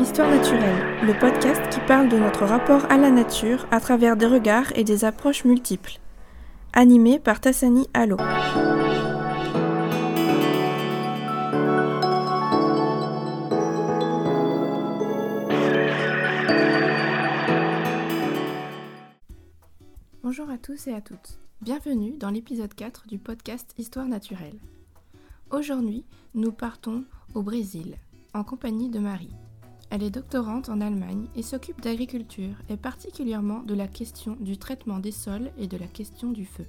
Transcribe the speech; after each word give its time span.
Histoire 0.00 0.30
naturelle, 0.30 1.06
le 1.06 1.12
podcast 1.12 1.60
qui 1.70 1.78
parle 1.86 2.08
de 2.08 2.16
notre 2.16 2.46
rapport 2.46 2.90
à 2.90 2.96
la 2.96 3.10
nature 3.10 3.66
à 3.70 3.80
travers 3.80 4.16
des 4.16 4.24
regards 4.24 4.74
et 4.74 4.82
des 4.82 5.04
approches 5.04 5.44
multiples. 5.44 6.00
Animé 6.72 7.18
par 7.18 7.38
Tassani 7.38 7.86
Allo. 7.92 8.16
Bonjour 20.22 20.48
à 20.48 20.56
tous 20.56 20.86
et 20.86 20.94
à 20.94 21.02
toutes. 21.02 21.38
Bienvenue 21.60 22.16
dans 22.16 22.30
l'épisode 22.30 22.72
4 22.72 23.06
du 23.06 23.18
podcast 23.18 23.74
Histoire 23.76 24.06
naturelle. 24.06 24.58
Aujourd'hui, 25.50 26.06
nous 26.32 26.52
partons 26.52 27.04
au 27.34 27.42
Brésil, 27.42 27.96
en 28.32 28.44
compagnie 28.44 28.88
de 28.88 28.98
Marie. 28.98 29.34
Elle 29.90 30.04
est 30.04 30.10
doctorante 30.10 30.68
en 30.68 30.80
Allemagne 30.80 31.26
et 31.34 31.42
s'occupe 31.42 31.80
d'agriculture 31.80 32.54
et 32.68 32.76
particulièrement 32.76 33.64
de 33.64 33.74
la 33.74 33.88
question 33.88 34.36
du 34.38 34.56
traitement 34.56 35.00
des 35.00 35.10
sols 35.10 35.50
et 35.58 35.66
de 35.66 35.76
la 35.76 35.88
question 35.88 36.30
du 36.30 36.46
feu. 36.46 36.66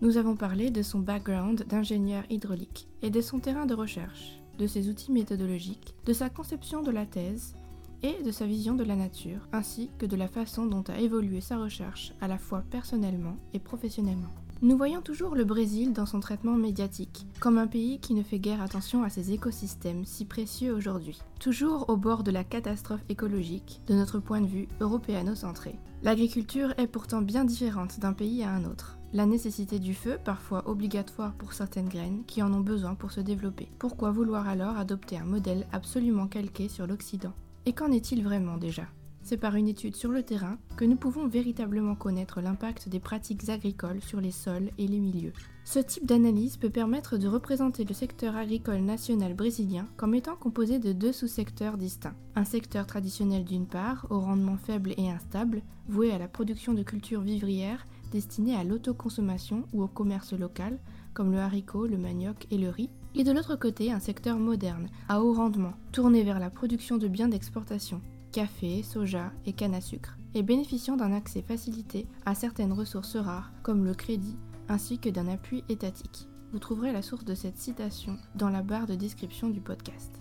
Nous 0.00 0.16
avons 0.16 0.34
parlé 0.34 0.70
de 0.70 0.82
son 0.82 0.98
background 0.98 1.66
d'ingénieur 1.68 2.24
hydraulique 2.30 2.88
et 3.02 3.10
de 3.10 3.20
son 3.20 3.38
terrain 3.38 3.66
de 3.66 3.74
recherche, 3.74 4.40
de 4.58 4.66
ses 4.66 4.88
outils 4.88 5.12
méthodologiques, 5.12 5.94
de 6.06 6.14
sa 6.14 6.30
conception 6.30 6.82
de 6.82 6.90
la 6.90 7.04
thèse 7.04 7.54
et 8.02 8.22
de 8.22 8.30
sa 8.30 8.46
vision 8.46 8.74
de 8.74 8.84
la 8.84 8.96
nature, 8.96 9.46
ainsi 9.52 9.90
que 9.98 10.06
de 10.06 10.16
la 10.16 10.28
façon 10.28 10.64
dont 10.64 10.84
a 10.88 10.98
évolué 10.98 11.42
sa 11.42 11.58
recherche 11.58 12.14
à 12.22 12.28
la 12.28 12.38
fois 12.38 12.64
personnellement 12.70 13.36
et 13.52 13.58
professionnellement. 13.58 14.32
Nous 14.64 14.78
voyons 14.78 15.02
toujours 15.02 15.34
le 15.34 15.44
Brésil 15.44 15.92
dans 15.92 16.06
son 16.06 16.20
traitement 16.20 16.54
médiatique, 16.54 17.26
comme 17.38 17.58
un 17.58 17.66
pays 17.66 17.98
qui 18.00 18.14
ne 18.14 18.22
fait 18.22 18.38
guère 18.38 18.62
attention 18.62 19.02
à 19.02 19.10
ses 19.10 19.30
écosystèmes 19.30 20.06
si 20.06 20.24
précieux 20.24 20.72
aujourd'hui, 20.72 21.20
toujours 21.38 21.90
au 21.90 21.98
bord 21.98 22.22
de 22.22 22.30
la 22.30 22.44
catastrophe 22.44 23.04
écologique, 23.10 23.82
de 23.88 23.92
notre 23.92 24.20
point 24.20 24.40
de 24.40 24.46
vue 24.46 24.66
européano-centré. 24.80 25.78
L'agriculture 26.02 26.72
est 26.78 26.86
pourtant 26.86 27.20
bien 27.20 27.44
différente 27.44 28.00
d'un 28.00 28.14
pays 28.14 28.42
à 28.42 28.52
un 28.52 28.64
autre. 28.64 28.96
La 29.12 29.26
nécessité 29.26 29.78
du 29.78 29.92
feu, 29.92 30.16
parfois 30.24 30.66
obligatoire 30.66 31.34
pour 31.34 31.52
certaines 31.52 31.90
graines 31.90 32.22
qui 32.26 32.42
en 32.42 32.50
ont 32.54 32.60
besoin 32.60 32.94
pour 32.94 33.12
se 33.12 33.20
développer. 33.20 33.68
Pourquoi 33.78 34.12
vouloir 34.12 34.48
alors 34.48 34.78
adopter 34.78 35.18
un 35.18 35.26
modèle 35.26 35.66
absolument 35.72 36.26
calqué 36.26 36.70
sur 36.70 36.86
l'Occident? 36.86 37.34
Et 37.66 37.74
qu'en 37.74 37.92
est-il 37.92 38.24
vraiment 38.24 38.56
déjà? 38.56 38.86
C'est 39.24 39.38
par 39.38 39.56
une 39.56 39.68
étude 39.68 39.96
sur 39.96 40.10
le 40.10 40.22
terrain 40.22 40.58
que 40.76 40.84
nous 40.84 40.96
pouvons 40.96 41.26
véritablement 41.26 41.94
connaître 41.94 42.40
l'impact 42.40 42.88
des 42.88 43.00
pratiques 43.00 43.48
agricoles 43.48 44.02
sur 44.02 44.20
les 44.20 44.30
sols 44.30 44.70
et 44.78 44.86
les 44.86 45.00
milieux. 45.00 45.32
Ce 45.64 45.78
type 45.78 46.04
d'analyse 46.04 46.58
peut 46.58 46.68
permettre 46.68 47.16
de 47.16 47.26
représenter 47.26 47.84
le 47.84 47.94
secteur 47.94 48.36
agricole 48.36 48.82
national 48.82 49.32
brésilien 49.32 49.88
comme 49.96 50.14
étant 50.14 50.36
composé 50.36 50.78
de 50.78 50.92
deux 50.92 51.12
sous-secteurs 51.12 51.78
distincts. 51.78 52.14
Un 52.36 52.44
secteur 52.44 52.86
traditionnel 52.86 53.44
d'une 53.44 53.66
part, 53.66 54.06
au 54.10 54.20
rendement 54.20 54.58
faible 54.58 54.92
et 54.98 55.10
instable, 55.10 55.62
voué 55.88 56.12
à 56.12 56.18
la 56.18 56.28
production 56.28 56.74
de 56.74 56.82
cultures 56.82 57.22
vivrières 57.22 57.86
destinées 58.12 58.54
à 58.54 58.62
l'autoconsommation 58.62 59.64
ou 59.72 59.82
au 59.82 59.88
commerce 59.88 60.34
local, 60.34 60.78
comme 61.14 61.32
le 61.32 61.38
haricot, 61.38 61.86
le 61.86 61.96
manioc 61.96 62.46
et 62.50 62.58
le 62.58 62.68
riz, 62.68 62.90
et 63.14 63.24
de 63.24 63.32
l'autre 63.32 63.56
côté 63.56 63.90
un 63.90 64.00
secteur 64.00 64.38
moderne, 64.38 64.88
à 65.08 65.22
haut 65.22 65.32
rendement, 65.32 65.72
tourné 65.92 66.22
vers 66.22 66.38
la 66.38 66.50
production 66.50 66.96
de 66.96 67.08
biens 67.08 67.28
d'exportation, 67.28 68.00
café, 68.34 68.82
soja 68.82 69.30
et 69.46 69.52
canne 69.52 69.74
à 69.74 69.80
sucre, 69.80 70.18
et 70.34 70.42
bénéficiant 70.42 70.96
d'un 70.96 71.12
accès 71.12 71.40
facilité 71.40 72.08
à 72.26 72.34
certaines 72.34 72.72
ressources 72.72 73.14
rares 73.14 73.52
comme 73.62 73.84
le 73.84 73.94
crédit, 73.94 74.36
ainsi 74.68 74.98
que 74.98 75.08
d'un 75.08 75.28
appui 75.28 75.62
étatique. 75.68 76.26
Vous 76.50 76.58
trouverez 76.58 76.90
la 76.90 77.00
source 77.00 77.24
de 77.24 77.36
cette 77.36 77.58
citation 77.58 78.18
dans 78.34 78.48
la 78.48 78.62
barre 78.62 78.88
de 78.88 78.96
description 78.96 79.50
du 79.50 79.60
podcast. 79.60 80.20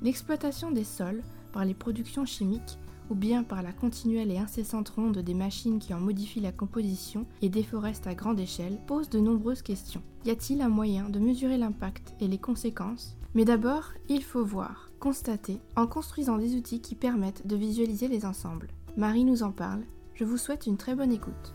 L'exploitation 0.00 0.70
des 0.70 0.84
sols 0.84 1.22
par 1.52 1.66
les 1.66 1.74
productions 1.74 2.24
chimiques 2.24 2.78
ou 3.10 3.14
bien 3.14 3.42
par 3.42 3.62
la 3.62 3.72
continuelle 3.72 4.30
et 4.30 4.38
incessante 4.38 4.88
ronde 4.88 5.18
des 5.18 5.34
machines 5.34 5.78
qui 5.78 5.92
en 5.92 6.00
modifient 6.00 6.40
la 6.40 6.52
composition 6.52 7.26
et 7.42 7.50
déforestent 7.50 8.06
à 8.06 8.14
grande 8.14 8.40
échelle, 8.40 8.78
pose 8.86 9.10
de 9.10 9.20
nombreuses 9.20 9.60
questions. 9.60 10.02
Y 10.24 10.30
a-t-il 10.30 10.62
un 10.62 10.70
moyen 10.70 11.10
de 11.10 11.18
mesurer 11.18 11.58
l'impact 11.58 12.14
et 12.18 12.28
les 12.28 12.38
conséquences? 12.38 13.18
Mais 13.34 13.44
d'abord, 13.44 13.92
il 14.08 14.22
faut 14.22 14.44
voir 14.44 14.91
constater 15.02 15.58
en 15.74 15.88
construisant 15.88 16.36
des 16.36 16.54
outils 16.54 16.80
qui 16.80 16.94
permettent 16.94 17.44
de 17.44 17.56
visualiser 17.56 18.06
les 18.06 18.24
ensembles. 18.24 18.68
Marie 18.96 19.24
nous 19.24 19.42
en 19.42 19.50
parle. 19.50 19.82
Je 20.14 20.24
vous 20.24 20.36
souhaite 20.36 20.66
une 20.66 20.76
très 20.76 20.94
bonne 20.94 21.10
écoute. 21.10 21.54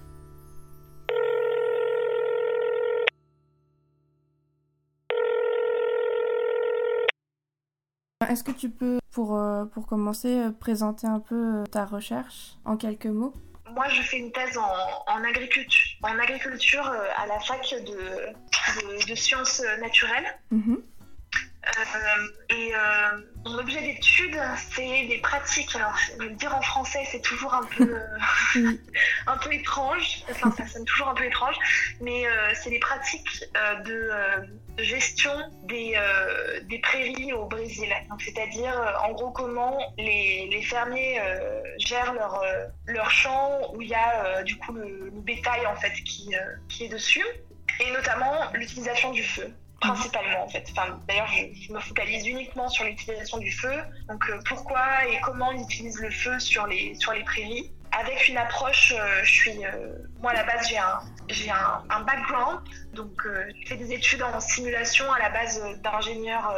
Est-ce 8.28 8.44
que 8.44 8.52
tu 8.52 8.69
peux, 8.69 9.00
pour, 9.12 9.38
euh, 9.38 9.64
pour 9.64 9.88
commencer, 9.88 10.40
euh, 10.40 10.52
présenter 10.52 11.08
un 11.08 11.22
peu 11.22 11.62
euh, 11.62 11.64
ta 11.72 11.85
recherche 11.85 12.58
en 12.66 12.75
quelques 12.75 13.06
mots? 13.06 13.34
Moi, 13.74 13.88
je 13.88 14.02
fais 14.02 14.18
une 14.18 14.34
thèse 14.34 14.58
en, 14.58 15.24
agriculture, 15.24 15.97
en 16.03 16.19
agriculture 16.19 16.85
à 17.16 17.25
la 17.28 17.40
fac 17.40 17.74
de, 17.85 19.08
de, 19.08 19.16
sciences 19.16 19.64
naturelles. 19.79 20.38
Mhm. 20.52 20.81
Objet 23.67 23.81
d'étude, 23.81 24.39
c'est 24.73 25.07
des 25.07 25.17
pratiques. 25.17 25.75
Alors, 25.75 25.94
le 26.19 26.29
dire 26.31 26.55
en 26.55 26.61
français, 26.61 27.03
c'est 27.11 27.22
toujours 27.22 27.53
un 27.53 27.63
peu, 27.63 27.83
euh, 28.55 28.72
un 29.28 29.38
peu 29.38 29.53
étrange. 29.53 30.23
Enfin, 30.31 30.51
ça 30.57 30.66
sonne 30.67 30.85
toujours 30.85 31.09
un 31.09 31.13
peu 31.13 31.25
étrange. 31.25 31.55
Mais 32.00 32.23
c'est 32.55 32.69
des 32.69 32.79
pratiques 32.79 33.44
de, 33.85 34.11
gestion 34.78 35.31
des, 35.63 36.00
des 36.63 36.79
prairies 36.79 37.33
au 37.33 37.45
Brésil. 37.45 37.89
c'est-à-dire, 38.19 38.73
en 39.03 39.11
gros, 39.11 39.31
comment 39.31 39.78
les, 39.97 40.47
les 40.49 40.61
fermiers 40.61 41.19
gèrent 41.78 42.13
leur, 42.13 42.41
leur 42.85 43.11
champ 43.11 43.73
où 43.73 43.81
il 43.81 43.89
y 43.89 43.95
a 43.95 44.44
du 44.44 44.55
coup 44.57 44.73
le, 44.73 45.11
le, 45.13 45.22
bétail 45.22 45.66
en 45.66 45.75
fait 45.75 45.94
qui, 46.05 46.34
qui 46.69 46.85
est 46.85 46.89
dessus. 46.89 47.25
Et 47.79 47.91
notamment 47.91 48.51
l'utilisation 48.53 49.11
du 49.11 49.23
feu 49.23 49.53
principalement 49.79 50.43
en 50.45 50.49
fait. 50.49 50.65
Enfin, 50.71 50.99
D'ailleurs, 51.07 51.27
je, 51.27 51.71
me 51.71 51.79
focalise 51.79 52.25
uniquement 52.27 52.69
sur 52.69 52.85
l'utilisation 52.85 53.38
du 53.38 53.51
feu. 53.51 53.73
Donc, 54.09 54.23
euh, 54.29 54.39
pourquoi 54.45 55.05
et 55.07 55.19
comment 55.21 55.49
on 55.49 55.63
utilise 55.63 55.99
le 55.99 56.09
feu 56.09 56.39
sur 56.39 56.67
les, 56.67 56.95
sur 56.95 57.13
les 57.13 57.23
prairies 57.23 57.71
avec 57.91 58.27
une 58.27 58.37
approche, 58.37 58.93
euh, 58.95 59.23
je 59.23 59.31
suis, 59.31 59.65
euh, 59.65 59.93
moi 60.21 60.31
à 60.31 60.35
la 60.35 60.43
base 60.43 60.67
j'ai 60.69 60.77
un, 60.77 60.99
j'ai 61.29 61.49
un, 61.49 61.83
un, 61.89 62.01
background, 62.01 62.59
donc 62.93 63.25
euh, 63.25 63.45
j'ai 63.55 63.65
fait 63.65 63.75
des 63.77 63.93
études 63.93 64.21
en 64.21 64.39
simulation 64.39 65.11
à 65.11 65.19
la 65.19 65.29
base 65.29 65.61
d'ingénieur 65.83 66.55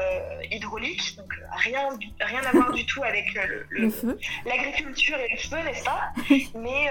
hydraulique, 0.51 1.15
donc 1.17 1.31
rien, 1.57 1.89
rien 2.19 2.41
à 2.43 2.51
voir 2.51 2.71
du 2.73 2.85
tout 2.85 3.03
avec 3.03 3.25
le, 3.33 3.65
l'agriculture 4.45 5.17
et 5.17 5.29
le 5.31 5.37
feu, 5.37 5.57
n'est-ce 5.63 5.83
pas? 5.83 6.11
Mais 6.59 6.89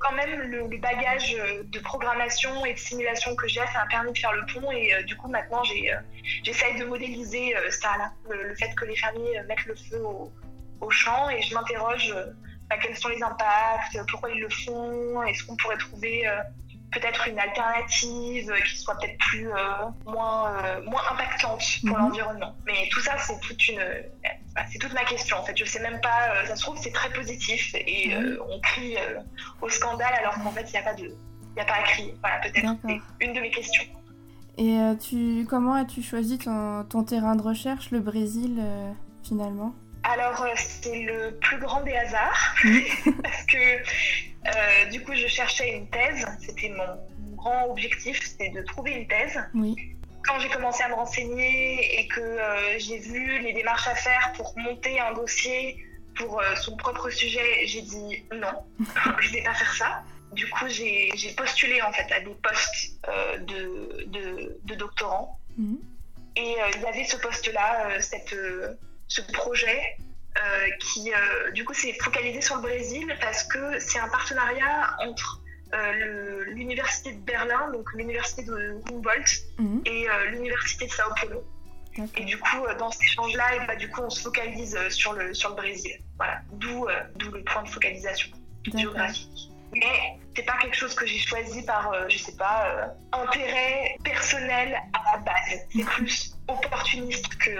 quand 0.00 0.12
même 0.12 0.40
le, 0.40 0.78
bagage 0.78 1.36
de 1.64 1.78
programmation 1.80 2.64
et 2.64 2.74
de 2.74 2.78
simulation 2.78 3.34
que 3.34 3.48
j'ai, 3.48 3.60
ça 3.60 3.80
m'a 3.80 3.86
permis 3.86 4.12
de 4.12 4.18
faire 4.18 4.32
le 4.32 4.46
pont. 4.52 4.70
Et 4.70 5.02
du 5.04 5.16
coup 5.16 5.28
maintenant 5.28 5.62
j'ai, 5.64 5.92
j'essaye 6.44 6.78
de 6.78 6.84
modéliser 6.84 7.54
ça, 7.70 7.96
là, 7.98 8.12
le, 8.30 8.54
fait 8.54 8.74
que 8.74 8.84
les 8.84 8.96
fermiers 8.96 9.42
mettent 9.48 9.66
le 9.66 9.74
feu 9.74 10.00
au, 10.04 10.32
au 10.80 10.90
champ. 10.90 11.28
Et 11.30 11.42
je 11.42 11.54
m'interroge 11.54 12.14
bah, 12.68 12.76
quels 12.82 12.96
sont 12.96 13.08
les 13.08 13.22
impacts, 13.22 13.98
pourquoi 14.10 14.30
ils 14.30 14.40
le 14.40 14.48
font, 14.50 15.22
est-ce 15.22 15.44
qu'on 15.44 15.56
pourrait 15.56 15.78
trouver 15.78 16.28
euh, 16.28 16.36
peut-être 16.92 17.28
une 17.28 17.38
alternative 17.38 18.52
qui 18.66 18.76
soit 18.76 18.98
peut-être 18.98 19.16
plus 19.30 19.50
euh, 19.50 19.54
moins 20.06 20.54
euh, 20.56 20.82
moins 20.84 21.02
impactante 21.10 21.62
pour 21.86 21.96
mhm. 21.96 22.04
l'environnement. 22.04 22.54
Mais 22.66 22.88
tout 22.90 23.00
ça 23.00 23.16
c'est 23.18 23.38
toute 23.40 23.68
une 23.68 23.80
bah, 24.54 24.62
c'est 24.70 24.78
toute 24.78 24.92
ma 24.92 25.04
question 25.04 25.38
en 25.38 25.44
fait. 25.44 25.56
Je 25.56 25.64
sais 25.64 25.80
même 25.80 26.00
pas. 26.00 26.44
ça 26.46 26.56
se 26.56 26.62
trouve 26.62 26.78
c'est 26.78 26.92
très 26.92 27.10
positif 27.10 27.74
et 27.74 28.14
mhm. 28.14 28.38
on 28.48 28.60
crie 28.60 28.96
au 29.62 29.68
scandale 29.70 30.12
alors 30.18 30.34
qu'en 30.34 30.50
fait 30.50 30.64
il 30.68 30.72
n'y 30.72 30.78
a 30.78 30.82
pas 30.82 30.94
de 30.94 31.14
il 31.56 31.60
a 31.60 31.64
pas 31.64 31.74
à 31.74 31.82
crier. 31.82 32.14
Voilà 32.20 32.38
peut-être 32.40 32.76
c'est 32.86 33.24
une 33.24 33.32
de 33.32 33.40
mes 33.40 33.50
questions. 33.50 33.84
Et 34.58 34.78
tu 35.00 35.46
comment 35.48 35.74
as-tu 35.74 36.02
choisi 36.02 36.36
ton, 36.36 36.84
ton, 36.84 37.04
terrain 37.04 37.36
de 37.36 37.42
recherche, 37.42 37.92
le 37.92 38.00
Brésil 38.00 38.62
finalement? 39.22 39.72
Alors, 40.08 40.42
euh, 40.42 40.48
c'est 40.56 41.02
le 41.02 41.38
plus 41.38 41.58
grand 41.58 41.82
des 41.82 41.94
hasards, 41.94 42.54
parce 43.22 43.44
que 43.44 43.56
euh, 43.56 44.90
du 44.90 45.02
coup, 45.02 45.14
je 45.14 45.26
cherchais 45.26 45.76
une 45.76 45.88
thèse. 45.90 46.26
C'était 46.40 46.70
mon, 46.70 47.36
grand 47.36 47.70
objectif, 47.70 48.20
c'était 48.26 48.50
de 48.50 48.62
trouver 48.62 48.92
une 48.92 49.06
thèse. 49.06 49.38
Quand 50.24 50.40
j'ai 50.40 50.48
commencé 50.48 50.82
à 50.82 50.88
me 50.88 50.94
renseigner 50.94 52.00
et 52.00 52.08
que 52.08 52.20
euh, 52.20 52.78
j'ai 52.78 52.98
vu 52.98 53.38
les 53.38 53.52
démarches 53.52 53.86
à 53.86 53.94
faire 53.94 54.32
pour 54.34 54.58
monter 54.58 54.98
un 54.98 55.12
dossier 55.12 55.84
pour 56.16 56.42
son 56.56 56.76
propre 56.76 57.10
sujet, 57.10 57.64
j'ai 57.66 57.82
dit 57.82 58.24
non, 58.32 58.64
je 59.20 59.28
ne 59.28 59.32
vais 59.34 59.42
pas 59.44 59.54
faire 59.54 59.74
ça. 59.74 60.02
Du 60.32 60.48
coup, 60.50 60.66
j'ai 60.68 61.12
postulé 61.36 61.80
en 61.80 61.92
fait 61.92 62.12
à 62.12 62.20
des 62.20 62.34
postes 62.42 63.00
de, 63.46 64.04
de, 64.06 64.60
de, 64.64 64.74
doctorants. 64.74 65.38
Mhm. 65.56 65.78
Et 66.34 66.56
il 66.74 66.82
y 66.82 66.86
avait 66.86 67.04
ce 67.04 67.16
poste-là, 67.16 68.00
cette 68.00 68.34
ce 69.08 69.22
projet 69.22 69.96
euh, 70.38 70.70
qui, 70.78 71.12
euh, 71.12 71.50
du 71.50 71.64
coup, 71.64 71.74
s'est 71.74 71.94
focalisé 71.94 72.40
sur 72.40 72.56
le 72.56 72.62
Brésil 72.62 73.16
parce 73.20 73.42
que 73.44 73.80
c'est 73.80 73.98
un 73.98 74.08
partenariat 74.08 74.96
entre 75.00 75.42
euh, 75.74 76.44
l'université 76.48 77.12
de 77.12 77.20
Berlin, 77.20 77.70
donc 77.72 77.92
l'université 77.94 78.44
de 78.44 78.80
Humboldt, 78.90 79.30
mhm. 79.58 79.82
et 79.84 80.06
l'université 80.30 80.86
de 80.86 80.92
Sao 80.92 81.10
Paulo. 81.20 81.44
Et 82.16 82.24
du 82.24 82.38
coup, 82.38 82.64
dans 82.78 82.92
cet 82.92 83.02
échange-là, 83.02 83.66
bah, 83.66 83.74
du 83.74 83.90
coup, 83.90 84.02
on 84.02 84.10
se 84.10 84.22
focalise 84.22 84.78
sur 84.90 85.14
le, 85.14 85.34
sur 85.34 85.48
le 85.50 85.56
Brésil. 85.56 85.98
Voilà, 86.16 86.40
d'où 86.52 86.86
le 86.86 87.42
point 87.42 87.64
de 87.64 87.68
focalisation 87.68 88.28
géographique. 88.72 89.50
Mais 89.72 90.18
c'est 90.36 90.44
pas 90.44 90.56
quelque 90.58 90.76
chose 90.76 90.94
que 90.94 91.04
j'ai 91.06 91.18
choisi 91.18 91.64
par, 91.64 91.92
je 92.08 92.16
sais 92.16 92.36
pas, 92.36 92.94
intérêt 93.12 93.96
personnel 94.04 94.78
à 94.92 95.16
la 95.16 95.18
base. 95.18 95.66
C'est 95.72 95.84
plus 95.84 96.37
opportuniste 96.48 97.36
que, 97.36 97.50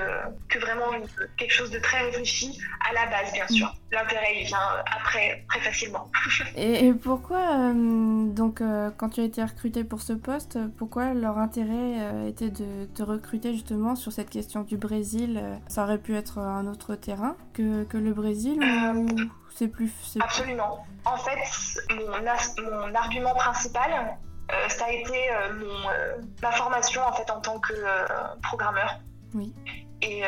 que 0.49 0.58
vraiment 0.58 0.87
quelque 1.37 1.52
chose 1.52 1.70
de 1.70 1.79
très 1.79 2.00
réfléchi 2.02 2.58
à 2.88 2.93
la 2.93 3.06
base, 3.06 3.32
bien 3.32 3.46
sûr. 3.49 3.75
L'intérêt, 3.93 4.40
il 4.40 4.46
vient 4.46 4.58
après, 4.96 5.44
très 5.49 5.61
facilement. 5.61 6.11
et, 6.56 6.93
pourquoi, 6.94 7.38
euh, 7.38 8.26
donc, 8.26 8.61
euh, 8.61 8.90
quand 8.96 9.11
tu 9.11 9.20
as 9.20 9.25
été 9.25 9.43
recruté 9.43 9.85
pour 9.85 10.00
ce 10.00 10.12
poste, 10.12 10.58
pourquoi 10.76 11.14
leur 11.14 11.38
intérêt 11.38 12.00
euh, 12.00 12.29
était 12.29 12.50
de 12.50 12.87
te 12.94 13.02
recruter 13.02 13.52
justement 13.52 13.94
sur 13.94 14.12
cette 14.12 14.31
question 14.31 14.62
du 14.62 14.76
Brésil? 14.76 15.43
Ça 15.69 15.85
aurait 15.85 15.99
pu 15.99 16.17
être 16.17 16.38
un 16.38 16.67
autre 16.67 16.94
terrain 16.94 17.37
que, 17.52 17.85
que 17.85 17.99
le 17.99 18.12
Brésil 18.12 18.61
ou 18.94 19.06
c'est 19.55 19.69
plus... 19.69 19.93
Absolument. 20.20 20.87
En 21.05 21.17
fait, 21.17 21.38
mon, 21.94 22.06
mon 22.06 22.94
argument 22.94 23.35
principal, 23.35 24.17
euh, 24.50 24.69
ça 24.69 24.87
a 24.87 24.91
été 24.91 25.31
euh, 25.31 25.53
mon, 25.55 25.91
euh, 25.91 26.17
ma 26.43 26.53
formation 26.53 27.03
en 27.03 27.12
fait 27.12 27.31
en 27.31 27.41
tant 27.41 27.59
que 27.61 27.75
programmeur 28.43 28.99
et, 30.03 30.23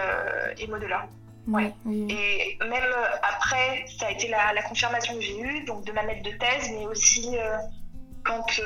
et 0.59 0.67
modeleur. 0.67 1.05
Ouais. 1.49 1.73
Et 1.89 2.59
même 2.61 2.93
après, 3.23 3.85
ça 3.99 4.07
a 4.07 4.11
été 4.11 4.29
la, 4.29 4.53
la 4.53 4.63
confirmation 4.63 5.15
que 5.15 5.21
j'ai 5.21 5.41
eue, 5.41 5.65
donc 5.65 5.85
de 5.85 5.93
ma 5.93 6.03
maître 6.03 6.23
de 6.23 6.37
thèse, 6.37 6.71
mais 6.73 6.87
aussi 6.87 7.37
quand 8.25 8.61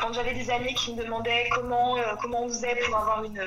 quand 0.00 0.12
j'avais 0.12 0.34
des 0.34 0.50
amis 0.50 0.74
qui 0.74 0.94
me 0.94 1.02
demandaient 1.02 1.48
comment, 1.52 1.96
euh, 1.98 2.02
comment 2.20 2.44
on 2.44 2.48
faisait 2.48 2.76
pour 2.86 2.96
avoir 2.96 3.24
une, 3.24 3.42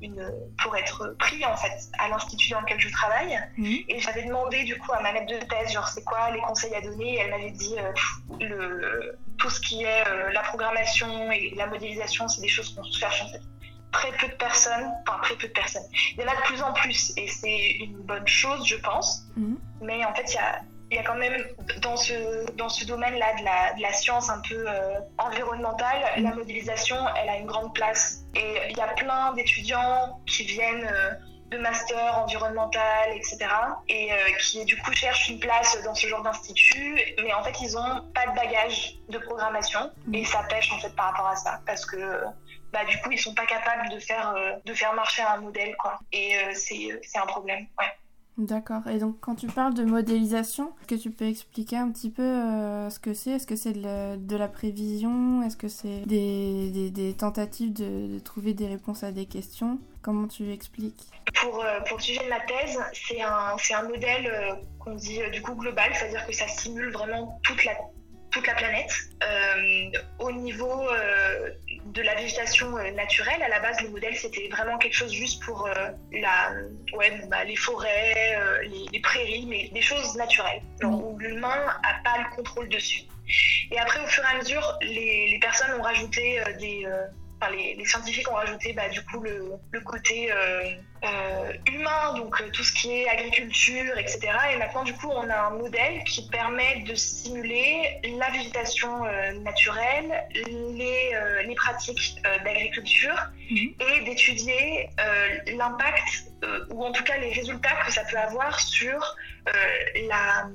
une, 0.00 0.30
pour 0.62 0.76
être 0.76 1.16
pris 1.18 1.44
en 1.44 1.56
fait 1.56 1.72
à 1.98 2.08
l'institut 2.08 2.50
dans 2.52 2.60
lequel 2.60 2.78
je 2.80 2.90
travaille, 2.90 3.38
mhm. 3.56 3.78
et 3.88 4.00
j'avais 4.00 4.24
demandé 4.24 4.64
du 4.64 4.76
coup 4.78 4.92
à 4.92 5.00
ma 5.00 5.12
maître 5.12 5.32
de 5.32 5.44
thèse 5.46 5.72
genre 5.72 5.88
c'est 5.88 6.04
quoi 6.04 6.30
les 6.30 6.40
conseils 6.40 6.74
à 6.74 6.80
donner, 6.80 7.14
et 7.14 7.18
elle 7.18 7.30
m'avait 7.30 7.50
dit 7.50 7.76
euh, 7.78 7.92
le, 8.40 9.18
tout 9.38 9.50
ce 9.50 9.60
qui 9.60 9.82
est 9.82 10.06
euh, 10.06 10.30
la 10.32 10.42
programmation 10.42 11.30
et 11.32 11.54
la 11.56 11.66
modélisation, 11.66 12.28
c'est 12.28 12.40
des 12.40 12.48
choses 12.48 12.74
qu'on 12.74 12.84
cherche 12.84 13.22
en 13.22 13.28
fait. 13.28 13.42
Très 13.92 14.12
peu 14.12 14.28
de 14.28 14.34
personnes, 14.34 14.92
enfin 15.08 15.18
très 15.22 15.36
peu 15.36 15.48
de 15.48 15.52
personnes. 15.52 15.86
Il 16.12 16.20
y 16.20 16.24
en 16.24 16.28
a 16.30 16.36
de 16.36 16.42
plus 16.42 16.62
en 16.62 16.72
plus 16.72 17.12
et 17.16 17.28
c'est 17.28 17.70
une 17.80 17.98
bonne 18.02 18.26
chose, 18.26 18.66
je 18.66 18.76
pense. 18.76 19.22
Mhm. 19.36 19.58
Mais 19.80 20.04
en 20.04 20.14
fait, 20.14 20.24
il 20.32 20.34
y 20.34 20.38
a 20.38 20.60
il 20.90 20.96
y 20.96 21.00
a 21.00 21.02
quand 21.02 21.16
même 21.16 21.44
dans 21.82 21.96
ce, 21.96 22.50
dans 22.52 22.68
ce 22.68 22.84
domaine-là 22.84 23.34
de 23.40 23.44
la, 23.44 23.74
de 23.74 23.82
la, 23.82 23.92
science 23.92 24.30
un 24.30 24.40
peu 24.40 24.64
euh, 24.68 25.00
environnementale, 25.18 25.98
la 26.18 26.34
modélisation, 26.34 26.96
elle 27.16 27.28
a 27.28 27.38
une 27.38 27.46
grande 27.46 27.74
place. 27.74 28.24
Et 28.34 28.58
il 28.70 28.76
y 28.76 28.80
a 28.80 28.88
plein 28.88 29.32
d'étudiants 29.34 30.20
qui 30.26 30.44
viennent 30.44 30.86
euh, 30.88 31.10
de 31.50 31.58
master 31.58 32.18
environnemental, 32.18 33.10
etc. 33.14 33.38
Et 33.88 34.12
euh, 34.12 34.16
qui 34.40 34.64
du 34.64 34.76
coup 34.78 34.92
cherchent 34.92 35.28
une 35.28 35.40
place 35.40 35.76
dans 35.84 35.94
ce 35.94 36.06
genre 36.06 36.22
d'institut, 36.22 37.00
mais 37.22 37.32
en 37.32 37.42
fait 37.42 37.60
ils 37.60 37.72
n'ont 37.72 38.02
pas 38.14 38.26
de 38.26 38.36
bagage 38.36 38.94
de 39.08 39.18
programmation 39.18 39.90
et 40.12 40.24
ça 40.24 40.44
pêche 40.48 40.72
en 40.72 40.78
fait 40.78 40.94
par 40.94 41.06
rapport 41.06 41.28
à 41.28 41.36
ça 41.36 41.60
parce 41.66 41.84
que 41.84 42.22
bah, 42.72 42.84
du 42.84 42.98
coup 43.00 43.12
ils 43.12 43.18
sont 43.18 43.34
pas 43.34 43.46
capables 43.46 43.88
de 43.90 43.98
faire, 44.00 44.34
de 44.64 44.74
faire 44.74 44.92
marcher 44.94 45.22
un 45.22 45.38
modèle 45.38 45.76
quoi. 45.76 45.98
Et 46.12 46.36
c'est 46.54 47.18
un 47.18 47.26
problème. 47.26 47.66
Ouais. 47.78 47.92
D'accord. 48.38 48.86
Et 48.88 48.98
donc, 48.98 49.16
quand 49.20 49.34
tu 49.34 49.46
parles 49.46 49.72
de 49.72 49.84
modélisation, 49.84 50.72
est-ce 50.80 50.86
que 50.86 51.02
tu 51.02 51.10
peux 51.10 51.24
expliquer 51.24 51.78
un 51.78 51.90
petit 51.90 52.10
peu 52.10 52.22
euh, 52.22 52.90
ce 52.90 52.98
que 52.98 53.14
c'est? 53.14 53.30
Est-ce 53.30 53.46
que 53.46 53.56
c'est 53.56 53.72
de, 53.72 54.36
la 54.36 54.48
prévision? 54.48 55.42
Est-ce 55.42 55.56
que 55.56 55.68
c'est 55.68 56.00
des, 56.06 57.14
tentatives 57.18 57.72
de, 57.72 58.18
trouver 58.18 58.52
des 58.52 58.66
réponses 58.66 59.04
à 59.04 59.12
des 59.12 59.24
questions? 59.24 59.78
Comment 60.02 60.28
tu 60.28 60.52
expliques 60.52 61.06
pour, 61.42 61.62
euh, 61.62 61.80
pour 61.88 61.98
le 61.98 62.02
sujet 62.02 62.22
de 62.24 62.28
ma 62.28 62.40
thèse, 62.40 62.78
c'est 62.92 63.20
un, 63.20 63.56
un 63.74 63.82
modèle 63.82 64.26
euh, 64.26 64.54
qu'on 64.78 64.94
dit 64.94 65.18
du 65.32 65.42
coup 65.42 65.54
global, 65.54 65.90
c'est-à-dire 65.92 66.24
que 66.24 66.32
ça 66.32 66.46
simule 66.46 66.92
vraiment 66.92 67.40
toute 67.42 67.64
la 67.64 67.72
toute 68.36 68.46
la 68.46 68.54
planète. 68.54 68.92
Euh, 69.24 69.90
au 70.18 70.30
niveau 70.30 70.88
euh, 70.90 71.50
de 71.86 72.02
la 72.02 72.14
végétation 72.14 72.76
euh, 72.76 72.90
naturelle, 72.92 73.42
à 73.42 73.48
la 73.48 73.60
base, 73.60 73.80
le 73.80 73.88
modèle, 73.88 74.14
c'était 74.14 74.48
vraiment 74.48 74.76
quelque 74.76 74.94
chose 74.94 75.12
juste 75.12 75.42
pour 75.42 75.68
la, 76.12 76.52
ouais, 76.92 77.20
bah, 77.28 77.44
les 77.44 77.56
forêts, 77.56 78.38
les, 78.92 79.00
prairies, 79.00 79.46
mais 79.48 79.68
des 79.72 79.82
choses 79.82 80.14
naturelles, 80.16 80.62
où 80.82 81.16
l'humain 81.18 81.66
n'a 81.82 82.00
pas 82.04 82.18
le 82.18 82.36
contrôle 82.36 82.68
dessus. 82.68 83.02
Et 83.70 83.78
après, 83.78 84.00
au 84.04 84.06
fur 84.06 84.22
et 84.24 84.36
à 84.36 84.38
mesure, 84.38 84.78
les, 84.82 85.28
les 85.30 85.38
personnes 85.38 85.72
ont 85.78 85.82
rajouté 85.82 86.40
des 86.58 86.86
les, 87.50 87.84
scientifiques 87.84 88.30
ont 88.30 88.34
rajouté 88.34 88.72
bah, 88.72 88.88
du 88.88 89.02
coup 89.04 89.20
le, 89.20 89.80
côté 89.80 90.32
euh, 90.32 90.74
euh, 91.04 91.52
humain, 91.66 92.14
donc 92.16 92.40
euh, 92.40 92.50
tout 92.50 92.64
ce 92.64 92.72
qui 92.72 92.92
est 92.92 93.08
agriculture, 93.08 93.96
etc. 93.98 94.20
Et 94.52 94.56
maintenant, 94.56 94.84
du 94.84 94.92
coup, 94.94 95.08
on 95.10 95.28
a 95.28 95.38
un 95.46 95.50
modèle 95.50 96.02
qui 96.04 96.28
permet 96.28 96.80
de 96.80 96.94
simuler 96.94 98.00
la 98.18 98.30
végétation 98.30 99.04
naturelle, 99.42 100.24
les, 100.34 101.10
les 101.46 101.54
pratiques 101.54 102.20
d'agriculture 102.44 103.18
mhm. 103.50 103.74
et 103.80 104.04
d'étudier 104.04 104.88
l'impact, 105.56 106.32
ou 106.70 106.84
en 106.84 106.92
tout 106.92 107.04
cas 107.04 107.16
les 107.18 107.32
résultats 107.32 107.76
que 107.86 107.92
ça 107.92 108.02
peut 108.04 108.18
avoir 108.18 108.58
sur 108.58 109.16
la 110.08 110.48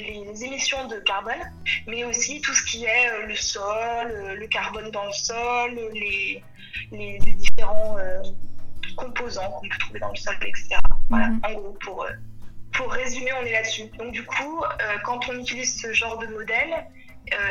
les 0.00 0.44
émissions 0.44 0.86
de 0.88 0.96
carbone, 1.00 1.52
mais 1.86 2.04
aussi 2.04 2.40
tout 2.40 2.52
ce 2.52 2.64
qui 2.64 2.84
est 2.84 3.10
euh, 3.10 3.26
le 3.26 3.34
sol, 3.34 4.10
euh, 4.10 4.34
le 4.34 4.46
carbone 4.46 4.90
dans 4.90 5.06
le 5.06 5.12
sol, 5.12 5.74
les, 5.92 6.42
les, 6.92 7.18
différents 7.18 7.96
euh, 7.98 8.22
composants 8.96 9.50
qu'on 9.50 9.68
peut 9.68 9.78
trouver 9.78 10.00
dans 10.00 10.10
le 10.10 10.16
sol, 10.16 10.34
etc. 10.42 10.76
Voilà, 11.08 11.28
mhm. 11.28 11.40
en 11.44 11.52
gros, 11.52 11.76
pour, 11.80 12.06
pour 12.72 12.92
résumer, 12.92 13.30
on 13.40 13.44
est 13.46 13.52
là-dessus. 13.52 13.88
Donc 13.98 14.12
du 14.12 14.24
coup, 14.24 14.62
quand 15.04 15.28
on 15.28 15.38
utilise 15.38 15.80
ce 15.80 15.92
genre 15.92 16.18
de 16.18 16.26
modèle, 16.26 16.86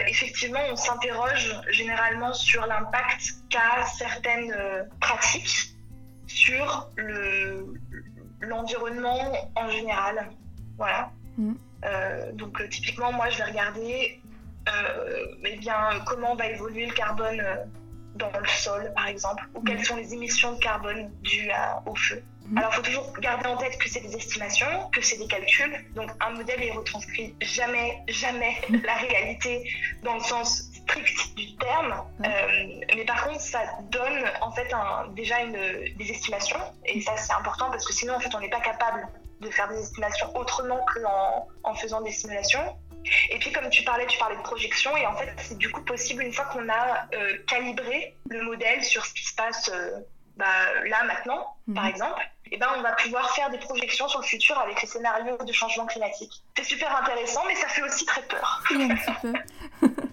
effectivement, 0.07 0.59
on 0.71 0.75
s'interroge 0.75 1.51
généralement 1.71 2.33
sur 2.33 2.65
l'impact 2.65 3.35
qu'a 3.49 3.85
certaines 3.85 4.55
pratiques 4.99 5.75
sur 6.27 6.89
l'environnement 8.41 9.51
en 9.55 9.69
général. 9.69 10.29
Voilà. 10.77 11.11
Mhm. 11.37 11.57
Euh, 11.83 12.31
donc 12.33 12.59
euh, 12.61 12.67
typiquement, 12.67 13.11
moi, 13.11 13.29
je 13.29 13.37
vais 13.37 13.45
regarder 13.45 14.21
euh, 14.69 15.25
eh 15.45 15.57
bien, 15.57 15.77
comment 16.05 16.35
va 16.35 16.47
évoluer 16.47 16.85
le 16.85 16.93
carbone 16.93 17.43
dans 18.15 18.31
le 18.31 18.47
sol, 18.47 18.91
par 18.95 19.07
exemple, 19.07 19.43
ou 19.53 19.61
quelles 19.61 19.83
sont 19.83 19.97
les 19.97 20.13
émissions 20.13 20.53
de 20.53 20.59
carbone 20.59 21.11
dues 21.21 21.51
au 21.85 21.95
feu. 21.95 22.23
Mhm. 22.45 22.57
Alors, 22.57 22.71
il 22.71 22.75
faut 22.75 22.81
toujours 22.81 23.13
garder 23.19 23.47
en 23.49 23.57
tête 23.57 23.77
que 23.77 23.89
c'est 23.89 23.99
des 23.99 24.15
estimations, 24.15 24.89
que 24.91 25.01
c'est 25.01 25.17
des 25.17 25.27
calculs. 25.27 25.85
Donc, 25.95 26.11
un 26.21 26.31
modèle 26.31 26.59
ne 26.61 26.77
retranscrit 26.77 27.35
jamais, 27.41 28.01
jamais 28.07 28.55
la 28.83 28.95
réalité 28.95 29.69
dans 30.03 30.15
le 30.15 30.21
sens 30.21 30.71
strict 30.73 31.35
du 31.35 31.55
terme. 31.57 32.03
mais 32.95 33.05
par 33.05 33.25
contre, 33.25 33.41
ça 33.41 33.59
donne 33.91 34.23
en 34.41 34.51
fait 34.51 34.71
déjà 35.15 35.41
une, 35.41 35.57
des 35.97 36.09
estimations. 36.09 36.59
Et 36.85 37.01
ça, 37.01 37.17
c'est 37.17 37.33
important 37.33 37.69
parce 37.69 37.85
que 37.85 37.93
sinon, 37.93 38.15
en 38.15 38.19
fait, 38.19 38.33
on 38.33 38.39
n'est 38.39 38.49
pas 38.49 38.61
capable 38.61 39.07
de 39.41 39.49
faire 39.49 39.67
des 39.69 39.79
estimations 39.79 40.35
autrement 40.35 40.83
qu'en 40.93 41.47
en 41.63 41.75
faisant 41.75 42.01
des 42.01 42.11
simulations. 42.11 42.77
Et 43.29 43.37
puis, 43.37 43.51
comme 43.51 43.69
tu 43.69 43.83
parlais, 43.83 44.07
tu 44.07 44.17
parlais 44.17 44.35
de 44.35 44.41
projection, 44.41 44.95
et 44.97 45.05
en 45.05 45.15
fait, 45.15 45.31
c'est 45.37 45.57
du 45.57 45.71
coup 45.71 45.83
possible 45.83 46.23
une 46.23 46.33
fois 46.33 46.45
qu'on 46.45 46.67
a 46.69 47.07
euh, 47.13 47.37
calibré 47.47 48.15
le 48.29 48.41
modèle 48.43 48.83
sur 48.83 49.05
ce 49.05 49.13
qui 49.13 49.23
se 49.23 49.35
passe 49.35 49.69
euh, 49.73 49.99
bah, 50.37 50.45
là, 50.85 51.03
maintenant, 51.03 51.55
par 51.73 51.83
mhm. 51.83 51.89
exemple, 51.91 52.21
et 52.51 52.57
ben, 52.57 52.67
on 52.77 52.81
va 52.81 52.91
pouvoir 52.93 53.29
faire 53.31 53.49
des 53.49 53.57
projections 53.57 54.07
sur 54.07 54.21
le 54.21 54.25
futur 54.25 54.57
avec 54.59 54.81
les 54.81 54.87
scénarios 54.87 55.37
de 55.37 55.51
changement 55.51 55.85
climatique. 55.85 56.31
C'est 56.57 56.63
super 56.63 56.95
intéressant, 56.95 57.43
mais 57.47 57.55
ça 57.55 57.67
fait 57.67 57.81
aussi 57.83 58.05
très 58.05 58.21
peur. 58.23 58.63
un 58.71 58.95
petit 58.95 59.11
peu. 59.21 59.87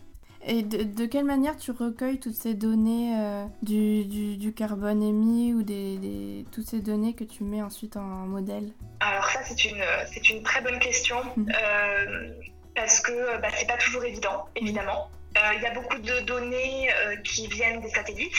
Et 0.45 0.63
de, 0.63 1.07
quelle 1.07 1.25
manière 1.25 1.57
tu 1.57 1.71
recueilles 1.71 2.19
toutes 2.19 2.35
ces 2.35 2.55
données 2.55 3.17
euh, 3.17 3.45
du, 3.63 4.37
du, 4.37 4.53
carbone 4.53 5.03
émis 5.03 5.55
ou 5.55 5.63
des, 5.63 5.99
des, 5.99 6.45
toutes 6.51 6.67
ces 6.67 6.81
données 6.81 7.15
que 7.15 7.25
tu 7.25 7.45
mets 7.45 7.63
ensuite 7.63 7.97
en 7.97 8.27
modèle? 8.27 8.73
Alors 9.01 9.25
ça, 9.27 9.41
c'est 9.45 9.65
une, 9.65 9.83
c'est 10.13 10.31
une 10.31 10.43
très 10.43 10.61
bonne 10.61 10.81
question 10.81 11.17
mhm. 11.37 11.49
euh, 11.49 12.31
parce 12.75 13.01
que 13.01 13.41
bah, 13.41 13.49
c'est 13.57 13.69
pas 13.69 13.77
toujours 13.77 14.05
évident, 14.05 14.47
évidemment. 14.57 15.11
Euh, 15.37 15.55
il 15.57 15.63
y 15.63 15.67
a 15.67 15.73
beaucoup 15.73 15.99
de 15.99 16.21
données 16.27 16.91
qui 17.25 17.47
viennent 17.47 17.81
des 17.81 17.89
satellites. 17.89 18.37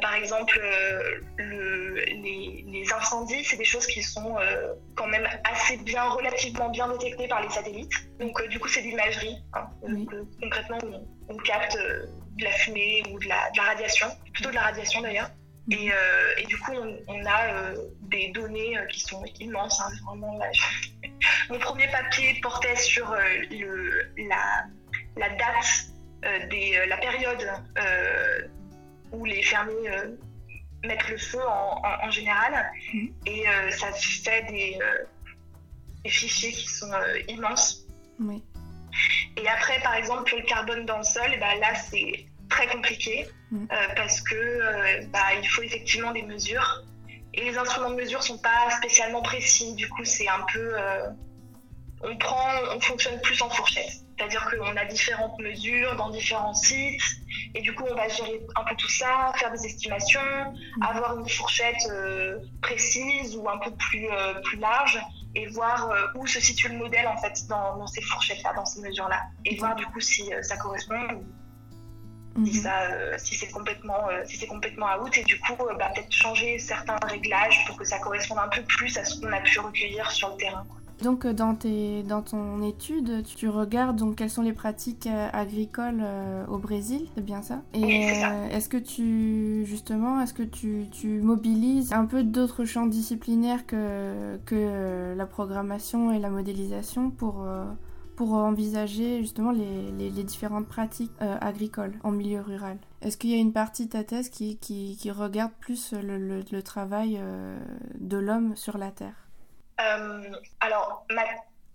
Par 0.00 0.14
exemple, 0.14 0.58
le, 1.36 1.94
les, 1.94 2.64
les, 2.66 2.92
incendies, 2.94 3.44
c'est 3.44 3.58
des 3.58 3.64
choses 3.64 3.86
qui 3.86 4.02
sont 4.02 4.36
quand 4.94 5.06
même 5.06 5.28
assez 5.44 5.76
bien, 5.78 6.04
relativement 6.08 6.70
bien 6.70 6.88
détectées 6.88 7.28
par 7.28 7.42
les 7.42 7.50
satellites. 7.50 7.92
Donc, 8.20 8.42
du 8.48 8.58
coup, 8.58 8.68
c'est 8.68 8.80
de 8.80 8.86
l'imagerie. 8.86 9.36
Hein. 9.52 9.66
concrètement, 10.40 10.78
on, 11.30 11.36
capte 11.38 11.76
de 11.76 12.44
la 12.44 12.52
fumée 12.52 13.02
ou 13.10 13.18
de 13.18 13.28
la, 13.28 13.50
de 13.50 13.56
la, 13.56 13.62
radiation, 13.64 14.06
plutôt 14.32 14.50
de 14.50 14.54
la 14.54 14.62
radiation 14.62 15.00
d'ailleurs. 15.00 15.30
Mhm. 15.68 15.78
Et, 15.78 15.92
et, 16.38 16.46
du 16.46 16.58
coup, 16.58 16.72
on, 17.06 17.26
a 17.26 17.72
des 18.02 18.30
données 18.30 18.76
qui 18.90 19.00
sont 19.00 19.24
immenses. 19.38 19.80
Hein, 19.80 19.90
vraiment, 20.06 20.38
Mon 21.50 21.58
premier 21.58 21.88
papier 21.88 22.38
portait 22.42 22.76
sur 22.76 23.14
le, 23.50 24.12
la, 24.28 24.64
la 25.16 25.28
date 25.30 25.90
euh, 26.24 26.46
des, 26.48 26.76
euh, 26.76 26.86
la 26.86 26.98
période 26.98 27.48
euh, 27.78 28.48
où 29.10 29.24
les 29.24 29.42
fermiers 29.42 29.90
mettre 30.84 31.10
le 31.10 31.16
feu 31.16 31.40
en, 31.46 32.10
général. 32.10 32.70
Mhm. 32.92 33.14
Et 33.26 33.44
ça 33.70 33.92
fait 33.92 34.42
des, 34.50 34.78
fichiers 36.06 36.52
qui 36.52 36.66
sont 36.66 36.90
immenses. 37.28 37.86
Et 39.36 39.48
après, 39.48 39.80
par 39.82 39.94
exemple, 39.94 40.28
pour 40.28 40.38
le 40.38 40.44
carbone 40.44 40.86
dans 40.86 40.98
le 40.98 41.04
sol, 41.04 41.30
bah, 41.38 41.54
là, 41.60 41.74
c'est 41.74 42.26
très 42.48 42.66
compliqué 42.66 43.26
mhm. 43.50 43.68
parce 43.96 44.20
que 44.20 45.06
bah, 45.06 45.34
il 45.40 45.48
faut 45.48 45.62
effectivement 45.62 46.12
des 46.12 46.22
mesures. 46.22 46.82
Et 47.32 47.44
les 47.44 47.56
instruments 47.56 47.90
de 47.90 47.94
mesure 47.94 48.22
sont 48.22 48.38
pas 48.38 48.70
spécialement 48.78 49.22
précis. 49.22 49.74
Du 49.74 49.88
coup, 49.88 50.04
c'est 50.04 50.28
un 50.28 50.44
peu. 50.52 50.74
on 52.02 52.16
prend, 52.16 52.48
on 52.74 52.80
fonctionne 52.80 53.20
plus 53.20 53.40
en 53.40 53.50
fourchette. 53.50 53.92
C'est-à-dire 54.20 54.50
qu'on 54.50 54.76
a 54.76 54.84
différentes 54.84 55.38
mesures 55.38 55.96
dans 55.96 56.10
différents 56.10 56.52
sites, 56.52 57.00
et 57.54 57.62
du 57.62 57.74
coup, 57.74 57.84
on 57.90 57.94
va 57.94 58.06
gérer 58.08 58.40
un 58.54 58.64
peu 58.64 58.76
tout 58.76 58.88
ça, 58.88 59.32
faire 59.36 59.50
des 59.50 59.64
estimations, 59.64 60.20
mm. 60.20 60.82
avoir 60.82 61.18
une 61.18 61.28
fourchette 61.28 61.88
euh, 61.90 62.38
précise 62.60 63.34
ou 63.36 63.48
un 63.48 63.58
peu 63.58 63.70
plus, 63.70 64.08
euh, 64.10 64.34
plus 64.42 64.58
large, 64.58 65.00
et 65.34 65.46
voir 65.48 65.90
euh, 65.90 66.06
où 66.16 66.26
se 66.26 66.40
situe 66.40 66.68
le 66.68 66.78
modèle 66.78 67.06
en 67.06 67.16
fait 67.16 67.46
dans, 67.48 67.86
ces 67.86 68.02
fourchettes-là, 68.02 68.52
dans 68.54 68.64
ces 68.66 68.80
mesures-là, 68.80 69.22
et 69.44 69.56
voir 69.56 69.74
du 69.76 69.86
coup 69.86 70.00
si 70.00 70.30
ça 70.42 70.56
correspond 70.56 71.00
ou 71.14 72.46
si, 72.46 72.60
mm-hmm. 72.60 73.18
si 73.18 73.34
c'est 73.34 73.50
complètement, 73.50 74.08
si 74.24 74.36
c'est 74.36 74.46
complètement 74.46 74.86
out, 75.00 75.16
et 75.18 75.24
du 75.24 75.38
coup, 75.40 75.56
bah, 75.78 75.90
peut-être 75.94 76.12
changer 76.12 76.58
certains 76.58 76.96
réglages 77.06 77.64
pour 77.66 77.76
que 77.76 77.84
ça 77.84 77.98
corresponde 77.98 78.38
un 78.38 78.48
peu 78.48 78.62
plus 78.62 78.96
à 78.98 79.04
ce 79.04 79.20
qu'on 79.20 79.32
a 79.32 79.40
pu 79.40 79.58
recueillir 79.58 80.10
sur 80.10 80.30
le 80.30 80.36
terrain. 80.36 80.66
Donc 81.02 81.24
euh, 81.24 81.32
dans, 81.32 81.54
tes, 81.54 82.02
dans 82.02 82.22
ton 82.22 82.62
étude, 82.62 83.22
tu 83.24 83.48
regardes 83.48 83.96
donc 83.96 84.16
quelles 84.16 84.30
sont 84.30 84.42
les 84.42 84.52
pratiques 84.52 85.06
euh, 85.06 85.28
agricoles 85.32 86.00
euh, 86.02 86.46
au 86.46 86.58
Brésil, 86.58 87.06
c'est 87.14 87.24
bien 87.24 87.42
ça? 87.42 87.62
Et 87.74 88.06
est-ce 88.50 88.68
que 88.68 88.76
tu 88.76 89.64
justement, 89.64 90.20
est-ce 90.20 90.34
que 90.34 90.42
tu, 90.42 90.84
tu, 90.90 91.20
mobilises 91.20 91.92
un 91.92 92.06
peu 92.06 92.22
d'autres 92.22 92.64
champs 92.64 92.86
disciplinaires 92.86 93.66
que, 93.66 94.36
que 94.46 95.14
la 95.16 95.26
programmation 95.26 96.12
et 96.12 96.18
la 96.18 96.30
modélisation 96.30 97.10
pour 97.10 97.46
pour 98.16 98.34
envisager 98.34 99.20
justement 99.20 99.50
les, 99.50 99.92
les, 99.98 100.22
différentes 100.24 100.66
pratiques 100.66 101.12
agricoles 101.20 101.94
en 102.02 102.10
milieu 102.10 102.40
rural? 102.40 102.76
Est-ce 103.00 103.16
qu'il 103.16 103.30
y 103.30 103.34
a 103.34 103.38
une 103.38 103.52
partie 103.52 103.86
de 103.86 103.90
ta 103.90 104.04
thèse 104.04 104.28
qui, 104.28 104.58
qui, 104.58 104.96
qui 104.98 105.10
regarde 105.10 105.52
plus 105.60 105.92
le, 105.92 106.18
le, 106.18 106.42
le 106.50 106.62
travail 106.62 107.18
de 107.98 108.16
l'homme 108.18 108.56
sur 108.56 108.76
la 108.76 108.90
Terre? 108.90 109.29
Alors, 110.60 111.06
ma 111.10 111.24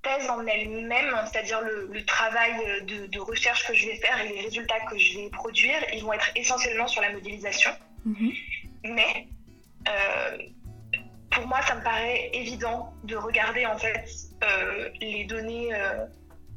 thèse 0.01 0.29
en 0.29 0.45
elle-même, 0.45 1.15
c'est-à-dire 1.31 1.61
le, 1.61 2.05
travail 2.05 2.53
de, 2.85 3.19
recherche 3.19 3.67
que 3.67 3.73
je 3.73 3.87
vais 3.87 3.95
faire 3.95 4.19
et 4.21 4.29
les 4.29 4.41
résultats 4.41 4.79
que 4.89 4.97
je 4.97 5.19
vais 5.19 5.29
produire, 5.29 5.77
ils 5.93 6.03
vont 6.03 6.13
être 6.13 6.29
essentiellement 6.35 6.87
sur 6.87 7.01
la 7.01 7.11
modélisation. 7.11 7.71
Mhm. 8.05 8.31
Mais 8.83 9.27
euh, 9.87 10.37
pour 11.31 11.47
moi, 11.47 11.61
ça 11.63 11.75
me 11.75 11.83
paraît 11.83 12.29
évident 12.33 12.93
de 13.03 13.15
regarder 13.15 13.65
en 13.65 13.77
fait 13.77 14.05
euh, 14.43 14.89
les 15.01 15.25
données, 15.25 15.71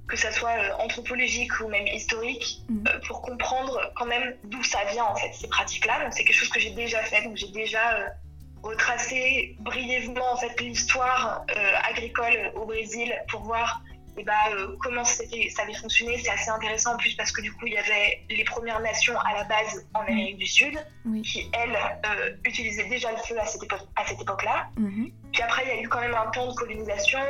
que 0.06 0.16
ce 0.16 0.30
soit 0.32 0.76
anthropologiques 0.78 1.60
ou 1.60 1.68
même 1.68 1.86
historiques, 1.86 2.60
mhm. 2.68 2.84
pour 3.06 3.22
comprendre 3.22 3.92
quand 3.96 4.06
même 4.06 4.36
d'où 4.44 4.62
ça 4.62 4.84
vient 4.92 5.04
en 5.04 5.16
fait 5.16 5.32
ces 5.32 5.48
pratiques-là. 5.48 6.04
Donc 6.04 6.12
c'est 6.12 6.24
quelque 6.24 6.36
chose 6.36 6.50
que 6.50 6.60
j'ai 6.60 6.70
déjà 6.70 7.02
fait, 7.02 7.22
donc 7.22 7.36
j'ai 7.36 7.50
déjà 7.50 8.12
retracer 8.62 9.56
brièvement 9.60 10.32
en 10.32 10.36
fait 10.36 10.60
l'histoire 10.60 11.44
euh, 11.56 11.72
agricole 11.88 12.52
au 12.54 12.66
Brésil 12.66 13.12
pour 13.30 13.42
voir 13.42 13.82
eh 14.20 14.24
ben, 14.24 14.32
euh, 14.52 14.76
comment 14.82 15.04
ça 15.04 15.22
avait 15.62 15.74
fonctionné. 15.74 16.18
C'est 16.18 16.30
assez 16.30 16.50
intéressant 16.50 16.94
en 16.94 16.96
plus 16.96 17.14
parce 17.14 17.30
que 17.30 17.40
du 17.40 17.52
coup 17.52 17.66
il 17.66 17.74
y 17.74 17.78
avait 17.78 18.20
les 18.28 18.42
Premières 18.42 18.80
Nations 18.80 19.16
à 19.20 19.34
la 19.34 19.44
base 19.44 19.86
en 19.94 20.00
Amérique 20.00 20.38
du 20.38 20.46
Sud 20.46 20.74
qui 21.22 21.48
elles 21.52 21.76
euh, 22.04 22.30
utilisaient 22.44 22.88
déjà 22.88 23.12
le 23.12 23.18
feu 23.18 23.38
à 23.38 23.46
cette 23.46 23.62
époque 23.62 23.86
à 23.94 24.04
cette 24.06 24.20
époque-là. 24.20 24.68
Mm-hmm. 24.76 25.12
Puis 25.32 25.42
après 25.42 25.62
il 25.64 25.68
y 25.68 25.78
a 25.78 25.82
eu 25.82 25.88
quand 25.88 26.00
même 26.00 26.14
un 26.14 26.30
temps 26.32 26.48
de 26.48 26.54
colonisation 26.54 27.20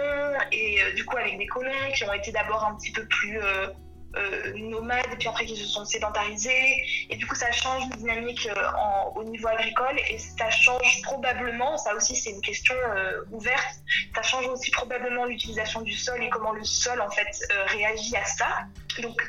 et 0.50 0.78
du 0.96 1.04
coup 1.04 1.16
avec 1.18 1.36
des 1.36 1.46
colons 1.46 1.70
qui 1.94 2.04
ont 2.04 2.12
été 2.12 2.32
d'abord 2.32 2.64
un 2.64 2.74
petit 2.76 2.92
peu 2.92 3.04
plus 3.06 3.38
euh, 4.18 4.52
nomades 4.56 5.16
puis 5.18 5.28
après 5.28 5.46
qui 5.46 5.56
se 5.56 5.66
sont 5.66 5.84
sédentarisés 5.84 6.84
et 7.08 7.16
du 7.16 7.26
coup 7.26 7.34
ça 7.34 7.50
change 7.52 7.84
une 7.84 7.90
dynamique 7.90 8.48
euh, 8.48 8.70
au 9.14 9.24
niveau 9.24 9.48
agricole 9.48 9.98
et 10.10 10.18
ça 10.18 10.50
change 10.50 11.02
probablement, 11.02 11.76
ça 11.78 11.94
aussi 11.94 12.16
c'est 12.16 12.30
une 12.30 12.40
question 12.40 12.74
euh, 12.74 13.24
ouverte, 13.30 13.76
ça 14.14 14.22
change 14.22 14.46
aussi 14.48 14.70
probablement 14.70 15.24
l'utilisation 15.24 15.82
du 15.82 15.92
sol 15.92 16.22
et 16.22 16.28
comment 16.30 16.52
le 16.52 16.64
sol 16.64 17.00
en 17.00 17.10
fait 17.10 17.28
réagit 17.66 18.16
à 18.16 18.24
ça. 18.24 18.48
Donc 19.02 19.20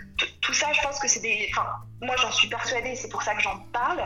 tout 0.41 0.53
ça 0.53 0.71
je 0.73 0.81
pense 0.81 0.99
que 0.99 1.07
c'est 1.07 1.21
des... 1.21 1.49
moi 2.01 2.15
j'en 2.21 2.31
suis 2.31 2.47
persuadée, 2.47 2.95
c'est 2.95 3.09
pour 3.09 3.23
ça 3.23 3.35
que 3.35 3.41
j'en 3.41 3.59
parle 3.73 4.01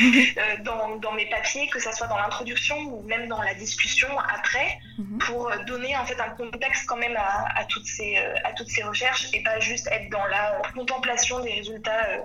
dans, 0.64 0.96
dans, 0.96 1.12
mes 1.12 1.26
papiers, 1.26 1.68
que 1.68 1.78
ça 1.78 1.92
soit 1.92 2.06
dans 2.06 2.16
l'introduction 2.16 2.76
ou 2.78 3.02
même 3.02 3.28
dans 3.28 3.42
la 3.42 3.54
discussion 3.54 4.08
après, 4.18 4.78
mhm. 4.98 5.18
pour 5.18 5.50
donner 5.66 5.96
en 5.96 6.04
fait 6.06 6.18
un 6.20 6.30
contexte 6.30 6.86
quand 6.86 6.96
même 6.96 7.16
à, 7.16 7.46
à 7.56 7.64
toutes, 7.66 7.86
ces, 7.86 8.16
à 8.16 8.52
toutes 8.52 8.68
ces 8.68 8.82
recherches 8.82 9.28
et 9.34 9.42
pas 9.42 9.60
juste 9.60 9.86
être 9.92 10.10
dans 10.10 10.24
la 10.26 10.62
contemplation 10.74 11.40
des 11.40 11.52
résultats 11.52 12.06
euh, 12.08 12.18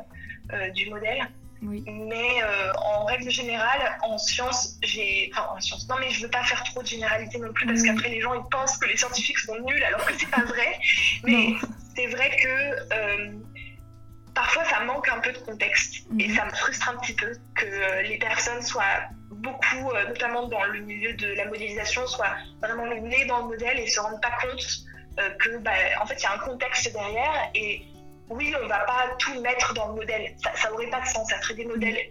euh, 0.54 0.70
du 0.72 0.90
modèle. 0.90 1.28
Mais 1.62 2.44
euh, 2.44 2.74
en 2.74 3.06
règle 3.06 3.32
générale, 3.32 3.98
en 4.04 4.20
sciences, 4.20 4.78
j'ai. 4.84 5.32
Enfin, 5.34 5.48
en 5.56 5.60
sciences. 5.60 5.88
Non, 5.90 5.96
mais 6.00 6.12
je 6.12 6.22
veux 6.22 6.30
pas 6.30 6.44
faire 6.44 6.64
trop 6.64 6.84
de 6.84 6.88
généralité 6.88 7.40
non 7.40 7.52
plus, 7.54 7.66
parce 7.66 7.82
qu'après, 7.82 8.10
les 8.10 8.22
gens, 8.22 8.36
ils 8.36 8.50
pensent 8.52 8.78
que 8.78 8.88
les 8.88 8.96
scientifiques 8.96 9.40
sont 9.40 9.58
nuls, 9.62 9.84
alors 9.84 10.06
que 10.06 10.14
c'est 10.14 10.30
pas 10.30 10.44
vrai. 10.44 10.78
Mais 11.24 11.56
c'est 11.96 12.08
vrai 12.08 12.30
que 12.38 13.55
parfois, 14.36 14.64
ça 14.66 14.82
manque 14.82 15.10
un 15.10 15.20
peu 15.20 15.32
de 15.32 15.40
contexte. 15.40 16.06
Et 16.20 16.28
mhm. 16.28 16.36
ça 16.36 16.46
me 16.46 16.52
frustre 16.52 16.90
un 16.90 16.98
petit 16.98 17.16
peu 17.16 17.32
que 17.56 18.04
les 18.04 18.20
personnes 18.20 18.62
soient 18.62 19.10
beaucoup, 19.32 19.92
notamment 20.08 20.48
dans 20.48 20.64
le 20.66 20.80
milieu 20.82 21.14
de 21.14 21.34
la 21.34 21.46
modélisation, 21.46 22.06
soient 22.06 22.36
vraiment 22.62 22.86
le 22.86 23.00
nez 23.00 23.26
dans 23.26 23.40
le 23.40 23.46
modèle 23.46 23.80
et 23.80 23.88
se 23.88 24.00
rendent 24.00 24.22
pas 24.22 24.38
compte 24.42 24.66
euh, 25.20 25.30
que, 25.40 25.58
bah, 25.58 25.72
en 26.02 26.06
fait, 26.06 26.16
il 26.16 26.24
y 26.24 26.26
a 26.26 26.34
un 26.34 26.40
contexte 26.40 26.92
derrière 26.92 27.50
et 27.54 27.82
oui, 28.30 28.54
on 28.62 28.68
va 28.68 28.80
pas 28.80 29.16
tout 29.20 29.40
mettre 29.42 29.74
dans 29.76 29.90
le 29.90 29.96
modèle. 29.96 30.36
Ça, 30.44 30.52
ça 30.56 30.74
aurait 30.74 30.90
pas 30.90 31.02
de 31.02 31.06
sens. 31.06 31.30
Ça 31.30 31.40
serait 31.42 31.54
des 31.54 31.66
modèles 31.66 32.10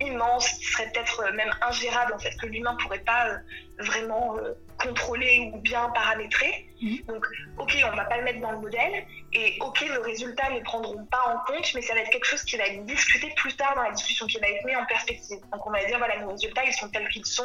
immenses 0.00 0.48
qui 0.50 0.64
seraient 0.64 0.90
peut-être 0.92 1.24
euh, 1.24 1.32
même 1.32 1.50
ingérables, 1.60 2.14
en 2.14 2.18
fait, 2.18 2.34
que 2.40 2.46
l'humain 2.46 2.76
pourrait 2.80 3.00
pas 3.00 3.28
euh, 3.28 3.38
vraiment 3.80 4.36
contrôler 4.78 5.50
ou 5.52 5.58
bien 5.58 5.90
paramétrer. 5.90 6.68
Mhm. 6.80 6.98
Donc, 7.08 7.26
ok, 7.58 7.76
on 7.92 7.96
va 7.96 8.04
pas 8.04 8.18
le 8.18 8.24
mettre 8.24 8.40
dans 8.40 8.52
le 8.52 8.58
modèle, 8.58 9.04
et 9.32 9.58
ok, 9.60 9.84
le 9.88 10.00
résultat 10.00 10.50
ne 10.50 10.60
prendront 10.60 11.04
pas 11.06 11.22
en 11.28 11.52
compte, 11.52 11.72
mais 11.74 11.82
ça 11.82 11.94
va 11.94 12.00
être 12.00 12.10
quelque 12.10 12.26
chose 12.26 12.42
qui 12.42 12.56
va 12.56 12.66
être 12.66 12.84
discuté 12.84 13.32
plus 13.36 13.54
tard 13.54 13.74
dans 13.76 13.82
la 13.82 13.92
discussion, 13.92 14.26
qui 14.26 14.38
va 14.38 14.48
être 14.48 14.64
mis 14.64 14.74
en 14.74 14.84
perspective. 14.86 15.38
Donc, 15.52 15.64
on 15.66 15.70
va 15.70 15.84
dire, 15.84 15.98
voilà, 15.98 16.18
nos 16.20 16.30
résultats, 16.30 16.64
ils 16.64 16.72
sont 16.72 16.88
tels 16.88 17.08
qu'ils 17.08 17.26
sont, 17.26 17.44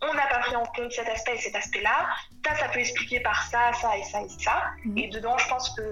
on 0.00 0.14
n'a 0.14 0.26
pas 0.28 0.38
pris 0.38 0.56
en 0.56 0.64
compte 0.64 0.92
cet 0.92 1.08
aspect 1.08 1.34
et 1.34 1.38
cet 1.38 1.54
aspect-là, 1.54 2.06
ça, 2.44 2.54
ça 2.54 2.68
peut 2.68 2.78
expliquer 2.78 3.20
par 3.20 3.42
ça, 3.42 3.72
ça 3.74 3.98
et 3.98 4.02
ça 4.04 4.22
et 4.22 4.28
ça. 4.28 4.62
Mhm. 4.84 4.98
Et 4.98 5.08
dedans, 5.08 5.36
je 5.36 5.48
pense 5.48 5.70
que, 5.70 5.82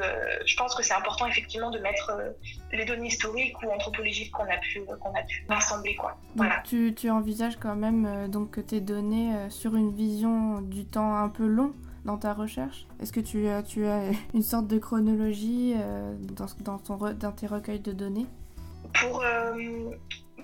je 0.46 0.56
pense 0.56 0.74
que 0.74 0.82
c'est 0.82 0.94
important, 0.94 1.26
effectivement, 1.26 1.70
de 1.70 1.78
mettre 1.78 2.10
euh, 2.10 2.30
les 2.72 2.86
données 2.86 3.08
historiques 3.08 3.60
ou 3.62 3.70
anthropologiques 3.70 4.32
qu'on 4.32 4.44
a 4.44 4.56
pu, 4.56 4.82
qu'on 4.84 5.14
a 5.14 5.22
pu 5.22 5.44
rassembler, 5.48 5.94
quoi. 5.94 6.16
Voilà. 6.36 6.62
tu, 6.64 6.94
tu 6.94 7.10
envisages 7.10 7.56
quand 7.56 7.76
même 7.76 8.06
euh, 8.06 8.28
donc 8.28 8.64
tes 8.66 8.80
données 8.80 9.34
euh, 9.34 9.50
sur 9.50 9.74
une 9.76 9.94
vision 9.94 10.62
du 10.62 10.86
temps 10.86 11.16
un 11.16 11.28
peu 11.28 11.46
long 11.46 11.74
dans 12.04 12.18
ta 12.18 12.32
recherche? 12.32 12.86
Est-ce 13.00 13.12
que 13.12 13.20
tu 13.20 13.48
as, 13.48 13.62
tu 13.62 13.86
as 13.86 14.10
une 14.34 14.42
sorte 14.42 14.66
de 14.66 14.78
chronologie 14.78 15.74
euh, 15.76 16.14
dans, 16.18 16.46
dans, 16.60 16.78
ton 16.78 17.12
dans 17.12 17.32
tes 17.32 17.46
recueils 17.46 17.80
de 17.80 17.92
données? 17.92 18.26
Pour, 19.00 19.22
euh, 19.22 19.52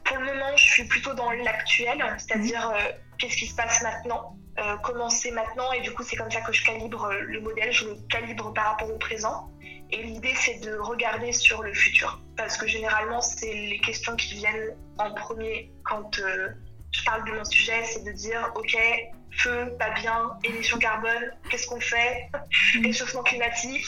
pour 0.04 0.16
le 0.16 0.24
moment, 0.24 0.56
je 0.56 0.64
suis 0.64 0.84
plutôt 0.84 1.14
dans 1.14 1.30
l'actuel, 1.30 1.98
c'est-à-dire 2.18 2.68
mhm. 2.68 2.74
euh, 2.74 2.92
qu'est-ce 3.18 3.36
qui 3.36 3.46
se 3.46 3.54
passe 3.54 3.82
maintenant, 3.82 4.36
comment 4.82 5.08
c'est 5.08 5.30
maintenant, 5.30 5.72
et 5.72 5.80
du 5.80 5.90
coup, 5.92 6.02
c'est 6.02 6.16
comme 6.16 6.30
ça 6.30 6.42
que 6.42 6.52
je 6.52 6.62
calibre 6.62 7.10
le 7.12 7.40
modèle, 7.40 7.72
je 7.72 7.86
le 7.86 7.96
calibre 8.10 8.52
par 8.52 8.72
rapport 8.72 8.92
au 8.92 8.98
présent. 8.98 9.50
Et 9.90 10.02
l'idée, 10.02 10.34
c'est 10.34 10.60
de 10.60 10.76
regarder 10.76 11.32
sur 11.32 11.62
le 11.62 11.72
futur, 11.72 12.22
parce 12.36 12.58
que 12.58 12.66
généralement, 12.66 13.22
c'est 13.22 13.52
les 13.52 13.80
questions 13.80 14.14
qui 14.16 14.34
viennent 14.34 14.76
en 14.98 15.14
premier 15.14 15.72
quand 15.82 16.20
je 16.90 17.04
parle 17.04 17.24
de 17.24 17.32
mon 17.32 17.44
sujet, 17.44 17.82
c'est 17.84 18.04
de 18.04 18.12
dire, 18.12 18.52
OK, 18.54 18.76
feu, 19.32 19.74
pas 19.78 19.90
bien, 19.90 20.30
émissions 20.44 20.78
carbone, 20.78 21.32
qu'est-ce 21.50 21.66
qu'on 21.66 21.80
fait, 21.80 22.28
réchauffement 22.82 23.22
climatique. 23.22 23.86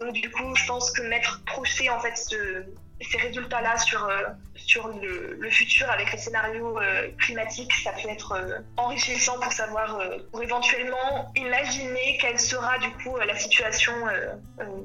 Donc 0.00 0.12
du 0.12 0.30
coup, 0.30 0.54
je 0.54 0.66
pense 0.66 0.90
que 0.92 1.02
mettre, 1.02 1.42
projeter 1.44 1.90
en 1.90 2.00
fait 2.00 2.16
ces 2.16 3.18
résultats-là 3.18 3.76
sur, 3.78 4.04
euh, 4.04 4.22
sur 4.56 4.88
le, 4.88 5.50
futur 5.50 5.90
avec 5.90 6.12
les 6.12 6.18
scénarios 6.18 6.78
euh, 6.80 7.08
climatiques, 7.18 7.72
ça 7.72 7.92
peut 7.92 8.08
être 8.08 8.32
euh, 8.32 8.58
enrichissant 8.76 9.38
pour 9.38 9.52
savoir, 9.52 10.00
pour 10.30 10.42
éventuellement 10.42 11.32
imaginer 11.36 12.18
quelle 12.20 12.40
sera 12.40 12.78
du 12.78 12.90
coup 12.90 13.16
la 13.16 13.36
situation 13.36 13.92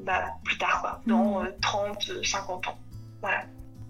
bah, 0.03 0.25
plus 0.43 0.57
tard, 0.57 1.01
dans 1.05 1.43
30, 1.61 2.09
mm. 2.09 2.23
50 2.23 2.67
ans. 2.67 2.77
Voilà. 3.21 3.43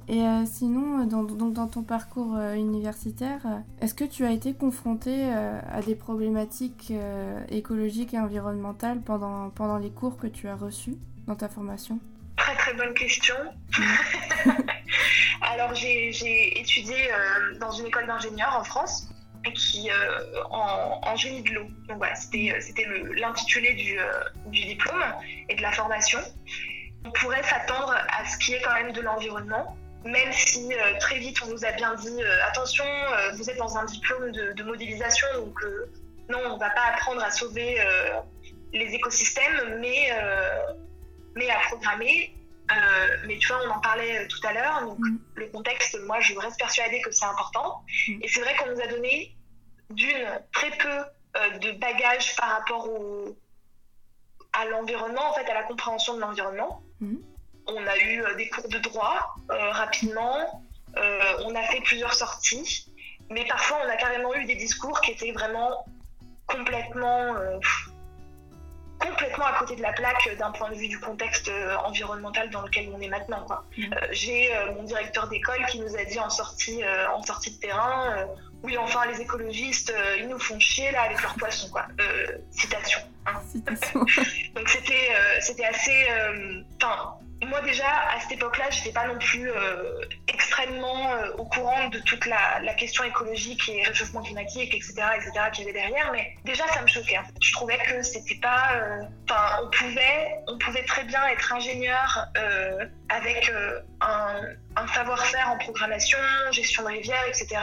Et 0.10 0.24
euh, 0.24 0.44
sinon, 0.46 1.02
euh, 1.02 1.06
dans, 1.06 1.22
donc 1.22 1.54
dans 1.54 1.68
ton 1.68 1.84
parcours 1.84 2.36
euh, 2.36 2.56
universitaire, 2.56 3.42
est-ce 3.80 3.94
que 3.94 4.04
tu 4.04 4.26
as 4.26 4.32
été 4.32 4.56
confronté 4.56 5.32
à 5.32 5.82
des 5.86 5.96
problématiques 5.96 6.92
écologiques 7.50 8.16
et 8.16 8.20
environnementales 8.20 9.02
pendant, 9.02 9.52
pendant 9.52 9.78
les 9.78 9.92
cours 9.92 10.18
que 10.18 10.26
tu 10.26 10.48
as 10.48 10.56
reçus 10.56 10.96
dans 11.28 11.36
ta 11.36 11.48
formation? 11.48 12.00
Très 12.38 12.56
très 12.56 12.74
bonne 12.74 12.94
question. 12.94 13.36
Alors, 15.42 15.76
j'ai 15.76 16.60
étudié 16.60 16.96
dans 17.60 17.72
une 17.72 17.86
école 17.86 18.08
d'ingénieurs 18.08 18.56
en 18.56 18.64
France 18.64 19.10
qui 19.54 19.90
en, 20.50 21.00
en, 21.04 21.16
génie 21.16 21.44
de 21.44 21.52
l'eau. 21.52 21.66
Donc 21.88 21.98
voilà, 21.98 22.16
c'était 22.16 22.54
l'intitulé 23.16 23.74
du, 23.74 23.98
du, 24.48 24.66
diplôme 24.66 25.04
et 25.50 25.56
de 25.56 25.62
la 25.62 25.72
formation. 25.72 26.20
On 27.06 27.12
pourrait 27.12 27.44
s'attendre 27.44 27.94
à 27.94 28.26
ce 28.26 28.38
qui 28.40 28.54
est 28.54 28.62
quand 28.62 28.74
même 28.74 28.92
de 28.92 29.02
l'environnement, 29.02 29.78
même 30.06 30.32
si 30.32 30.70
très 31.00 31.20
vite 31.20 31.38
on 31.44 31.48
nous 31.48 31.66
a 31.66 31.72
bien 31.74 31.94
dit 31.96 32.24
attention, 32.48 32.86
vous 33.36 33.50
êtes 33.50 33.58
dans 33.58 33.78
un 33.78 33.86
diplôme 33.86 34.32
de, 34.32 34.54
de 34.54 34.64
modélisation, 34.64 35.28
donc 35.36 35.60
non, 36.30 36.40
on 36.46 36.54
ne 36.56 36.60
va 36.60 36.70
pas 36.70 36.86
apprendre 36.94 37.24
à 37.24 37.32
sauver 37.32 37.82
euh, 37.82 38.20
les 38.72 38.94
écosystèmes, 38.94 39.80
mais, 39.80 40.10
euh, 40.12 40.74
mais 41.36 41.50
à 41.50 41.60
programmer. 41.68 42.36
Euh, 42.72 43.18
mais 43.26 43.40
tu 43.40 43.48
vois, 43.48 43.62
on 43.66 43.72
en 43.72 43.80
parlait 43.80 44.28
tout 44.28 44.40
à 44.48 44.54
l'heure, 44.54 44.82
donc 44.82 45.00
mm. 45.00 45.20
le 45.36 45.48
contexte, 45.48 46.00
moi, 46.06 46.20
je 46.20 46.38
reste 46.38 46.60
persuadée 46.60 47.02
que 47.02 47.12
c'est 47.12 47.26
important. 47.26 47.84
Mm. 48.08 48.20
Et 48.22 48.28
c'est 48.28 48.42
vrai 48.42 48.56
qu'on 48.56 48.72
nous 48.72 48.80
a 48.80 48.88
donné, 48.88 49.36
d'une, 49.90 50.40
très 50.54 50.70
peu 50.78 51.04
de 51.62 51.72
bagages 51.80 52.36
par 52.36 52.50
rapport 52.50 52.88
au, 52.90 53.36
à 54.54 54.66
l'environnement, 54.66 55.32
en 55.32 55.34
fait, 55.34 55.50
à 55.50 55.56
la 55.56 55.64
compréhension 55.64 56.16
de 56.16 56.22
l'environnement. 56.22 56.84
Mm. 57.00 57.16
On 57.76 57.88
a 57.88 57.98
eu 57.98 58.24
des 58.38 58.50
cours 58.50 58.68
de 58.68 58.80
droit 58.80 59.36
rapidement, 59.50 60.64
on 60.96 61.56
a 61.56 61.64
fait 61.64 61.82
plusieurs 61.82 62.14
sorties, 62.14 62.88
mais 63.30 63.46
parfois 63.46 63.78
on 63.86 63.90
a 63.90 63.96
carrément 63.96 64.34
eu 64.36 64.46
des 64.46 64.56
discours 64.56 65.02
qui 65.02 65.12
étaient 65.12 65.32
vraiment 65.32 65.86
complètement, 66.50 67.36
euh, 67.36 67.60
complètement 69.00 69.46
à 69.46 69.54
côté 69.60 69.76
de 69.76 69.82
la 69.82 69.94
plaque 69.94 70.36
d'un 70.38 70.52
point 70.52 70.70
de 70.72 70.76
vue 70.76 70.88
du 70.88 71.00
contexte 71.00 71.48
euh, 71.48 71.76
environnemental 71.86 72.50
dans 72.50 72.62
lequel 72.62 72.90
on 72.94 73.00
est 73.00 73.08
maintenant. 73.08 73.46
Mmh. 73.78 73.84
Euh, 73.84 74.08
j'ai 74.12 74.52
mon 74.76 74.84
directeur 74.84 75.28
d'école 75.30 75.66
qui 75.68 75.80
nous 75.80 75.96
a 75.96 76.04
dit 76.04 76.20
en 76.20 76.30
sortie, 76.30 76.82
en 77.14 77.24
sortie 77.24 77.52
de 77.52 77.60
terrain 77.60 78.28
oui, 78.62 78.78
enfin, 78.78 79.06
les 79.06 79.22
écologistes, 79.22 79.94
ils 80.18 80.28
nous 80.28 80.38
font 80.38 80.60
chier 80.60 80.92
là 80.92 81.04
avec 81.04 81.22
leurs 81.22 81.36
poissons, 81.36 81.70
quoi. 81.70 81.88
citation. 82.52 83.00
Hein. 83.26 83.40
citation. 83.50 84.00
Donc 84.54 84.68
c'était, 84.68 85.14
c'était 85.40 85.64
assez. 85.64 86.06
Enfin, 86.76 87.14
moi 87.46 87.62
déjà, 87.62 87.88
à 87.88 88.20
cette 88.20 88.34
époque-là, 88.34 88.70
j'étais 88.70 88.92
pas 88.92 89.08
non 89.08 89.18
plus 89.18 89.50
euh, 89.50 90.02
extrêmement 90.28 91.12
euh, 91.14 91.32
au 91.38 91.46
courant 91.46 91.88
de 91.88 92.00
toute 92.00 92.26
la, 92.26 92.74
question 92.74 93.04
écologique 93.04 93.68
et 93.70 93.84
réchauffement 93.84 94.22
climatique, 94.22 94.74
etc., 94.74 94.94
etc., 95.16 95.32
qu'il 95.52 95.66
y 95.66 95.70
avait 95.70 95.80
derrière. 95.80 96.12
Mais 96.12 96.36
déjà, 96.46 96.68
ça 96.68 96.82
me 96.82 96.88
choquait. 96.88 97.20
Je 97.42 97.54
trouvais 97.54 97.78
que 97.78 98.02
c'était 98.04 98.40
pas. 98.42 98.70
Euh, 98.76 99.04
enfin, 99.30 99.60
on 99.64 99.70
pouvait, 99.70 100.36
on 100.48 100.58
pouvait 100.58 100.84
très 100.84 101.04
bien 101.04 101.26
être 101.28 101.54
ingénieur 101.54 102.28
avec 103.10 103.52
un, 104.02 104.88
savoir-faire 104.94 105.50
en 105.50 105.58
programmation, 105.58 106.18
gestion 106.52 106.84
de 106.84 106.90
rivière, 106.90 107.24
etc., 107.28 107.58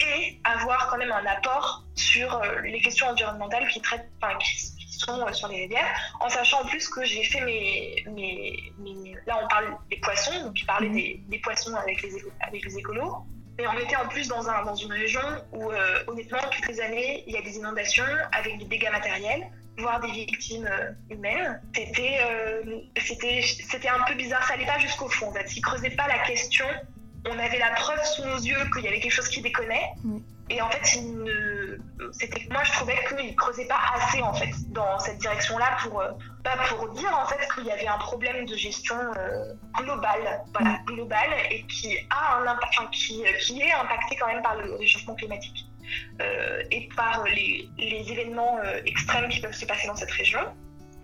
et 0.00 0.40
avoir 0.44 0.88
quand 0.88 0.96
même 0.96 1.12
un 1.12 1.26
apport 1.26 1.84
sur 1.94 2.40
les 2.62 2.80
questions 2.80 3.08
environnementales 3.08 3.68
qui 3.68 3.80
traitent, 3.80 4.08
qui, 4.40 4.81
euh, 5.08 5.32
sur 5.32 5.48
les 5.48 5.62
rivières, 5.62 5.86
en 6.20 6.28
sachant 6.28 6.62
en 6.62 6.66
plus 6.66 6.88
que 6.88 7.04
j'ai 7.04 7.24
fait 7.24 7.40
mes, 7.40 8.04
mes, 8.08 9.14
Là, 9.26 9.38
on 9.42 9.48
parle 9.48 9.76
des 9.90 9.98
poissons, 9.98 10.44
donc 10.44 10.60
il 10.60 10.66
parlait 10.66 10.88
mhm. 10.88 11.28
des, 11.28 11.38
poissons 11.38 11.74
avec 11.74 12.02
les, 12.02 12.10
avec 12.40 12.64
les 12.64 12.78
écolos. 12.78 13.18
Mais 13.58 13.66
on 13.66 13.78
était 13.78 13.96
en 13.96 14.08
plus 14.08 14.28
dans, 14.28 14.48
un, 14.48 14.64
dans 14.64 14.74
une 14.74 14.92
région 14.92 15.20
où, 15.52 15.70
euh, 15.70 16.02
honnêtement, 16.08 16.38
toutes 16.50 16.66
les 16.68 16.80
années, 16.80 17.22
il 17.26 17.34
y 17.34 17.36
a 17.36 17.42
des 17.42 17.56
inondations 17.56 18.04
avec 18.32 18.58
des 18.58 18.64
dégâts 18.64 18.90
matériels, 18.90 19.46
voire 19.78 20.00
des 20.00 20.10
victimes 20.10 20.66
euh, 20.66 20.90
humaines. 21.10 21.60
C'était 21.74 22.18
c'était 22.98 23.42
c'était 23.42 23.88
un 23.88 24.02
peu 24.06 24.14
bizarre, 24.14 24.42
ça 24.44 24.54
n'allait 24.54 24.66
pas 24.66 24.78
jusqu'au 24.78 25.08
fond. 25.08 25.28
En 25.28 25.32
fait. 25.32 25.54
Ils 25.54 25.60
ne 25.60 25.62
creusaient 25.62 25.90
pas 25.90 26.08
la 26.08 26.18
question. 26.20 26.66
On 27.30 27.38
avait 27.38 27.58
la 27.58 27.70
preuve 27.70 28.04
sous 28.04 28.24
nos 28.24 28.38
yeux 28.38 28.58
qu'il 28.74 28.84
y 28.84 28.88
avait 28.88 29.00
quelque 29.00 29.12
chose 29.12 29.28
qui 29.28 29.42
déconnait. 29.42 29.92
Et 30.50 30.60
en 30.60 30.68
fait, 30.70 30.84
c'était 32.12 32.46
moi 32.50 32.62
je 32.64 32.72
trouvais 32.72 32.98
qu'il 33.08 33.34
creusait 33.36 33.66
pas 33.66 33.80
assez 33.94 34.20
en 34.20 34.34
fait 34.34 34.50
dans 34.68 34.98
cette 34.98 35.18
direction-là 35.18 35.76
pour 35.82 36.00
euh, 36.00 36.10
pas 36.42 36.56
pour 36.68 36.90
dire 36.90 37.16
en 37.16 37.26
fait 37.26 37.38
qu'il 37.54 37.64
y 37.64 37.70
avait 37.70 37.86
un 37.86 37.98
problème 37.98 38.44
de 38.46 38.56
gestion 38.56 38.96
euh, 38.96 39.54
globale, 39.78 40.42
voilà, 40.52 40.70
mm. 40.70 40.84
globale 40.86 41.30
et 41.50 41.62
qui 41.66 41.96
a 42.10 42.38
un 42.38 42.46
impact, 42.46 42.90
qui, 42.92 43.24
qui 43.40 43.62
est 43.62 43.72
impacté 43.72 44.16
quand 44.16 44.26
même 44.26 44.42
par 44.42 44.56
le 44.56 44.74
réchauffement 44.74 45.14
climatique 45.14 45.66
euh, 46.20 46.62
et 46.70 46.88
par 46.96 47.24
les, 47.24 47.68
les 47.78 48.10
événements 48.10 48.58
extrêmes 48.84 49.28
qui 49.28 49.40
peuvent 49.40 49.54
se 49.54 49.66
passer 49.66 49.86
dans 49.86 49.96
cette 49.96 50.10
région. 50.10 50.40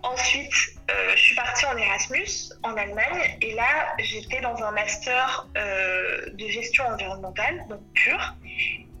Ensuite, 0.01 0.53
je 0.87 1.19
suis 1.19 1.35
partie 1.35 1.65
en 1.65 1.75
Erasmus 1.75 2.53
en 2.63 2.73
Allemagne 2.77 3.37
et 3.41 3.53
là, 3.53 3.95
j'étais 3.99 4.39
dans 4.39 4.55
un 4.63 4.71
master 4.71 5.47
de 5.55 6.47
gestion 6.47 6.85
environnementale, 6.87 7.65
donc 7.69 7.81
pur. 7.93 8.35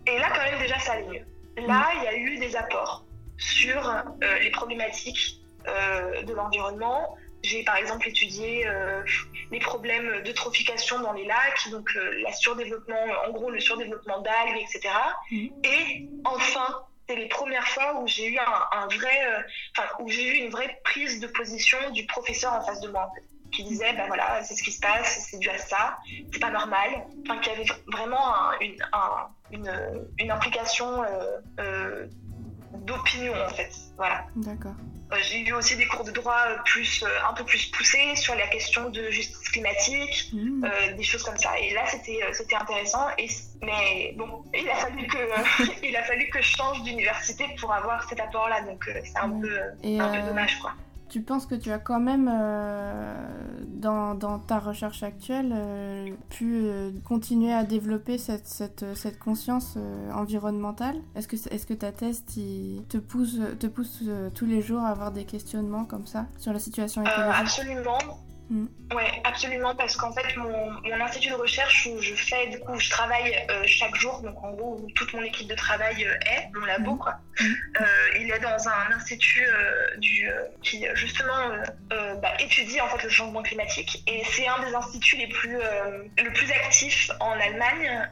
Et 0.09 0.17
là, 0.17 0.29
quand 0.33 0.43
même, 0.43 0.59
déjà, 0.59 0.79
ça 0.79 0.93
allait 0.93 1.07
mieux. 1.07 1.25
Là, 1.67 1.89
il 1.97 2.03
y 2.03 2.07
a 2.07 2.15
eu 2.15 2.37
des 2.37 2.55
apports 2.55 3.03
sur 3.37 3.89
euh, 3.89 4.39
les 4.39 4.51
problématiques 4.51 5.41
euh, 5.67 6.23
de 6.23 6.33
l'environnement. 6.33 7.17
J'ai 7.41 7.63
par 7.63 7.77
exemple 7.77 8.07
étudié 8.07 8.67
euh, 8.67 9.01
les 9.51 9.59
problèmes 9.59 10.21
d'eutrophication 10.23 10.99
dans 10.99 11.13
les 11.13 11.25
lacs, 11.25 11.69
donc 11.71 11.89
la 11.95 12.33
surdéveloppement, 12.33 13.05
en 13.27 13.31
gros 13.31 13.49
le 13.49 13.61
surdéveloppement 13.61 14.19
d'algues, 14.19 14.57
etc. 14.57 14.93
Et 15.31 16.01
mmh. 16.01 16.21
enfin, 16.25 16.83
c'est 17.07 17.15
les 17.15 17.29
premières 17.29 17.67
fois 17.67 18.01
où 18.01 18.07
j'ai 18.07 18.27
eu 18.27 18.37
un, 18.37 18.87
vrai, 18.87 19.45
où 19.99 20.09
j'ai 20.09 20.27
eu 20.27 20.43
une 20.43 20.51
vraie 20.51 20.81
prise 20.83 21.21
de 21.21 21.27
position 21.27 21.77
du 21.91 22.05
professeur 22.05 22.51
en 22.53 22.61
face 22.61 22.81
de 22.81 22.89
moi. 22.89 23.07
En 23.09 23.15
fait 23.15 23.23
qui 23.51 23.63
disait 23.63 23.93
ben 23.93 24.05
voilà 24.05 24.43
c'est 24.43 24.53
ce 24.53 24.61
qui 24.61 24.71
se 24.71 24.79
passe 24.79 25.27
c'est 25.27 25.39
dû 25.39 25.49
à 25.49 25.57
ça 25.57 25.97
c'est 26.31 26.37
pas 26.37 26.51
normal 26.51 27.03
enfin 27.23 27.39
qui 27.39 27.49
avait 27.49 27.65
vraiment 27.87 28.51
une, 28.61 28.77
une, 29.51 29.71
une, 30.17 30.31
implication 30.31 31.03
euh, 31.03 31.39
euh, 31.59 32.07
d'opinion 32.73 33.33
en 33.33 33.49
fait. 33.49 33.71
Voilà. 33.97 34.25
D'accord. 34.35 34.75
Euh, 35.11 35.15
j'ai 35.21 35.39
eu 35.39 35.53
aussi 35.53 35.75
des 35.75 35.87
cours 35.87 36.03
de 36.03 36.11
droit 36.11 36.39
plus 36.65 37.03
un 37.27 37.33
peu 37.33 37.43
plus 37.43 37.65
poussés 37.71 38.15
sur 38.15 38.35
la 38.35 38.47
question 38.47 38.89
de 38.89 39.09
justice 39.09 39.49
climatique 39.49 40.29
mmh. 40.33 40.65
des 40.95 41.03
choses 41.03 41.23
comme 41.23 41.37
ça. 41.37 41.57
Et 41.59 41.73
là 41.73 41.81
c'était 41.87 42.19
c'était 42.33 42.55
intéressant. 42.55 43.07
Et 43.17 43.27
mais 43.61 44.13
bon 44.17 44.43
il 44.53 44.69
a 44.69 44.75
fallu 44.75 45.07
que 45.07 45.17
il 45.83 45.95
a 45.95 46.03
fallu 46.03 46.29
que 46.29 46.41
je 46.41 46.55
change 46.55 46.83
d'université 46.83 47.45
pour 47.59 47.73
avoir 47.73 48.07
cet 48.07 48.19
apport 48.19 48.49
là 48.49 48.61
donc 48.61 48.87
c'est 49.03 49.17
un 49.17 49.29
peu 49.29 49.59
un 49.83 50.09
peu 50.09 50.27
dommage 50.27 50.59
quoi 50.59 50.73
tu 51.09 51.21
penses 51.21 51.45
que 51.45 51.55
tu 51.55 51.71
as 51.71 51.79
quand 51.79 51.99
même, 51.99 52.29
euh, 52.31 53.13
dans, 53.67 54.15
dans, 54.15 54.39
ta 54.39 54.59
recherche 54.59 55.03
actuelle, 55.03 55.51
euh, 55.53 56.07
pu 56.29 56.61
euh, 56.63 56.91
continuer 57.03 57.51
à 57.51 57.63
développer 57.63 58.17
cette, 58.17 58.47
cette, 58.47 58.85
cette 58.95 59.19
conscience 59.19 59.77
environnementale? 60.13 60.95
Est-ce 61.15 61.27
que, 61.27 61.35
est 61.35 61.57
-ce 61.57 61.65
que 61.65 61.73
ta 61.73 61.91
thèse 61.91 62.23
te 62.25 62.97
pousse, 62.97 63.39
te 63.59 63.67
pousse 63.67 64.03
tous 64.35 64.45
les 64.45 64.61
jours 64.61 64.81
à 64.81 64.89
avoir 64.89 65.11
des 65.11 65.25
questionnements 65.25 65.85
comme 65.85 66.05
ça 66.05 66.27
sur 66.37 66.53
la 66.53 66.59
situation 66.59 67.01
écologique? 67.01 67.41
Absolument. 67.41 68.28
Mm. 68.49 68.65
Oui, 68.95 69.03
absolument, 69.23 69.75
parce 69.75 69.95
qu'en 69.95 70.11
fait, 70.11 70.35
mon, 70.35 70.71
mon, 70.71 71.01
institut 71.01 71.29
de 71.29 71.35
recherche 71.35 71.87
où 71.87 72.01
je 72.01 72.15
fais, 72.15 72.47
du 72.47 72.59
coup, 72.59 72.79
je 72.79 72.89
travaille 72.89 73.35
euh, 73.51 73.63
chaque 73.67 73.95
jour, 73.95 74.21
donc 74.21 74.43
en 74.43 74.51
gros, 74.51 74.79
où 74.81 74.91
toute 74.91 75.13
mon 75.13 75.21
équipe 75.21 75.47
de 75.47 75.55
travail 75.55 76.03
euh, 76.03 76.13
est, 76.25 76.49
mon 76.57 76.65
labo, 76.65 76.93
mm. 76.93 76.97
quoi. 76.97 77.19
Mm. 77.39 77.45
Euh, 77.45 77.85
il 78.19 78.31
est 78.31 78.39
dans 78.39 78.67
un 78.67 78.95
institut 78.95 79.45
du, 79.97 80.27
qui, 80.63 80.85
justement, 80.95 81.49
bah, 81.89 82.33
étudie 82.39 82.81
en 82.81 82.87
fait 82.87 83.03
le 83.03 83.09
changement 83.09 83.43
climatique, 83.43 84.03
et 84.07 84.23
c'est 84.25 84.47
un 84.47 84.59
des 84.67 84.73
instituts 84.73 85.17
les 85.17 85.27
plus, 85.27 85.57
le 85.57 86.33
plus 86.33 86.51
actifs 86.51 87.11
en 87.19 87.31
Allemagne. 87.39 88.09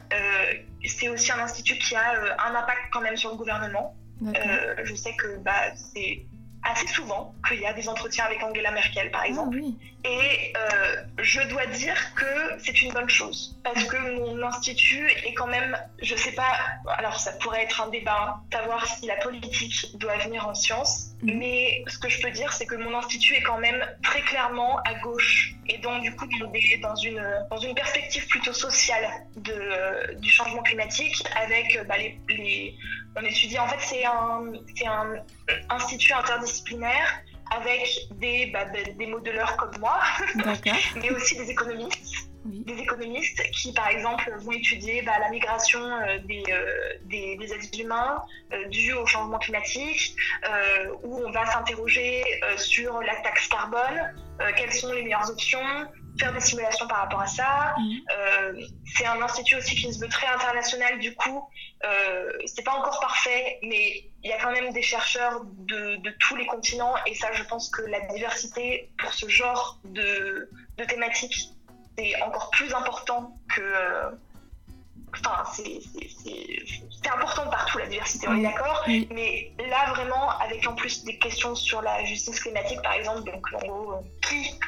c'est 0.84 1.08
aussi 1.08 1.32
un 1.32 1.40
institut 1.40 1.76
qui 1.78 1.94
a 1.96 2.36
un 2.38 2.54
impact 2.54 2.80
quand 2.92 3.00
même 3.00 3.16
sur 3.16 3.30
le 3.30 3.36
gouvernement. 3.36 3.94
je 4.22 4.94
sais 4.94 5.14
que 5.16 5.36
bah, 5.38 5.74
c'est 5.92 6.22
assez 6.62 6.86
souvent 6.88 7.34
qu'il 7.46 7.60
y 7.60 7.66
a 7.66 7.72
des 7.72 7.88
entretiens 7.88 8.24
avec 8.24 8.42
Angela 8.42 8.70
Merkel, 8.70 9.10
par 9.10 9.22
ah 9.24 9.28
exemple. 9.28 9.58
Et 10.04 10.52
euh, 10.56 11.02
je 11.18 11.40
dois 11.48 11.66
dire 11.66 12.14
que 12.14 12.24
c'est 12.58 12.82
une 12.82 12.92
bonne 12.92 13.10
chose. 13.10 13.56
Parce 13.64 13.82
que 13.84 13.96
mon 13.96 14.40
institut 14.46 15.10
est 15.26 15.34
quand 15.34 15.48
même, 15.48 15.76
je 16.00 16.14
sais 16.14 16.32
pas, 16.32 16.56
alors 16.96 17.18
ça 17.18 17.32
pourrait 17.32 17.64
être 17.64 17.80
un 17.80 17.88
débat, 17.88 18.40
savoir 18.52 18.86
si 18.86 19.06
la 19.06 19.16
politique 19.16 19.98
doit 19.98 20.16
venir 20.18 20.46
en 20.46 20.54
sciences. 20.54 21.08
Mhm. 21.22 21.38
Mais 21.38 21.84
ce 21.88 21.98
que 21.98 22.08
je 22.08 22.22
peux 22.22 22.30
dire, 22.30 22.52
c'est 22.52 22.66
que 22.66 22.76
mon 22.76 22.96
institut 22.96 23.34
est 23.34 23.42
quand 23.42 23.58
même 23.58 23.84
très 24.04 24.20
clairement 24.22 24.78
à 24.82 24.94
gauche. 24.94 25.54
Et 25.66 25.78
donc, 25.78 26.02
du 26.02 26.14
coup, 26.14 26.26
dans 26.80 26.94
une, 26.94 27.46
dans 27.50 27.58
une 27.58 27.74
perspective 27.74 28.26
plutôt 28.28 28.52
sociale 28.52 29.04
de, 29.36 30.14
du 30.20 30.30
changement 30.30 30.62
climatique, 30.62 31.16
avec 31.36 31.78
bah, 31.88 31.98
les, 31.98 32.20
les, 32.28 32.74
On 33.16 33.24
étudie, 33.24 33.58
en 33.58 33.66
fait, 33.66 33.80
c'est 33.80 34.04
un, 34.04 34.52
un 34.86 35.74
institut 35.74 36.12
interdisciplinaire 36.12 37.22
avec 37.50 38.08
des, 38.12 38.46
bah, 38.46 38.64
des 38.66 39.06
modeleurs 39.06 39.56
comme 39.56 39.78
moi, 39.80 40.00
mais 40.96 41.10
aussi 41.10 41.36
des 41.36 41.50
économistes. 41.50 42.28
Des 42.44 42.78
économistes 42.78 43.42
qui, 43.50 43.72
par 43.72 43.88
exemple, 43.88 44.32
vont 44.38 44.52
étudier 44.52 45.02
bah, 45.02 45.18
la 45.20 45.28
migration 45.30 45.80
euh, 45.80 46.18
des, 46.20 46.42
euh, 46.50 46.94
des, 47.04 47.36
des, 47.36 47.52
êtres 47.52 47.78
humains 47.78 48.22
euh, 48.52 48.68
due 48.68 48.94
au 48.94 49.04
changement 49.06 49.38
climatique, 49.38 50.16
où 51.02 51.18
on 51.26 51.30
va 51.30 51.44
s'interroger 51.46 52.22
sur 52.56 53.00
la 53.02 53.16
taxe 53.16 53.48
carbone, 53.48 54.14
quelles 54.56 54.72
sont 54.72 54.92
les 54.92 55.02
meilleures 55.02 55.28
options, 55.28 55.86
faire 56.18 56.32
des 56.32 56.40
simulations 56.40 56.86
par 56.86 56.98
rapport 56.98 57.20
à 57.20 57.26
ça. 57.26 57.74
Mhm. 57.78 58.66
c'est 58.84 59.06
un 59.06 59.20
institut 59.22 59.56
aussi 59.56 59.74
qui 59.76 59.92
se 59.92 60.00
veut 60.00 60.08
très 60.08 60.26
international, 60.26 60.98
du 60.98 61.14
coup, 61.14 61.48
c'est 62.46 62.64
pas 62.64 62.72
encore 62.72 62.98
parfait, 63.00 63.58
mais 63.62 64.10
il 64.22 64.30
y 64.30 64.32
a 64.32 64.38
quand 64.38 64.52
même 64.52 64.72
des 64.72 64.82
chercheurs 64.82 65.44
de, 65.44 65.96
de, 65.96 66.10
tous 66.18 66.36
les 66.36 66.46
continents, 66.46 66.94
et 67.06 67.14
ça, 67.14 67.32
je 67.32 67.42
pense 67.44 67.70
que 67.70 67.82
la 67.82 68.00
diversité 68.12 68.90
pour 68.98 69.12
ce 69.12 69.28
genre 69.28 69.78
de, 69.84 70.50
de 70.76 70.84
thématiques, 70.84 71.50
c'est 71.96 72.22
encore 72.22 72.50
plus 72.50 72.72
important 72.74 73.38
que 73.54 73.62
Enfin, 75.16 75.44
c'est 75.54 77.10
important 77.12 77.48
partout 77.50 77.78
la 77.78 77.86
diversité, 77.86 78.28
on 78.28 78.36
est 78.38 78.42
d'accord. 78.42 78.84
Mais 78.86 79.52
là, 79.58 79.90
vraiment, 79.90 80.30
avec 80.38 80.66
en 80.66 80.74
plus 80.74 81.04
des 81.04 81.18
questions 81.18 81.54
sur 81.54 81.82
la 81.82 82.04
justice 82.04 82.40
climatique, 82.40 82.82
par 82.82 82.92
exemple, 82.92 83.30
donc 83.30 83.46
en 83.54 83.66
gros, 83.66 83.92
euh, 83.92 83.96
qui, 84.22 84.58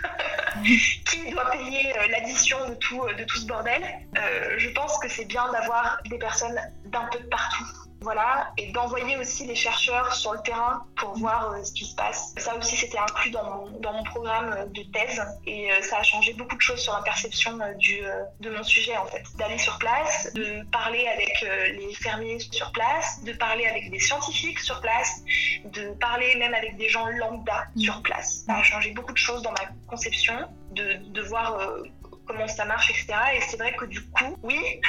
qui 1.05 1.31
doit 1.31 1.51
payer 1.51 1.97
euh, 1.97 2.09
l'addition 2.09 2.57
de 2.69 2.75
tout, 2.75 3.03
de 3.19 3.25
tout 3.25 3.39
ce 3.39 3.47
bordel 3.47 3.83
euh, 4.17 4.55
Je 4.59 4.69
pense 4.71 4.99
que 4.99 5.09
c'est 5.09 5.27
bien 5.27 5.51
d'avoir 5.53 5.99
des 6.09 6.19
personnes 6.19 6.59
d'un 6.87 7.05
peu 7.13 7.19
de 7.19 7.29
partout 7.29 7.65
voilà, 8.03 8.53
et 8.57 8.73
d'envoyer 8.73 9.17
aussi 9.19 9.47
les 9.47 9.55
chercheurs 9.55 10.15
sur 10.15 10.33
le 10.33 10.41
terrain 10.41 10.85
pour 10.97 11.17
voir 11.19 11.53
euh, 11.53 11.63
ce 11.63 11.73
qui 11.73 11.85
se 11.85 11.95
passe. 11.95 12.35
Ça 12.39 12.57
aussi, 12.57 12.77
c'était 12.77 12.99
inclus 12.99 13.31
dans 13.31 13.45
mon, 13.45 13.81
dans 13.81 13.93
mon 13.93 14.05
programme 14.05 14.71
de 14.73 14.83
thèse 14.85 15.23
et 15.47 15.71
euh, 15.71 15.83
ça 15.83 15.99
a 15.99 16.03
changé 16.03 16.33
beaucoup 16.33 16.57
de 16.57 16.61
choses 16.63 16.81
sur 16.81 16.95
la 16.95 17.03
perception 17.03 17.61
euh, 17.61 17.75
du, 17.75 18.01
de 18.41 18.51
mon 18.51 18.63
sujet 18.63 18.97
en 18.97 19.07
fait. 19.07 19.23
D'aller 19.37 19.59
sur 19.59 19.79
place, 19.79 20.33
de 20.35 20.65
parler 20.71 21.07
avec 21.09 21.45
les 21.75 21.95
fermiers 21.95 22.39
sur 22.51 22.73
place, 22.73 23.23
de 23.25 23.33
parler 23.33 23.67
avec 23.67 23.91
des 23.91 23.99
scientifiques 23.99 24.61
sur 24.61 24.81
place, 24.81 25.23
de 25.65 25.93
parler 25.95 26.35
même 26.37 26.55
avec 26.55 26.77
des 26.77 26.89
gens 26.89 27.07
lambda 27.07 27.67
sur 27.77 28.01
place. 28.03 28.45
Ça 28.47 28.57
a 28.57 28.63
changé 28.63 28.93
beaucoup 28.93 29.13
de 29.13 29.19
choses 29.19 29.43
dans 29.43 29.53
ma 29.53 29.69
conception, 29.89 30.49
de, 30.73 30.95
de 30.95 31.23
voir 31.23 31.59
comment 32.31 32.49
ça 32.49 32.65
marche, 32.65 32.91
etc. 32.91 33.07
Et 33.35 33.41
c'est 33.41 33.57
vrai 33.57 33.75
que 33.75 33.85
du 33.87 34.01
coup, 34.03 34.37
oui, 34.43 34.81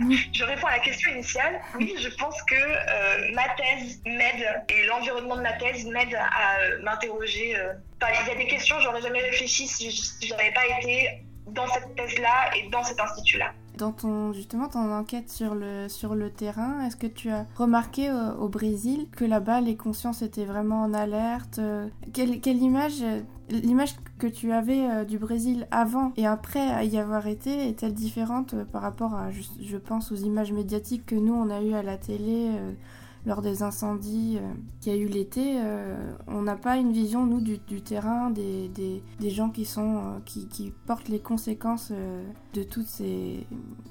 je 0.32 0.44
réponds 0.44 0.66
à 0.66 0.72
la 0.72 0.78
question 0.80 1.10
initiale. 1.12 1.60
Oui, 1.76 1.94
je 1.98 2.08
pense 2.16 2.42
que 2.42 2.54
euh, 2.54 3.32
ma 3.34 3.48
thèse 3.50 4.00
m'aide 4.04 4.64
et 4.68 4.86
l'environnement 4.86 5.36
de 5.36 5.42
ma 5.42 5.52
thèse 5.54 5.86
m'aide 5.86 6.14
à 6.14 6.58
euh, 6.60 6.82
m'interroger. 6.82 7.56
Euh. 7.56 7.72
il 8.02 8.28
y 8.28 8.30
a 8.30 8.34
des 8.34 8.46
questions, 8.46 8.80
j'aurais 8.80 9.02
jamais 9.02 9.20
réfléchi 9.20 9.66
si 9.66 9.90
je 9.90 10.34
n'avais 10.34 10.52
pas 10.52 10.66
été 10.78 11.22
dans 11.46 11.66
cette 11.68 11.94
thèse-là 11.94 12.50
et 12.56 12.68
dans 12.68 12.82
cet 12.82 13.00
institut-là. 13.00 13.52
Dans 13.78 13.92
ton, 13.92 14.32
justement, 14.32 14.68
ton 14.68 14.92
enquête 14.92 15.30
sur 15.30 15.54
le, 15.54 15.88
sur 15.88 16.14
le 16.14 16.30
terrain, 16.30 16.84
est-ce 16.84 16.96
que 16.96 17.06
tu 17.06 17.30
as 17.30 17.46
remarqué 17.56 18.10
au, 18.38 18.48
Brésil 18.48 19.06
que 19.12 19.24
là-bas 19.24 19.60
les 19.60 19.76
consciences 19.76 20.22
étaient 20.22 20.44
vraiment 20.44 20.82
en 20.82 20.94
alerte 20.94 21.60
quelle, 22.12 22.40
quelle 22.40 22.58
image 22.58 23.04
L'image 23.50 23.94
que 24.18 24.26
tu 24.26 24.52
avais 24.52 24.90
euh, 24.90 25.04
du 25.04 25.18
Brésil 25.18 25.66
avant 25.70 26.12
et 26.18 26.26
après 26.26 26.86
y 26.86 26.98
avoir 26.98 27.26
été 27.26 27.68
est-elle 27.68 27.94
différente 27.94 28.52
euh, 28.52 28.64
par 28.64 28.82
rapport 28.82 29.14
à, 29.14 29.30
je, 29.30 29.76
pense, 29.78 30.12
aux 30.12 30.16
images 30.16 30.52
médiatiques 30.52 31.06
que 31.06 31.14
nous 31.14 31.32
on 31.32 31.48
a 31.48 31.62
eues 31.62 31.72
à 31.72 31.82
la 31.82 31.96
télé 31.96 32.50
euh, 32.50 32.72
lors 33.28 33.42
des 33.42 33.62
incendies 33.62 34.40
qu'il 34.80 34.92
y 34.92 34.96
a 34.96 34.98
eu 34.98 35.06
l'été 35.06 35.60
On 36.26 36.42
n'a 36.42 36.56
pas 36.56 36.76
une 36.76 36.92
vision, 36.92 37.24
nous, 37.26 37.40
du, 37.40 37.82
terrain, 37.82 38.30
des, 38.30 38.68
des, 38.68 39.30
gens 39.30 39.50
qui, 39.50 39.64
sont, 39.64 40.20
qui, 40.24 40.48
qui, 40.48 40.72
portent 40.86 41.08
les 41.08 41.20
conséquences 41.20 41.92
de 42.54 42.62
tous 42.62 42.84
ces, 42.84 43.46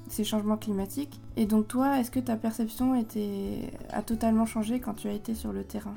ces, 0.08 0.24
changements 0.24 0.56
climatiques. 0.56 1.20
Et 1.36 1.46
donc 1.46 1.68
toi, 1.68 1.98
est-ce 1.98 2.10
que 2.10 2.20
ta 2.20 2.36
perception 2.36 2.94
était, 2.94 3.70
a 3.90 4.02
totalement 4.02 4.44
changé 4.44 4.80
quand 4.80 4.94
tu 4.94 5.08
as 5.08 5.12
été 5.12 5.34
sur 5.34 5.52
le 5.52 5.64
terrain? 5.64 5.94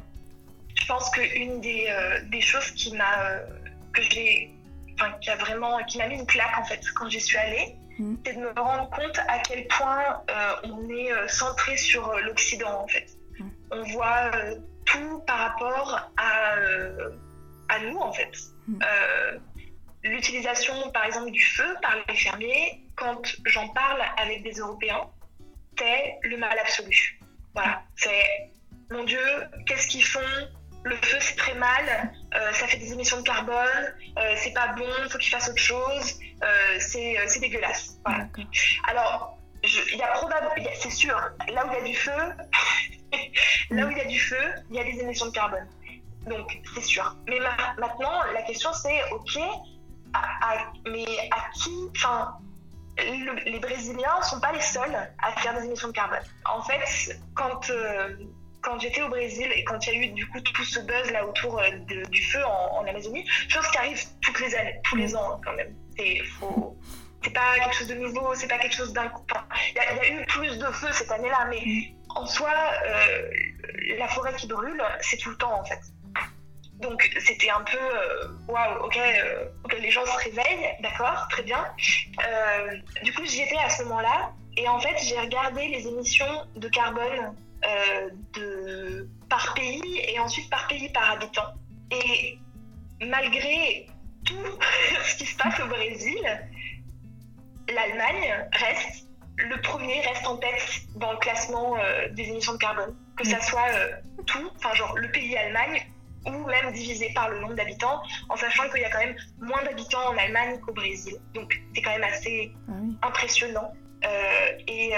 Je 0.75 0.87
pense 0.87 1.09
qu'une 1.11 1.61
des, 1.61 1.87
euh, 1.89 2.21
des 2.29 2.41
choses 2.41 2.71
qui 2.71 2.95
m'a 2.95 3.25
euh, 3.25 3.39
que 3.93 4.01
j'ai 4.01 4.51
enfin, 4.93 5.11
qui 5.21 5.29
a 5.29 5.35
vraiment 5.35 5.77
qui 5.85 5.97
m'a 5.97 6.07
mis 6.07 6.15
une 6.15 6.25
claque 6.25 6.57
en 6.57 6.63
fait 6.63 6.81
quand 6.95 7.09
j'y 7.09 7.19
suis 7.19 7.37
allée 7.37 7.75
mm. 7.99 8.15
c'est 8.25 8.33
de 8.33 8.39
me 8.39 8.59
rendre 8.59 8.89
compte 8.89 9.19
à 9.27 9.39
quel 9.39 9.67
point 9.67 10.21
euh, 10.29 10.53
on 10.63 10.89
est 10.89 11.27
centré 11.27 11.77
sur 11.77 12.11
l'Occident 12.25 12.83
en 12.83 12.87
fait. 12.87 13.17
On 13.71 13.83
voit 13.83 14.31
tout 14.85 15.23
par 15.27 15.39
rapport 15.39 16.11
à, 16.17 16.55
à 17.69 17.79
nous 17.79 17.97
en 17.97 18.13
fait. 18.13 18.31
Mm. 18.67 18.79
l'utilisation 20.03 20.91
par 20.91 21.05
exemple 21.05 21.31
du 21.31 21.43
feu 21.43 21.75
par 21.81 21.95
les 22.07 22.15
fermiers 22.15 22.83
quand 22.95 23.21
j'en 23.45 23.67
parle 23.69 24.01
avec 24.17 24.43
des 24.43 24.53
Européens 24.53 25.09
c'est 25.81 26.19
le 26.23 26.37
mal 26.37 26.57
absolu. 26.59 27.19
Voilà. 27.55 27.81
C'est 27.95 28.51
mon 28.91 29.03
Dieu, 29.03 29.25
qu'est-ce 29.65 29.87
qu'ils 29.87 30.05
font? 30.05 30.19
Le 30.83 30.95
feu 30.95 31.17
c'est 31.19 31.35
très 31.35 31.53
mal, 31.53 32.11
euh, 32.33 32.53
ça 32.53 32.65
fait 32.65 32.77
des 32.77 32.91
émissions 32.91 33.17
de 33.17 33.23
carbone, 33.23 33.95
euh, 34.17 34.33
c'est 34.37 34.53
pas 34.53 34.73
bon, 34.73 34.89
il 35.03 35.11
faut 35.11 35.19
qu'il 35.19 35.29
fasse 35.29 35.47
autre 35.47 35.61
chose, 35.61 36.19
euh, 36.43 36.79
c'est 36.79 37.39
dégueulasse. 37.39 37.99
Alors, 38.87 39.37
il 39.63 39.95
y 39.95 40.01
a 40.01 40.07
probablement, 40.07 40.55
c'est 40.73 40.89
sûr, 40.89 41.15
là 41.53 41.67
où 41.67 41.69
il 41.71 41.77
y 41.77 41.81
a 41.81 41.83
du 41.83 41.95
feu, 41.95 42.11
là 43.69 43.85
où 43.85 43.91
il 43.91 43.97
y 43.97 44.01
a 44.01 44.05
du 44.05 44.19
feu, 44.19 44.53
il 44.69 44.75
y 44.75 44.79
a 44.79 44.83
des 44.83 44.99
émissions 44.99 45.27
de 45.27 45.31
carbone. 45.31 45.67
Donc, 46.27 46.61
c'est 46.75 46.83
sûr. 46.83 47.15
Mais 47.27 47.39
maintenant, 47.79 48.23
la 48.33 48.41
question 48.43 48.71
c'est, 48.73 49.11
ok, 49.11 49.39
mais 50.85 51.05
à 51.31 51.49
qui, 51.53 51.71
enfin, 51.95 52.37
les 52.97 53.59
Brésiliens 53.59 54.21
sont 54.21 54.39
pas 54.39 54.51
les 54.51 54.61
seuls 54.61 54.95
à 55.23 55.31
faire 55.39 55.59
des 55.59 55.65
émissions 55.65 55.87
de 55.87 55.93
carbone. 55.93 56.23
En 56.45 56.61
fait, 56.61 57.19
quand 57.33 57.71
quand 58.61 58.79
j'étais 58.79 59.01
au 59.01 59.09
Brésil 59.09 59.49
et 59.53 59.63
quand 59.63 59.85
il 59.87 59.93
y 59.93 59.97
a 59.97 60.03
eu 60.03 60.07
du 60.11 60.27
coup 60.27 60.39
tout 60.39 60.63
ce 60.63 60.79
buzz 60.79 61.11
là 61.11 61.25
autour 61.25 61.59
euh, 61.59 61.69
du 62.09 62.23
feu 62.23 62.43
en, 62.45 62.85
Amazonie, 62.85 63.25
chose 63.47 63.67
qui 63.67 63.77
arrive 63.77 64.03
toutes 64.21 64.39
les 64.39 64.55
années, 64.55 64.79
tous 64.83 64.95
les 64.95 65.15
ans 65.15 65.33
hein, 65.33 65.41
quand 65.43 65.53
même. 65.53 65.75
C'est 65.97 66.19
faut, 66.39 66.77
pas 67.33 67.59
quelque 67.59 67.75
chose 67.75 67.87
de 67.87 67.95
nouveau, 67.95 68.33
c'est 68.35 68.47
pas 68.47 68.57
quelque 68.57 68.75
chose 68.75 68.93
d'un. 68.93 69.11
Il 69.69 69.75
y, 69.75 69.79
a 69.79 70.09
eu 70.09 70.25
plus 70.25 70.57
de 70.57 70.65
feu 70.65 70.87
cette 70.91 71.11
année-là, 71.11 71.47
mais 71.49 71.93
en 72.15 72.25
soi, 72.25 72.53
euh, 72.87 73.29
la 73.97 74.07
forêt 74.07 74.33
qui 74.35 74.47
brûle, 74.47 74.81
c'est 75.01 75.17
tout 75.17 75.29
le 75.29 75.37
temps 75.37 75.59
en 75.59 75.65
fait. 75.65 75.79
Donc 76.79 77.11
c'était 77.19 77.51
un 77.51 77.61
peu 77.61 77.77
euh, 77.77 78.27
waouh, 78.47 78.85
ok, 78.85 78.99
les 79.79 79.91
gens 79.91 80.05
se 80.05 80.23
réveillent, 80.23 80.75
d'accord, 80.81 81.27
très 81.29 81.43
bien. 81.43 81.63
du 83.03 83.13
coup, 83.13 83.23
j'y 83.25 83.41
étais 83.41 83.57
à 83.57 83.69
ce 83.69 83.83
moment-là 83.83 84.33
et 84.57 84.67
en 84.67 84.79
fait, 84.79 84.97
j'ai 85.03 85.19
regardé 85.19 85.67
les 85.67 85.87
émissions 85.87 86.45
de 86.55 86.67
carbone 86.67 87.35
euh, 87.63 88.09
de, 88.33 89.09
par 89.29 89.53
pays 89.53 90.01
et 90.07 90.19
ensuite 90.19 90.49
par 90.49 90.67
pays 90.67 90.89
par 90.89 91.11
habitant. 91.11 91.53
Et 91.91 92.39
malgré 93.01 93.87
tout 94.25 94.35
ce 95.05 95.15
qui 95.15 95.25
se 95.25 95.37
passe 95.37 95.59
au 95.61 95.67
Brésil, 95.67 96.21
l'Allemagne 97.69 98.47
reste 98.51 99.07
le 99.49 99.61
premier, 99.61 100.01
reste 100.01 100.27
en 100.27 100.37
tête 100.37 100.81
dans 100.95 101.11
le 101.11 101.17
classement 101.17 101.75
euh, 101.77 102.09
des 102.11 102.23
émissions 102.23 102.53
de 102.53 102.57
carbone. 102.57 102.95
Que 103.17 103.25
ça 103.25 103.41
soit 103.41 103.67
euh, 103.73 103.91
tout, 104.25 104.49
enfin 104.55 104.73
genre 104.73 104.97
le 104.97 105.09
pays 105.11 105.35
Allemagne, 105.37 105.81
ou 106.25 106.45
même 106.45 106.71
divisé 106.71 107.11
par 107.13 107.29
le 107.29 107.39
nombre 107.39 107.55
d'habitants, 107.55 108.01
en 108.29 108.35
sachant 108.35 108.69
qu'il 108.69 108.81
y 108.81 108.85
a 108.85 108.89
quand 108.89 108.99
même 108.99 109.15
moins 109.39 109.63
d'habitants 109.63 110.09
en 110.09 110.17
Allemagne 110.17 110.59
qu'au 110.59 110.73
Brésil. 110.73 111.15
Donc 111.33 111.59
c'est 111.73 111.81
quand 111.81 111.91
même 111.91 112.03
assez 112.03 112.53
ah 112.69 113.07
impressionnant. 113.07 113.73
et 114.67 114.93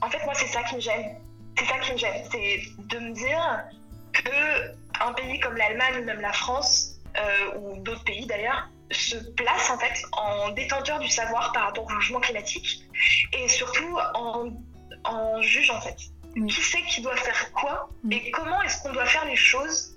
en 0.00 0.10
fait, 0.10 0.24
moi, 0.24 0.34
c'est 0.34 0.48
ça 0.48 0.62
qui 0.62 0.76
me 0.76 0.80
gêne 0.80 1.16
c'est 1.58 1.64
ça 1.64 1.78
qui 1.78 1.92
me 1.92 1.96
gêne, 1.96 2.22
c'est 2.30 2.60
de 2.78 2.98
me 2.98 3.12
dire 3.12 3.64
que 4.12 5.04
un 5.04 5.12
pays 5.12 5.40
comme 5.40 5.56
l'Allemagne 5.56 6.02
ou 6.02 6.04
même 6.04 6.20
la 6.20 6.32
France 6.32 6.98
euh, 7.18 7.58
ou 7.58 7.82
d'autres 7.82 8.04
pays 8.04 8.26
d'ailleurs 8.26 8.68
se 8.90 9.16
place 9.16 9.70
en 9.70 9.78
fait 9.78 10.02
en 10.12 10.50
détenteur 10.50 10.98
du 10.98 11.08
savoir 11.08 11.52
par 11.52 11.64
rapport 11.64 11.84
au 11.84 11.88
changement 11.88 12.20
climatique 12.20 12.82
et 13.32 13.48
surtout 13.48 13.98
en, 14.14 14.50
en 15.04 15.42
juge 15.42 15.70
en 15.70 15.80
fait. 15.80 15.96
Qui 16.34 16.62
sait 16.62 16.82
qui 16.82 17.00
doit 17.00 17.16
faire 17.16 17.52
quoi 17.52 17.88
et 18.10 18.30
comment 18.30 18.60
est-ce 18.62 18.82
qu'on 18.82 18.92
doit 18.92 19.06
faire 19.06 19.24
les 19.24 19.36
choses 19.36 19.96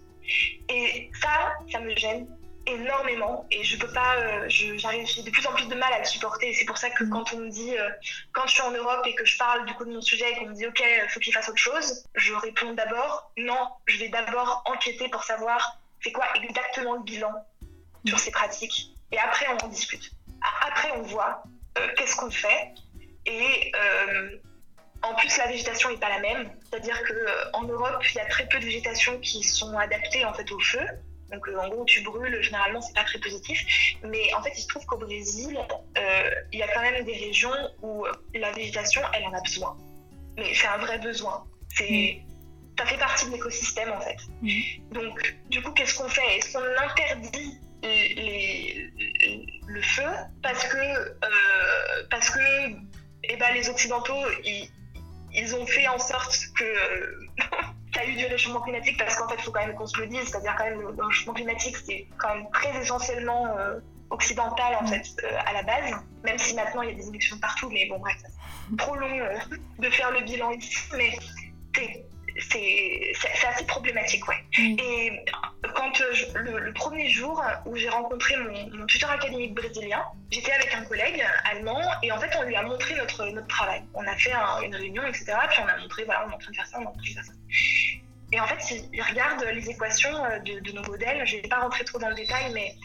et 0.70 1.10
ça, 1.22 1.54
ça 1.72 1.80
me 1.80 1.96
gêne 1.96 2.28
énormément 2.66 3.48
et 3.52 3.64
je 3.64 3.78
peux 3.78 3.92
pas, 3.92 4.18
euh, 4.18 4.46
j'arrive, 4.48 5.08
j'ai 5.08 5.24
de 5.24 5.30
plus 5.32 5.46
en 5.48 5.54
plus 5.54 5.68
de 5.68 5.76
mal 5.76 5.92
à 5.92 6.00
le 6.00 6.06
supporter. 6.06 6.50
Et 6.50 6.54
c'est 6.54 6.66
pour 6.66 6.78
ça 6.78 6.90
que 6.90 7.04
quand 7.06 7.34
on 7.34 7.38
me 7.38 7.50
dit, 7.50 7.78
euh, 7.78 7.90
quand 8.32 8.46
je 8.48 8.54
suis 8.54 8.62
en 8.62 8.72
Europe 8.72 9.06
et 9.06 9.16
que 9.16 9.26
je 9.26 9.38
parle 9.38 9.66
du 9.66 9.74
coup 9.74 9.86
de 9.86 9.92
mon 9.92 10.02
sujet 10.02 10.32
et 10.32 10.36
qu'on 10.36 10.48
me 10.48 10.54
dit 10.54 10.68
ok, 10.68 10.82
faut 11.10 11.20
qu'il 11.20 11.34
fasse 11.34 11.50
autre 11.50 11.58
chose, 11.58 12.04
je 12.16 12.34
réponds 12.34 12.74
d'abord 12.74 13.32
non, 13.38 13.70
je 13.88 13.98
vais 13.98 14.10
d'abord 14.10 14.64
enquêter 14.66 15.10
pour 15.10 15.24
savoir 15.24 15.78
c'est 16.02 16.12
quoi 16.12 16.26
exactement 16.44 16.94
le 16.94 17.04
bilan 17.04 17.34
sur 18.06 18.20
ces 18.20 18.32
pratiques 18.32 18.92
et 19.12 19.18
après 19.18 19.46
on 19.54 19.66
en 19.66 19.68
discute. 19.68 20.12
Après 20.68 20.92
on 20.92 21.04
voit 21.04 21.44
euh, 21.78 21.88
qu'est-ce 21.98 22.16
qu'on 22.16 22.32
fait 22.32 22.74
et 23.26 23.72
en 25.02 25.16
plus, 25.16 25.38
la 25.38 25.48
végétation 25.48 25.90
n'est 25.90 25.98
pas 25.98 26.10
la 26.10 26.20
même, 26.20 26.50
c'est-à-dire 26.70 27.00
qu'en 27.08 27.64
Europe, 27.64 28.04
il 28.12 28.16
y 28.16 28.20
a 28.20 28.26
très 28.26 28.48
peu 28.48 28.60
de 28.60 28.66
végétation 28.66 29.18
qui 29.20 29.44
sont 29.44 29.78
adaptées 29.78 30.26
en 30.26 30.34
fait 30.34 30.52
au 30.52 30.60
feu. 30.60 30.86
Donc 31.32 31.48
euh, 31.48 31.58
en 31.58 31.70
gros, 31.70 31.86
tu 31.86 32.02
brûles, 32.02 32.42
généralement, 32.42 32.82
c'est 32.82 32.96
pas 32.96 33.04
très 33.04 33.20
positif. 33.20 33.96
Mais 34.04 34.34
en 34.34 34.44
fait, 34.44 34.52
il 34.58 34.62
se 34.62 34.68
trouve 34.68 34.86
qu'au 34.86 34.98
Brésil, 34.98 35.58
euh, 35.98 36.32
il 36.52 36.60
y 36.60 36.64
a 36.64 36.68
quand 36.74 36.82
même 36.82 37.06
des 37.06 37.14
régions 37.14 37.54
où 37.82 38.06
la 38.34 38.52
végétation, 38.52 39.02
elle 39.14 39.24
en 39.26 39.34
a 39.34 39.42
besoin. 39.42 39.78
Mais 40.38 40.54
c'est 40.54 40.68
un 40.68 40.78
vrai 40.78 40.98
besoin. 41.00 41.46
C'est, 41.70 42.22
mm. 42.26 42.78
ça 42.78 42.86
fait 42.86 42.98
partie 42.98 43.28
de 43.28 43.32
l'écosystème 43.32 43.92
en 43.92 44.02
fait. 44.02 44.18
Mm. 44.42 44.92
Donc, 44.92 45.36
du 45.50 45.62
coup, 45.62 45.72
qu'est-ce 45.72 45.96
qu'on 45.96 46.10
fait? 46.10 46.38
Est-ce 46.38 46.54
qu'on 46.54 46.84
interdit 46.84 47.62
les, 47.84 48.90
le 49.68 49.82
feu 49.82 50.10
parce 50.42 50.66
que, 50.68 51.18
parce 52.10 52.30
que 52.30 52.40
eh 53.24 53.36
ben, 53.38 53.54
les 53.54 53.70
Occidentaux, 53.70 54.26
ils, 54.44 54.70
ils 55.34 55.56
ont 55.56 55.66
fait 55.66 55.88
en 55.88 56.00
sorte 56.00 56.38
que 56.58 57.28
qu'il 57.92 58.02
y 58.02 58.06
a 58.06 58.10
eu 58.10 58.16
du 58.16 58.26
réchauffement 58.26 58.62
climatique 58.62 58.98
parce 58.98 59.16
qu'en 59.16 59.28
fait, 59.28 59.36
il 59.38 59.44
faut 59.44 59.52
quand 59.52 59.66
même 59.66 59.76
qu'on 59.76 59.88
se 59.88 60.00
le 60.00 60.08
dise, 60.08 60.24
c'est-à-dire 60.28 60.56
quand 60.58 60.66
même 60.66 60.82
le 60.82 61.04
réchauffement 61.04 61.34
climatique, 61.34 61.78
c'est 61.86 62.08
quand 62.18 62.36
même 62.36 62.48
très 62.54 62.76
essentiellement 62.82 63.48
euh, 63.58 63.80
occidental 64.10 64.76
en 64.82 64.88
fait 64.88 65.06
euh, 65.24 65.38
à 65.46 65.54
la 65.54 65.64
base, 65.64 65.92
même 66.24 66.38
si 66.38 66.56
maintenant 66.56 66.82
il 66.82 66.90
y 66.90 66.92
a 66.92 66.96
des 66.96 67.08
élections 67.10 67.38
partout, 67.40 67.70
mais 67.70 67.88
bon 67.88 68.00
bref, 68.00 68.18
c'est 68.22 68.78
trop 68.78 68.96
long 68.96 69.20
euh, 69.20 69.38
de 69.80 69.90
faire 69.90 70.12
le 70.12 70.22
bilan 70.22 70.52
ici, 70.52 70.78
mais 70.96 71.18
c'est 72.40 73.48
assez 73.48 73.66
problématique, 73.66 74.28
ouais. 74.28 74.44
Et 74.58 75.26
quand 75.80 76.02
euh, 76.02 76.60
le, 76.60 76.74
premier 76.74 77.08
jour 77.08 77.42
où 77.66 77.76
j'ai 77.78 77.88
rencontré 77.88 78.36
mon, 78.38 78.86
tuteur 78.86 79.12
académique 79.12 79.54
brésilien, 79.54 80.04
j'étais 80.30 80.52
avec 80.52 80.74
un 80.76 80.84
collègue 80.84 81.24
allemand 81.46 81.82
et 82.04 82.12
en 82.12 82.20
fait 82.20 82.30
on 82.38 82.44
lui 82.44 82.56
a 82.56 82.64
montré 82.64 82.96
notre, 82.96 83.26
notre 83.28 83.48
travail. 83.48 83.82
On 83.94 84.06
a 84.06 84.16
fait 84.16 84.34
une 84.64 84.76
réunion, 84.76 85.04
etc. 85.08 85.34
Puis 85.50 85.60
on 85.64 85.68
a 85.68 85.78
montré, 85.78 86.04
voilà, 86.04 86.26
on 86.28 86.32
est 86.32 86.36
en 86.36 86.38
train 86.38 86.52
de 86.52 86.56
faire 86.56 86.68
ça, 86.68 86.80
on 86.80 86.84
est 86.84 86.88
en 86.88 86.92
train 86.92 87.02
de 87.02 87.08
faire 87.08 87.24
ça. 87.24 87.32
Et 88.32 88.40
en 88.40 88.46
fait, 88.46 88.88
il, 88.92 89.02
regarde 89.02 89.44
les 89.54 89.70
équations 89.70 90.26
euh, 90.26 90.40
de, 90.40 90.72
nos 90.74 90.84
modèles. 90.84 91.26
Je 91.26 91.38
ne 91.38 91.42
vais 91.42 91.48
pas 91.48 91.62
rentrer 91.62 91.86
trop 91.86 91.98
dans 91.98 92.10
le 92.10 92.16
détail, 92.16 92.52
mais 92.54 92.76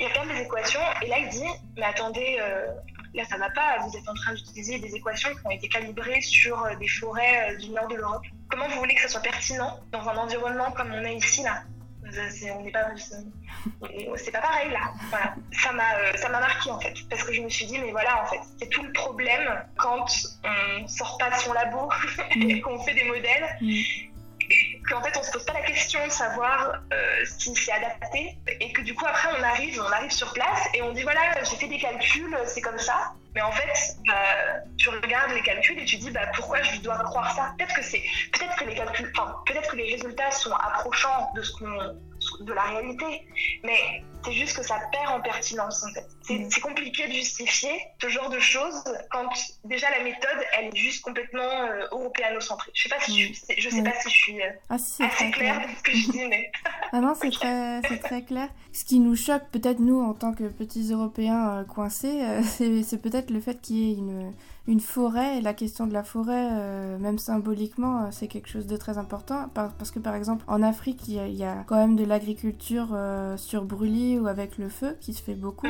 il 0.00 0.06
regarde 0.06 0.28
les 0.30 0.40
équations 0.40 0.80
et 1.02 1.08
là 1.08 1.18
il 1.18 1.28
dit, 1.28 1.46
mais 1.76 1.84
attendez, 1.84 2.38
euh, 2.40 2.66
là 3.14 3.24
ça 3.28 3.36
va 3.36 3.50
pas, 3.50 3.78
vous 3.86 3.96
êtes 3.96 4.08
en 4.08 4.14
train 4.14 4.32
d'utiliser 4.32 4.78
des 4.78 4.96
équations 4.96 5.30
qui 5.30 5.46
ont 5.46 5.50
été 5.50 5.68
calibrées 5.68 6.22
sur 6.22 6.66
des 6.80 6.88
forêts 6.88 7.56
du 7.58 7.68
nord 7.68 7.88
de 7.88 7.96
l'Europe. 7.96 8.24
Comment 8.50 8.68
vous 8.68 8.78
voulez 8.78 8.94
que 8.94 9.02
ça 9.02 9.08
soit 9.08 9.20
pertinent 9.20 9.78
dans 9.92 10.08
un 10.08 10.16
environnement 10.16 10.72
comme 10.72 10.92
on 10.92 11.04
est 11.04 11.14
ici 11.14 11.42
là? 11.42 11.62
On 12.54 12.62
n'est 12.62 12.70
pas 12.70 12.86
c'est 14.16 14.30
pas 14.30 14.40
pareil 14.40 14.70
là. 14.70 14.92
Voilà 15.10 15.34
ça 15.52 15.72
m'a 15.72 15.94
euh, 15.96 16.12
ça 16.16 16.28
m'a 16.28 16.40
marqué 16.40 16.70
en 16.70 16.80
fait. 16.80 16.94
Parce 17.08 17.24
que 17.24 17.32
je 17.32 17.40
me 17.40 17.48
suis 17.48 17.66
dit 17.66 17.78
mais 17.78 17.90
voilà 17.90 18.22
en 18.22 18.26
fait 18.26 18.40
c'est 18.58 18.68
tout 18.68 18.82
le 18.82 18.92
problème 18.92 19.64
quand 19.76 20.06
on 20.44 20.88
sort 20.88 21.18
pas 21.18 21.30
de 21.30 21.36
son 21.36 21.52
labo 21.52 21.90
et 22.36 22.60
qu'on 22.60 22.78
fait 22.80 22.94
des 22.94 23.04
modèles. 23.04 23.56
Mm. 23.60 24.11
Qu'en 24.88 25.02
fait 25.02 25.16
on 25.18 25.22
se 25.22 25.30
pose 25.30 25.44
pas 25.44 25.52
la 25.52 25.62
question 25.62 26.04
de 26.06 26.10
savoir 26.10 26.80
euh, 26.92 27.24
si 27.38 27.54
c'est 27.54 27.72
adapté 27.72 28.36
et 28.60 28.72
que 28.72 28.82
du 28.82 28.94
coup 28.94 29.06
après 29.06 29.28
on 29.38 29.42
arrive 29.42 29.80
on 29.80 29.92
arrive 29.92 30.10
sur 30.10 30.32
place 30.32 30.68
et 30.74 30.82
on 30.82 30.92
dit 30.92 31.02
voilà 31.02 31.20
j'ai 31.42 31.56
fait 31.56 31.68
des 31.68 31.78
calculs 31.78 32.36
c'est 32.46 32.60
comme 32.60 32.78
ça. 32.78 33.12
Mais 33.34 33.40
en 33.40 33.50
fait, 33.50 33.96
bah, 34.06 34.12
tu 34.76 34.90
regardes 34.90 35.32
les 35.32 35.40
calculs 35.40 35.78
et 35.78 35.84
tu 35.84 35.96
dis 35.96 36.10
bah, 36.10 36.26
pourquoi 36.34 36.62
je 36.62 36.80
dois 36.80 36.98
croire 36.98 37.34
ça? 37.34 37.54
Peut-être 37.56 37.74
que 37.74 37.82
c'est, 37.82 38.02
peut-être 38.32 38.56
que 38.56 38.64
les 38.64 38.74
calculs, 38.74 39.10
peut-être 39.46 39.70
que 39.70 39.76
les 39.76 39.94
résultats 39.94 40.30
sont 40.30 40.52
approchants 40.52 41.30
de 41.34 41.42
ce 41.42 41.52
qu'on 41.52 41.96
de 42.40 42.52
la 42.52 42.62
réalité. 42.62 43.26
Mais 43.64 44.02
c'est 44.24 44.32
juste 44.32 44.56
que 44.56 44.62
ça 44.62 44.78
perd 44.92 45.12
en 45.12 45.20
pertinence, 45.20 45.84
en 45.84 45.92
fait. 45.92 46.06
C'est 46.22 46.38
mm. 46.38 46.62
compliqué 46.62 47.08
de 47.08 47.12
justifier 47.12 47.80
ce 48.00 48.08
genre 48.08 48.30
de 48.30 48.38
choses 48.38 48.82
quand 49.10 49.28
déjà 49.64 49.90
la 49.90 50.04
méthode, 50.04 50.38
elle 50.58 50.66
est 50.66 50.76
juste 50.76 51.02
complètement 51.02 51.42
euh, 51.42 51.86
européano-centrée. 51.90 52.70
Je 52.74 52.82
sais 52.82 52.88
pas 52.88 53.00
si 53.00 53.20
je, 53.20 53.30
mm. 53.30 53.56
je 53.58 53.70
sais 53.70 53.82
pas 53.82 53.92
si 54.00 54.10
je 54.10 54.14
suis 54.14 54.42
euh, 54.42 54.50
ah, 54.68 54.74
assez 54.74 55.30
claire 55.32 55.60
dans 55.60 55.76
ce 55.76 55.82
que 55.82 55.92
je 55.92 56.10
dis, 56.10 56.26
mais... 56.26 56.50
ah 56.92 57.00
non, 57.00 57.14
c'est 57.20 57.30
très, 57.30 57.80
très 57.98 58.22
clair. 58.22 58.48
Ce 58.72 58.84
qui 58.84 59.00
nous 59.00 59.16
choque 59.16 59.48
peut-être 59.50 59.80
nous 59.80 60.00
en 60.00 60.14
tant 60.14 60.32
que 60.32 60.44
petits 60.44 60.92
Européens 60.92 61.58
euh, 61.58 61.64
coincés, 61.64 62.20
c'est 62.84 63.02
peut-être 63.02 63.30
le 63.30 63.40
fait 63.40 63.60
qu'il 63.60 63.76
y 63.76 63.90
ait 63.90 63.94
une 63.94 64.32
une 64.68 64.80
forêt, 64.80 65.38
et 65.38 65.40
la 65.40 65.54
question 65.54 65.86
de 65.86 65.92
la 65.92 66.04
forêt, 66.04 66.48
euh, 66.52 66.98
même 66.98 67.18
symboliquement, 67.18 68.04
euh, 68.04 68.08
c'est 68.12 68.28
quelque 68.28 68.48
chose 68.48 68.66
de 68.66 68.76
très 68.76 68.96
important. 68.96 69.48
parce 69.54 69.90
que 69.90 69.98
par 69.98 70.14
exemple, 70.14 70.44
en 70.46 70.62
Afrique, 70.62 71.08
il 71.08 71.14
y, 71.14 71.44
a, 71.44 71.64
quand 71.66 71.76
même 71.76 71.96
de 71.96 72.04
l'agriculture 72.22 72.88
euh, 72.92 73.36
sur 73.36 73.64
brûlis 73.64 74.18
ou 74.18 74.26
avec 74.26 74.58
le 74.58 74.68
feu 74.68 74.96
qui 75.00 75.12
se 75.12 75.22
fait 75.22 75.34
beaucoup. 75.34 75.68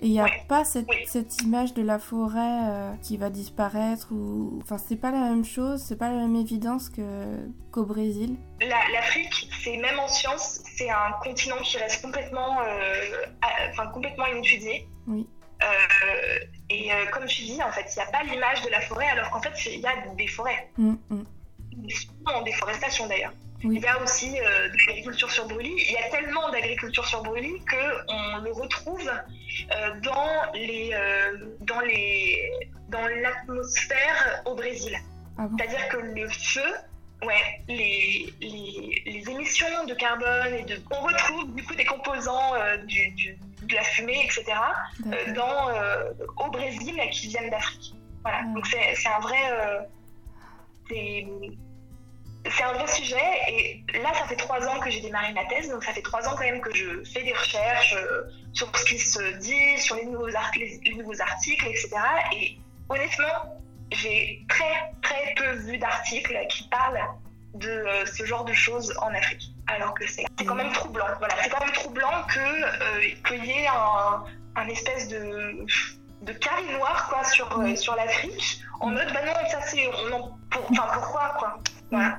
Et 0.00 0.06
il 0.06 0.12
n'y 0.12 0.20
a 0.20 0.28
pas 0.48 0.64
cette, 0.64 0.86
cette, 1.06 1.42
image 1.42 1.74
de 1.74 1.82
la 1.82 1.98
forêt 1.98 2.96
qui 3.02 3.16
va 3.16 3.30
disparaître 3.30 4.12
ou... 4.12 4.60
Enfin, 4.62 4.78
c'est 4.78 4.94
pas 4.94 5.10
la 5.10 5.18
même 5.18 5.44
chose, 5.44 5.82
c'est 5.82 5.96
pas 5.96 6.08
la 6.08 6.18
même 6.18 6.36
évidence 6.36 6.88
qu'au 7.72 7.84
Brésil. 7.84 8.36
L'Afrique, 8.60 9.50
c'est 9.60 9.76
même 9.76 9.98
en 9.98 10.06
science, 10.06 10.62
c'est 10.76 10.88
un 10.88 11.10
continent 11.20 11.56
qui 11.64 11.78
reste 11.78 12.00
complètement, 12.00 12.58
enfin, 13.72 13.88
complètement 13.88 14.26
inétudié. 14.26 14.86
Oui. 15.08 15.26
Euh, 15.62 16.38
et 16.70 16.92
euh, 16.92 17.06
comme 17.06 17.26
tu 17.26 17.42
dis, 17.42 17.62
en 17.62 17.70
fait, 17.72 17.86
il 17.94 17.98
n'y 17.98 18.02
a 18.02 18.10
pas 18.10 18.22
l'image 18.22 18.62
de 18.62 18.70
la 18.70 18.80
forêt, 18.80 19.08
alors 19.08 19.30
qu'en 19.30 19.42
fait, 19.42 19.52
il 19.66 19.80
y 19.80 19.86
a 19.86 19.94
des 20.14 20.26
forêts. 20.26 20.70
Mm, 20.76 20.94
mm. 21.10 21.24
En 22.26 22.42
déforestation 22.42 23.06
d'ailleurs. 23.06 23.32
Il 23.64 23.78
y 23.78 23.86
a 23.86 24.00
aussi 24.00 24.38
euh, 24.38 24.68
de 24.68 24.76
l'agriculture 24.86 25.30
sur 25.30 25.48
brûlis. 25.48 25.74
Il 25.88 25.92
y 25.92 25.96
a 25.96 26.08
tellement 26.10 26.50
d'agriculture 26.50 27.06
sur 27.06 27.22
brûlis 27.22 27.60
qu'on 27.70 28.38
le 28.42 28.52
retrouve 28.52 29.10
dans 30.02 30.52
les, 30.54 30.94
dans 31.60 31.80
les, 31.80 32.50
dans 32.88 33.06
l'atmosphère 33.06 34.42
au 34.46 34.54
Brésil. 34.54 34.96
Ah 35.36 35.48
C'est-à-dire 35.56 35.88
que 35.88 35.96
le 35.96 36.28
feu, 36.28 36.74
ouais, 37.24 37.62
les, 37.68 38.32
les, 38.40 39.02
les, 39.06 39.30
émissions 39.30 39.84
de 39.86 39.94
carbone 39.94 40.54
et 40.54 40.62
de, 40.62 40.80
on 40.90 41.00
retrouve 41.00 41.54
du 41.54 41.64
coup 41.64 41.74
des 41.74 41.84
composants 41.84 42.52
du, 42.86 43.10
du, 43.10 43.38
de 43.68 43.74
la 43.74 43.82
fumée, 43.82 44.24
etc., 44.24 44.44
euh, 45.06 45.32
dans, 45.34 45.68
euh, 45.70 46.12
au 46.36 46.50
Brésil 46.50 47.00
qui 47.12 47.28
viennent 47.28 47.50
d'Afrique. 47.50 47.94
Voilà. 48.22 48.42
Donc 48.54 48.66
c'est 48.66 49.08
un 49.08 49.20
vrai. 49.20 49.38
Euh, 49.52 49.80
c'est 52.46 52.62
un 52.62 52.72
vrai 52.72 52.86
sujet 52.86 53.16
et 53.48 53.84
là 54.02 54.14
ça 54.14 54.24
fait 54.26 54.36
trois 54.36 54.66
ans 54.68 54.78
que 54.80 54.90
j'ai 54.90 55.00
démarré 55.00 55.32
ma 55.32 55.44
thèse 55.46 55.68
donc 55.68 55.84
ça 55.84 55.92
fait 55.92 56.02
trois 56.02 56.26
ans 56.28 56.32
quand 56.36 56.44
même 56.44 56.60
que 56.60 56.74
je 56.74 57.02
fais 57.04 57.22
des 57.22 57.32
recherches 57.32 57.96
sur 58.52 58.74
ce 58.76 58.84
qui 58.84 58.98
se 58.98 59.38
dit 59.38 59.78
sur 59.78 59.96
les 59.96 60.04
nouveaux, 60.04 60.28
les 60.28 60.94
nouveaux 60.94 61.20
articles 61.20 61.66
etc 61.66 61.90
et 62.34 62.58
honnêtement 62.88 63.58
j'ai 63.90 64.44
très 64.48 64.92
très 65.02 65.34
peu 65.36 65.50
vu 65.52 65.78
d'articles 65.78 66.38
qui 66.48 66.68
parlent 66.68 67.00
de 67.54 67.68
euh, 67.68 68.06
ce 68.06 68.24
genre 68.24 68.44
de 68.44 68.52
choses 68.52 68.94
en 69.00 69.12
Afrique. 69.14 69.52
Alors 69.66 69.94
que 69.94 70.06
c'est 70.06 70.24
quand 70.46 70.54
même 70.54 70.72
troublant. 70.72 71.06
Voilà, 71.18 71.34
c'est 71.42 71.50
quand 71.50 71.64
même 71.64 71.74
troublant 71.74 72.22
que 72.28 72.40
euh, 72.40 73.00
qu'il 73.26 73.44
y 73.44 73.50
ait 73.50 73.66
un, 73.66 74.24
un 74.56 74.68
espèce 74.68 75.08
de 75.08 75.66
de 76.22 76.32
carré 76.32 76.64
noir 76.72 77.08
quoi 77.08 77.22
sur 77.24 77.60
euh, 77.60 77.76
sur 77.76 77.94
l'Afrique 77.94 78.60
en 78.80 78.88
mode 78.88 79.12
bah 79.12 79.24
non 79.24 79.32
ça 79.48 79.60
c'est 79.62 79.86
enfin 79.86 80.86
pourquoi 80.92 81.36
quoi? 81.38 81.60
Voilà 81.92 82.18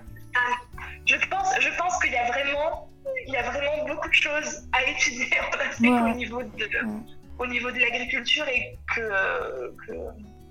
vraiment 2.51 2.89
il 3.25 3.33
y 3.33 3.37
a 3.37 3.43
vraiment 3.43 3.85
beaucoup 3.87 4.09
de 4.09 4.13
choses 4.13 4.67
à 4.71 4.83
étudier 4.83 5.39
en 5.39 5.59
Afrique 5.59 5.91
au 5.91 6.15
niveau 6.15 6.43
de 6.43 6.69
au 7.37 7.47
niveau 7.47 7.71
de 7.71 7.79
l'agriculture 7.79 8.47
et 8.49 8.77
que, 8.93 9.73
que 9.85 9.93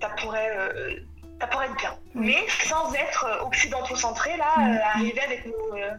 ça 0.01 0.09
pourrait 0.17 0.71
ça 1.39 1.47
pourrait 1.47 1.65
être 1.67 1.77
bien. 1.77 1.97
Mais 2.13 2.47
sans 2.65 2.93
être 2.93 3.25
euh, 3.25 3.43
occidentaux-centré, 3.45 4.35
là, 4.37 4.53
euh, 4.57 4.77
arriver 4.95 5.21
avec 5.21 5.45
nos, 5.45 5.77
euh, 5.77 5.91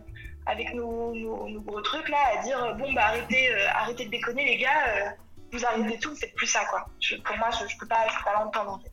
avec 0.46 0.74
nos, 0.74 1.14
nos, 1.14 1.60
gros 1.60 1.80
trucs, 1.80 2.08
là, 2.08 2.18
à 2.38 2.42
dire 2.42 2.76
bon, 2.78 2.92
bah 2.92 3.06
arrêtez, 3.06 3.52
arrêtez 3.74 4.06
de 4.06 4.10
déconner, 4.10 4.44
les 4.44 4.58
gars, 4.58 5.14
vous 5.52 5.64
arrêtez 5.64 5.98
tout, 5.98 6.14
c'est 6.14 6.34
plus 6.34 6.46
ça, 6.46 6.64
quoi. 6.66 6.86
pour 7.24 7.36
moi, 7.38 7.48
je, 7.58 7.66
je 7.68 7.78
peux 7.78 7.86
pas, 7.86 8.06
je 8.08 8.24
pas 8.24 8.34
l'entendre, 8.34 8.72
en 8.72 8.78
fait. 8.78 8.92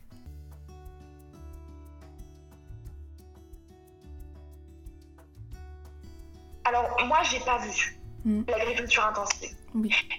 Alors, 6.68 6.96
moi, 7.06 7.22
j'ai 7.30 7.40
pas 7.40 7.58
vu 7.58 7.98
mm. 8.24 8.42
l'agriculture 8.48 9.04
intensive. 9.06 9.56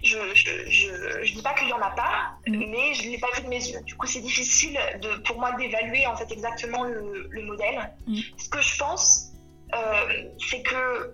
Je 0.04 0.18
ne 0.18 1.36
dis 1.36 1.42
pas 1.42 1.54
qu'il 1.54 1.68
n'y 1.68 1.74
en 1.74 1.82
a 1.82 1.92
pas, 1.92 2.38
mm. 2.48 2.58
mais 2.72 2.94
je 2.94 3.06
ne 3.06 3.12
l'ai 3.12 3.20
pas 3.20 3.32
vu 3.36 3.44
de 3.44 3.48
mes 3.48 3.64
yeux. 3.64 3.82
Du 3.82 3.96
coup, 3.96 4.08
c'est 4.08 4.22
difficile 4.22 4.80
de, 5.02 5.18
pour 5.24 5.40
moi 5.40 5.52
d'évaluer 5.54 6.08
en 6.08 6.16
fait 6.16 6.32
exactement 6.32 6.84
le, 6.84 7.42
modèle. 7.44 7.94
Mm. 8.08 8.20
Ce 8.38 8.50
que 8.50 8.62
je 8.62 8.78
pense, 8.78 9.32
euh, 9.74 10.30
c'est 10.40 10.64
que 10.64 11.14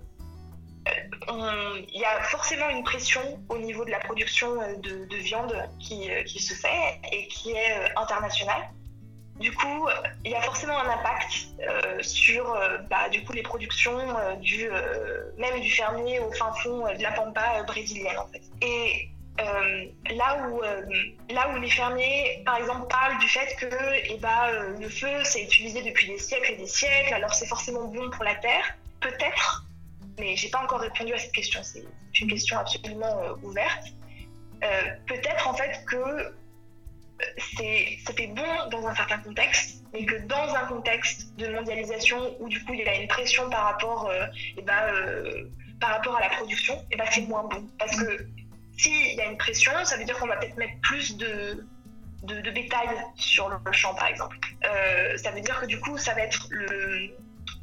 euh, 1.27 1.81
il 1.93 1.99
y 1.99 2.05
a 2.05 2.21
forcément 2.23 2.69
une 2.69 2.83
pression 2.83 3.21
au 3.49 3.57
niveau 3.57 3.83
de 3.85 3.91
la 3.91 3.99
production 3.99 4.61
euh, 4.61 4.75
de, 4.77 5.17
viande 5.17 5.55
qui, 5.79 6.07
qui, 6.25 6.39
se 6.39 6.53
fait 6.53 7.01
et 7.11 7.27
qui 7.27 7.51
est 7.51 7.97
internationale. 7.97 8.69
Du 9.39 9.51
coup, 9.51 9.89
il 10.23 10.31
y 10.31 10.35
a 10.35 10.41
forcément 10.41 10.79
un 10.79 10.89
impact 10.89 11.47
euh, 11.59 12.01
sur 12.01 12.53
euh, 12.53 12.77
bah, 12.89 13.09
du 13.09 13.21
coup, 13.25 13.33
les 13.33 13.41
productions 13.41 13.97
euh, 13.99 15.31
même 15.37 15.59
du 15.59 15.71
fermier 15.71 16.19
au 16.19 16.31
fin 16.31 16.53
fond 16.53 16.87
de 16.93 17.03
la 17.03 17.11
pampa 17.11 17.63
brésilienne. 17.63 18.17
En 18.17 18.27
fait. 18.27 18.43
Et 18.61 19.09
là, 20.15 20.47
où, 20.47 20.61
là 21.33 21.49
où 21.49 21.59
les 21.59 21.69
fermiers, 21.69 22.41
par 22.45 22.55
exemple, 22.55 22.87
parlent 22.87 23.19
du 23.19 23.27
fait 23.27 23.53
que 23.57 23.67
eh 24.09 24.17
bah, 24.19 24.51
le 24.79 24.87
feu, 24.87 25.23
c'est 25.25 25.43
utilisé 25.43 25.81
depuis 25.81 26.07
des 26.07 26.17
siècles 26.17 26.53
et 26.53 26.55
des 26.55 26.67
siècles, 26.67 27.13
alors 27.13 27.33
c'est 27.33 27.47
forcément 27.47 27.83
bon 27.83 28.09
pour 28.11 28.23
la 28.23 28.35
terre, 28.35 28.77
peut-être, 29.01 29.65
mais 30.17 30.37
j'ai 30.37 30.47
pas 30.49 30.63
encore 30.63 30.79
répondu 30.79 31.13
à 31.13 31.17
cette 31.17 31.33
question, 31.33 31.59
c'est 31.63 31.83
une 32.21 32.29
question 32.29 32.57
absolument 32.57 33.33
ouverte. 33.43 33.87
peut-être 35.05 35.49
en 35.49 35.53
fait 35.53 35.83
que 35.85 36.33
c'était 37.37 38.27
bon 38.27 38.69
dans 38.71 38.87
un 38.87 38.95
certain 38.95 39.17
contexte, 39.19 39.83
mais 39.93 40.05
que 40.05 40.15
dans 40.27 40.53
un 40.55 40.65
contexte 40.65 41.35
de 41.37 41.47
mondialisation 41.47 42.35
où 42.39 42.49
du 42.49 42.63
coup 42.63 42.73
il 42.73 42.81
y 42.81 42.87
a 42.87 42.95
une 42.95 43.07
pression 43.07 43.49
par 43.49 43.65
rapport, 43.65 44.09
euh, 44.09 44.25
et 44.57 44.63
euh, 44.69 45.45
par 45.79 45.91
rapport 45.91 46.17
à 46.17 46.21
la 46.21 46.29
production, 46.29 46.75
ben, 46.97 47.05
c'est 47.11 47.21
moins 47.21 47.43
bon. 47.43 47.67
Parce 47.79 47.95
que 47.95 48.27
s'il 48.77 49.15
y 49.15 49.21
a 49.21 49.25
une 49.25 49.37
pression, 49.37 49.71
ça 49.83 49.97
veut 49.97 50.03
dire 50.03 50.17
qu'on 50.17 50.27
va 50.27 50.37
peut-être 50.37 50.57
mettre 50.57 50.79
plus 50.81 51.15
de, 51.17 51.65
de, 52.23 52.51
bétail 52.51 52.89
sur 53.15 53.49
le 53.49 53.71
champ, 53.71 53.93
par 53.95 54.07
exemple. 54.07 54.37
Euh, 54.65 55.17
ça 55.17 55.31
veut 55.31 55.41
dire 55.41 55.59
que 55.61 55.65
du 55.65 55.79
coup, 55.79 55.97
ça 55.97 56.13
va 56.13 56.21
être 56.21 56.49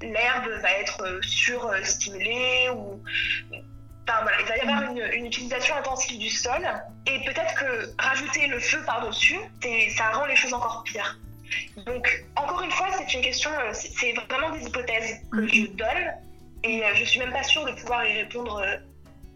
l'herbe 0.01 0.49
va 0.61 0.71
être 0.73 1.21
surstimulée 1.23 2.71
ou 2.75 3.01
Enfin, 4.09 4.23
voilà, 4.23 4.41
il 4.41 4.47
va 4.47 4.57
y 4.57 4.61
avoir 4.61 4.91
une, 4.91 5.27
utilisation 5.27 5.77
intensive 5.77 6.19
du 6.19 6.29
sol 6.29 6.61
et 7.07 7.25
peut-être 7.25 7.55
que 7.55 8.03
rajouter 8.03 8.49
le 8.49 8.59
feu 8.59 8.83
par-dessus, 8.85 9.39
ça 9.97 10.11
rend 10.11 10.27
les 10.27 10.37
choses 10.37 10.53
encore 10.53 10.83
pires. 10.85 11.19
Donc, 11.87 12.25
encore 12.37 12.63
une 12.63 12.71
fois, 12.71 12.89
c'est 12.97 13.15
une 13.15 13.23
question, 13.23 13.51
euh, 13.51 13.73
c'est 13.73 14.15
vraiment 14.29 14.51
des 14.51 14.67
hypothèses 14.67 15.21
que 15.31 15.47
je 15.47 15.67
donne 15.69 16.13
et 16.65 16.85
euh, 16.85 16.95
je 16.95 17.05
suis 17.05 17.21
même 17.21 17.33
pas 17.33 17.43
sûre 17.43 17.65
de 17.65 17.73
pouvoir 17.73 18.05
y 18.07 18.23
répondre 18.23 18.57
euh, 18.59 18.77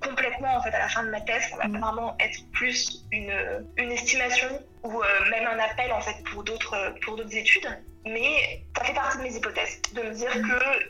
complètement 0.01 0.57
en 0.57 0.63
fait 0.63 0.71
à 0.71 0.81
la 0.81 0.89
fin 0.89 1.05
de 1.05 1.11
ma 1.11 1.21
thèse. 1.21 1.43
Ça 1.51 1.69
va 1.69 1.79
vraiment 1.79 2.17
être 2.19 2.39
plus 2.53 3.05
une, 3.13 3.33
une 3.77 3.93
estimation 3.93 4.49
ou 4.83 5.03
même 5.31 5.47
un 5.47 5.59
appel 5.59 5.93
en 5.93 6.01
fait 6.01 6.17
pour 6.31 6.45
d'autres 6.45 6.95
pour 7.03 7.17
d'autres 7.17 7.35
études. 7.35 7.69
Mais 8.07 8.65
ça 8.77 8.85
fait 8.85 8.95
partie 8.95 9.19
de 9.19 9.23
mes 9.25 9.35
hypothèses, 9.35 9.83
de 9.93 10.03
me 10.03 10.15
dire 10.15 10.31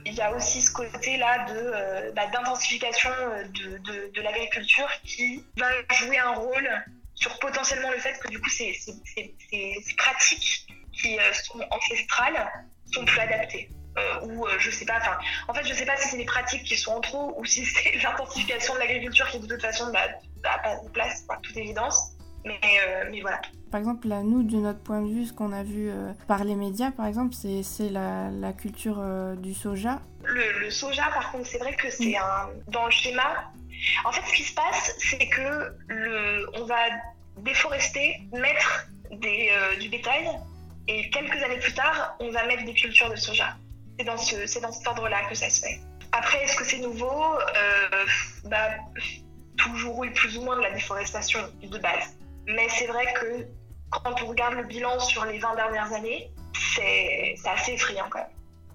qu'il 0.05 0.15
y 0.15 0.21
a 0.21 0.33
aussi 0.33 0.61
ce 0.61 0.71
côté-là 0.73 1.47
de, 1.47 2.13
bah, 2.13 2.27
d'intensification 2.27 3.11
de, 3.55 3.79
de, 3.79 4.13
de 4.13 4.21
l'agriculture 4.21 4.89
qui 5.03 5.43
va 5.57 5.69
jouer 5.95 6.19
un 6.19 6.35
rôle 6.35 6.69
sur 7.15 7.39
potentiellement 7.39 7.91
le 7.91 7.99
fait 7.99 8.19
que 8.21 8.29
du 8.29 8.39
coup 8.39 8.51
ces, 8.51 8.75
ces, 8.75 9.35
ces 9.51 9.95
pratiques 9.97 10.67
qui 10.97 11.19
euh, 11.19 11.33
sont 11.33 11.61
ancestrales 11.71 12.51
sont 12.93 13.05
plus 13.05 13.21
adaptées. 13.21 13.69
Euh, 13.99 14.27
ou 14.27 14.47
euh, 14.47 14.59
je 14.59 14.71
sais 14.71 14.85
pas, 14.85 15.01
en 15.49 15.55
fait, 15.55 15.67
je 15.67 15.73
sais 15.73 15.87
pas 15.87 15.97
si 15.97 16.09
c'est 16.09 16.19
les 16.19 16.27
pratiques 16.27 16.65
qui 16.65 16.77
sont 16.77 16.93
en 16.93 17.01
trop 17.01 17.35
ou 17.39 17.45
si 17.45 17.65
c'est 17.65 17.93
l'intensification 18.03 18.75
de 18.75 18.81
l'agriculture 18.81 19.29
qui 19.31 19.41
de 19.41 19.47
toute 19.47 19.63
façon 19.63 19.91
n'a 19.91 20.09
bah, 20.43 20.61
pas 20.63 20.77
de 20.77 20.89
place, 20.91 21.23
par 21.23 21.41
toute 21.41 21.57
évidence. 21.57 22.13
Mais, 22.45 22.61
voilà. 23.23 23.41
Par 23.71 23.81
exemple, 23.81 24.09
là, 24.09 24.23
nous, 24.23 24.43
de 24.43 24.57
notre 24.57 24.79
point 24.79 25.03
de 25.03 25.09
vue, 25.09 25.27
ce 25.27 25.33
qu'on 25.33 25.53
a 25.53 25.63
vu 25.63 25.91
par 26.29 26.45
les 26.45 26.55
médias, 26.55 26.91
par 26.91 27.07
exemple, 27.07 27.35
c'est 27.35 27.91
la, 27.91 28.31
la, 28.31 28.53
culture 28.53 29.03
du 29.37 29.55
soja. 29.55 30.01
Le, 30.25 30.61
le, 30.61 30.71
soja, 30.71 31.05
par 31.13 31.33
contre, 31.33 31.47
c'est 31.47 31.59
vrai 31.59 31.75
que 31.75 31.91
c'est 31.91 32.13
mm. 32.13 32.17
un. 32.17 32.49
Dans 32.69 32.87
le 32.87 32.91
schéma, 32.91 33.53
en 34.05 34.13
fait, 34.13 34.23
ce 34.27 34.33
qui 34.35 34.45
se 34.45 34.55
passe, 34.55 34.95
c'est 34.99 35.29
que 35.29 35.75
le, 35.89 36.47
on 36.55 36.65
va 36.65 36.77
déforester, 37.39 38.21
mettre 38.33 38.87
des, 39.11 39.51
du 39.81 39.89
bétail 39.89 40.31
et 40.89 41.11
quelques 41.11 41.43
années 41.43 41.59
plus 41.59 41.75
tard, 41.75 42.17
on 42.21 42.31
va 42.31 42.47
mettre 42.47 42.65
des 42.65 42.75
cultures 42.75 43.11
de 43.11 43.17
soja. 43.17 43.57
C'est 43.99 44.05
dans, 44.05 44.17
ce, 44.17 44.61
dans 44.61 44.73
cet 44.73 44.87
ordre-là 44.87 45.25
que 45.29 45.35
ça 45.35 45.51
se 45.51 45.63
fait. 45.63 45.81
Après, 46.13 46.45
est-ce 46.45 46.57
que 46.57 46.65
c'est 46.65 46.79
nouveau? 46.79 47.11
Euh, 47.11 48.05
bah, 48.45 48.69
Toujours 49.57 50.05
eu 50.05 50.13
plus 50.13 50.37
ou 50.37 50.43
moins 50.43 50.57
de 50.57 50.63
la 50.63 50.71
déforestation 50.71 51.41
de 51.63 51.79
base. 51.79 52.17
Mais 52.47 52.69
c'est 52.71 52.87
vrai 52.87 53.13
que 53.15 53.47
quand 53.91 54.23
on 54.23 54.27
regarde 54.27 54.55
le 54.55 54.65
bilan 54.65 54.99
sur 55.01 55.25
les 55.25 55.39
20 55.39 55.55
dernières 55.57 55.93
années, 55.93 56.31
c'est, 56.75 57.35
assez 57.45 57.73
effrayant 57.73 58.07
quand 58.11 58.19
même. 58.19 58.29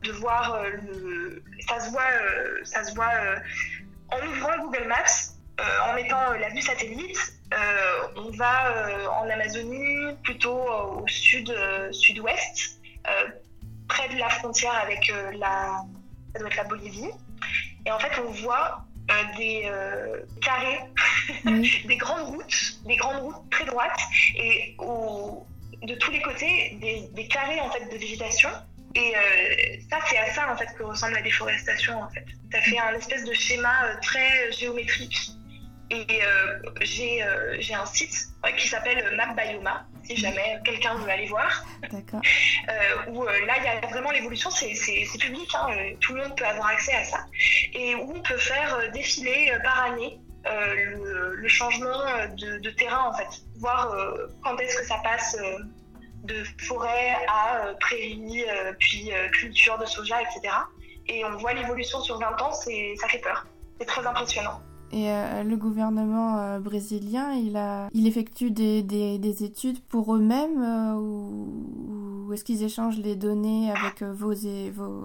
De 0.04 0.12
voir 0.14 0.54
euh. 0.54 1.44
Ça 1.68 1.80
se 1.80 1.92
voit, 1.92 2.02
euh, 2.02 2.60
ça 2.64 2.84
se 2.84 2.96
voit 2.96 3.12
en 4.10 4.26
ouvrant 4.28 4.58
Google 4.64 4.88
Maps, 4.88 5.34
en 5.88 5.94
mettant 5.94 6.32
la 6.40 6.50
vue 6.50 6.62
satellite, 6.62 7.18
euh, 7.54 8.08
on 8.16 8.32
va 8.32 8.72
euh, 8.72 9.08
en 9.08 9.30
Amazonie, 9.30 10.16
plutôt 10.24 10.58
au 10.58 11.08
sud, 11.08 11.50
euh, 11.50 11.92
sud-ouest, 11.92 12.80
près 13.90 14.08
de 14.08 14.18
la 14.18 14.30
frontière 14.30 14.74
avec 14.82 15.12
la, 15.34 15.84
la 16.36 16.64
Bolivie. 16.64 17.10
Et 17.86 17.92
en 17.92 18.00
fait, 18.00 18.12
on 18.26 18.32
voit 18.44 18.86
des 19.38 19.71
carrés, 20.41 20.80
des 21.86 21.97
grandes 21.97 22.28
routes, 22.28 22.78
des 22.86 22.95
grandes 22.95 23.21
routes 23.21 23.50
très 23.50 23.65
droites, 23.65 24.00
et 24.36 24.76
de 24.80 25.95
tous 25.95 26.12
les 26.12 26.21
côtés, 26.21 26.78
des, 27.13 27.28
carrés 27.28 27.60
en 27.60 27.69
fait 27.71 27.86
de 27.91 27.97
végétation. 27.97 28.50
Et 28.95 29.13
ça, 29.89 30.00
c'est 30.08 30.17
à 30.17 30.34
ça 30.34 30.52
en 30.52 30.58
fait 30.58 30.67
que 30.78 30.84
ressemble 30.84 31.13
la 31.13 31.21
déforestation 31.21 32.02
en 32.02 32.10
fait. 32.10 32.26
Ça 32.52 32.62
fait 32.62 32.80
un 32.80 32.93
espèce 32.93 33.24
de 33.24 33.34
schéma 33.34 33.95
très 34.02 34.52
géométrique 34.52 35.32
et 35.91 36.24
euh, 36.24 36.60
euh, 36.63 37.56
j'ai 37.60 37.74
un 37.74 37.86
site 37.86 38.30
qui 38.58 38.67
s'appelle 38.67 39.13
MapBioma, 39.17 39.86
si 40.04 40.15
jamais 40.15 40.58
quelqu'un 40.63 40.95
veut 40.95 41.10
aller 41.10 41.28
voir. 41.28 41.65
D'accord. 41.91 42.21
Euh, 42.69 43.12
où 43.12 43.26
là, 43.26 43.56
il 43.58 43.63
y 43.63 43.67
a 43.67 43.88
vraiment 43.88 44.12
l'évolution, 44.12 44.50
c'est 44.52 44.74
public, 45.19 45.50
hein, 45.54 45.67
tout 46.00 46.13
le 46.13 46.24
monde 46.24 46.38
peut 46.38 46.45
avoir 46.45 46.67
accès 46.67 46.93
à 46.93 47.04
ça. 47.04 47.26
Et 47.74 47.96
où 47.96 48.14
on 48.16 48.22
peut 48.22 48.38
faire 48.38 48.92
défiler 48.92 49.52
par 49.64 49.84
année 49.84 50.20
le, 50.46 51.48
changement 51.48 51.98
de, 52.36 52.70
terrain, 52.72 53.10
en 53.10 53.14
fait. 53.14 53.42
Voir 53.60 53.96
quand 54.44 54.58
est-ce 54.58 54.78
que 54.78 54.86
ça 54.86 54.98
passe 55.04 55.38
de 56.24 56.44
forêt 56.60 57.16
à 57.28 57.74
prairie, 57.80 58.46
puis 58.80 59.12
culture 59.34 59.78
de 59.78 59.86
soja, 59.86 60.22
etc. 60.22 60.54
Et 61.08 61.26
on 61.26 61.38
voit 61.38 61.54
l'évolution 61.54 62.00
sur 62.02 62.20
20 62.20 62.42
ans, 62.42 62.52
ça 62.52 63.08
fait 63.08 63.20
peur. 63.20 63.46
C'est 63.80 63.86
très 63.86 64.06
impressionnant. 64.06 64.62
Et 64.94 65.10
euh, 65.10 65.44
le 65.44 65.56
gouvernement 65.56 66.38
euh, 66.38 66.60
brésilien, 66.60 67.32
il, 67.34 68.08
effectue 68.08 68.52
des, 68.52 68.84
des, 68.84 69.44
études 69.44 69.80
pour 69.80 70.14
eux-mêmes 70.16 70.62
euh, 70.62 70.96
ou, 70.96 72.34
est-ce 72.34 72.44
qu'ils 72.44 72.64
échangent 72.64 72.98
les 72.98 73.16
données 73.16 73.72
avec 73.72 74.04
vos, 74.04 74.34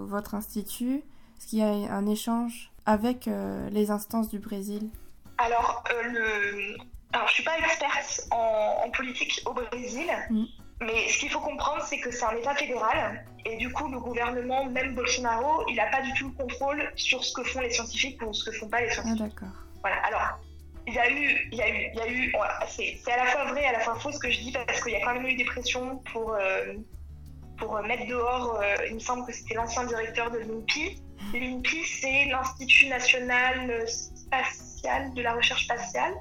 votre 0.05 0.35
institut? 0.35 1.03
Est-ce 1.37 1.47
qu'il 1.47 1.59
y 1.59 1.63
a 1.63 1.67
un 1.67 2.07
échange 2.07 2.71
avec 2.85 3.29
les 3.71 3.91
instances 3.91 4.29
du 4.29 4.39
Brésil 4.39 4.89
Alors, 5.37 5.83
le... 6.03 6.77
Alors, 7.13 7.27
je 7.27 7.33
suis 7.33 7.43
pas 7.43 7.57
experte 7.57 8.27
en, 8.31 8.89
politique 8.91 9.41
au 9.45 9.53
Brésil, 9.53 10.07
mm. 10.29 10.45
mais 10.81 11.09
ce 11.09 11.19
qu'il 11.19 11.29
faut 11.29 11.39
comprendre, 11.39 11.81
c'est 11.83 11.99
que 11.99 12.11
c'est 12.11 12.25
un 12.25 12.35
État 12.35 12.55
fédéral. 12.55 13.25
Et 13.45 13.57
du 13.57 13.71
coup, 13.71 13.87
le 13.89 13.99
gouvernement, 13.99 14.65
même 14.65 14.93
Bolsonaro, 14.93 15.63
il 15.69 15.75
n'a 15.75 15.87
pas 15.87 16.01
du 16.01 16.13
tout 16.13 16.27
le 16.27 16.33
contrôle 16.33 16.91
sur 16.95 17.23
ce 17.23 17.33
que 17.33 17.43
font 17.43 17.61
les 17.61 17.69
scientifiques 17.69 18.21
ou 18.21 18.33
ce 18.33 18.49
que 18.49 18.51
font 18.57 18.67
pas 18.67 18.81
les 18.81 18.91
scientifiques. 18.91 19.21
Ah, 19.21 19.27
d'accord. 19.27 19.57
Voilà. 19.81 19.97
Alors, 20.05 20.39
il 20.85 20.93
y 20.93 20.99
a 20.99 21.09
eu, 21.09 21.49
il 21.51 21.57
y 21.57 21.61
a 21.61 21.69
eu, 21.69 21.89
il 21.93 21.97
y 21.97 22.01
a 22.01 22.09
eu. 22.09 22.33
c'est 22.67 23.11
à 23.11 23.17
la 23.17 23.25
fois 23.25 23.45
vrai 23.45 23.63
et 23.63 23.67
à 23.67 23.73
la 23.73 23.79
fois 23.79 23.95
faux 23.95 24.11
ce 24.11 24.19
que 24.19 24.31
je 24.31 24.39
dis 24.39 24.51
parce 24.51 24.81
qu'il 24.81 24.93
y 24.93 24.95
a 24.95 25.01
quand 25.01 25.13
même 25.13 25.25
eu 25.25 25.35
des 25.35 25.45
pressions 25.45 25.97
pour 26.11 26.33
euh, 26.33 26.73
pour 27.57 27.79
mettre 27.81 28.07
dehors. 28.07 28.59
Euh, 28.61 28.75
il 28.87 28.95
me 28.95 28.99
semble 28.99 29.25
que 29.25 29.33
c'était 29.33 29.55
l'ancien 29.55 29.85
directeur 29.85 30.31
de 30.31 30.39
l'INPI. 30.39 31.01
L'INPI, 31.33 31.83
c'est 31.85 32.25
l'Institut 32.25 32.87
national 32.87 33.87
spatial 33.87 35.13
de 35.13 35.21
la 35.21 35.33
recherche 35.33 35.65
spatiale, 35.65 36.13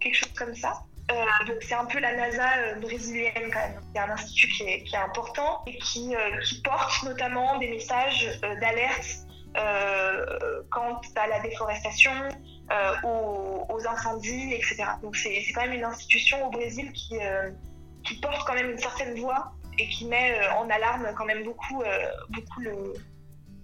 quelque 0.00 0.16
chose 0.16 0.32
comme 0.34 0.54
ça. 0.54 0.82
Euh, 1.10 1.24
donc 1.46 1.56
c'est 1.60 1.74
un 1.74 1.84
peu 1.84 1.98
la 1.98 2.16
NASA 2.16 2.78
brésilienne 2.80 3.50
quand 3.52 3.60
même. 3.60 3.80
C'est 3.94 4.00
un 4.00 4.10
institut 4.10 4.48
qui 4.48 4.62
est, 4.62 4.84
qui 4.84 4.94
est, 4.94 4.98
important 4.98 5.62
et 5.66 5.76
qui, 5.78 6.14
qui 6.44 6.62
porte 6.62 7.02
notamment 7.02 7.58
des 7.58 7.68
messages 7.68 8.40
d'alerte 8.60 9.26
quant 10.70 11.00
à 11.16 11.26
la 11.26 11.40
déforestation, 11.40 12.12
euh, 12.72 12.94
aux, 13.68 13.86
incendies, 13.86 14.54
etc. 14.54 14.84
Donc 15.02 15.16
c'est 15.16 15.44
quand 15.54 15.60
même 15.60 15.74
une 15.74 15.84
institution 15.84 16.46
au 16.46 16.50
Brésil 16.50 16.90
qui, 16.92 17.18
euh, 17.20 17.50
qui 18.06 18.14
porte 18.14 18.46
quand 18.46 18.54
même 18.54 18.70
une 18.70 18.78
certaine 18.78 19.20
voix 19.20 19.52
et 19.78 19.88
qui 19.88 20.06
met 20.06 20.38
euh, 20.38 20.52
en 20.54 20.68
alarme 20.70 21.08
quand 21.16 21.24
même 21.24 21.44
beaucoup, 21.44 21.82
beaucoup 22.30 22.60
le, 22.60 22.94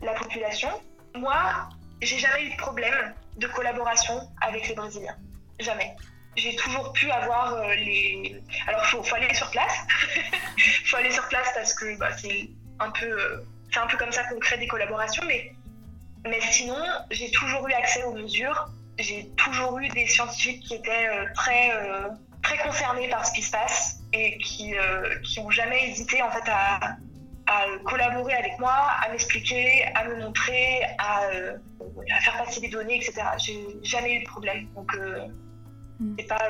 la 0.02 0.14
population. 0.14 0.68
Moi, 1.14 1.68
j'ai 2.02 2.18
jamais 2.18 2.44
eu 2.46 2.50
de 2.50 2.56
problème 2.56 3.14
de 3.36 3.46
collaboration 3.48 4.20
avec 4.40 4.68
les 4.68 4.74
Brésiliens. 4.74 5.16
Jamais. 5.58 5.94
J'ai 6.36 6.54
toujours 6.56 6.92
pu 6.92 7.10
avoir 7.10 7.68
les. 7.70 8.40
Alors, 8.66 8.82
il 8.84 9.04
faut, 9.04 9.14
aller 9.14 9.34
sur 9.34 9.50
place. 9.50 9.74
Il 10.56 10.62
faut 10.86 10.96
aller 10.96 11.10
sur 11.10 11.26
place 11.28 11.48
parce 11.54 11.74
que 11.74 11.98
bah, 11.98 12.16
c'est 12.16 12.48
un 12.78 12.90
peu. 12.90 13.44
un 13.76 13.86
peu 13.86 13.96
comme 13.96 14.12
ça 14.12 14.24
qu'on 14.24 14.38
crée 14.38 14.58
des 14.58 14.68
collaborations, 14.68 15.24
mais, 15.26 15.52
mais 16.24 16.40
sinon, 16.40 16.82
j'ai 17.10 17.30
toujours 17.32 17.68
eu 17.68 17.72
accès 17.72 18.04
aux 18.04 18.12
mesures 18.12 18.70
j'ai 19.02 19.30
toujours 19.36 19.78
eu 19.78 19.88
des 19.88 20.06
scientifiques 20.06 20.62
qui 20.64 20.74
étaient 20.74 21.08
euh, 21.08 21.24
très, 21.34 21.74
euh, 21.74 22.08
très 22.42 22.58
concernés 22.58 23.08
par 23.08 23.24
ce 23.26 23.32
qui 23.32 23.42
se 23.42 23.50
passe 23.50 24.00
et 24.12 24.38
qui, 24.38 24.76
euh, 24.76 25.18
qui 25.22 25.40
ont 25.40 25.50
jamais 25.50 25.90
hésité 25.90 26.22
en 26.22 26.30
fait 26.30 26.48
à, 26.48 26.96
à 27.46 27.66
collaborer 27.84 28.34
avec 28.34 28.58
moi, 28.58 28.72
à 28.72 29.10
m'expliquer, 29.10 29.84
à 29.94 30.04
me 30.04 30.16
montrer, 30.16 30.82
à, 30.98 31.20
à, 31.20 32.20
faire 32.20 32.44
passer 32.44 32.60
des 32.60 32.68
données, 32.68 32.96
etc. 32.96 33.22
J'ai 33.38 33.58
jamais 33.82 34.16
eu 34.16 34.20
de 34.20 34.28
problème. 34.28 34.68
Donc, 34.74 34.94
mm. 35.98 36.14
c'est 36.18 36.26
pas, 36.26 36.48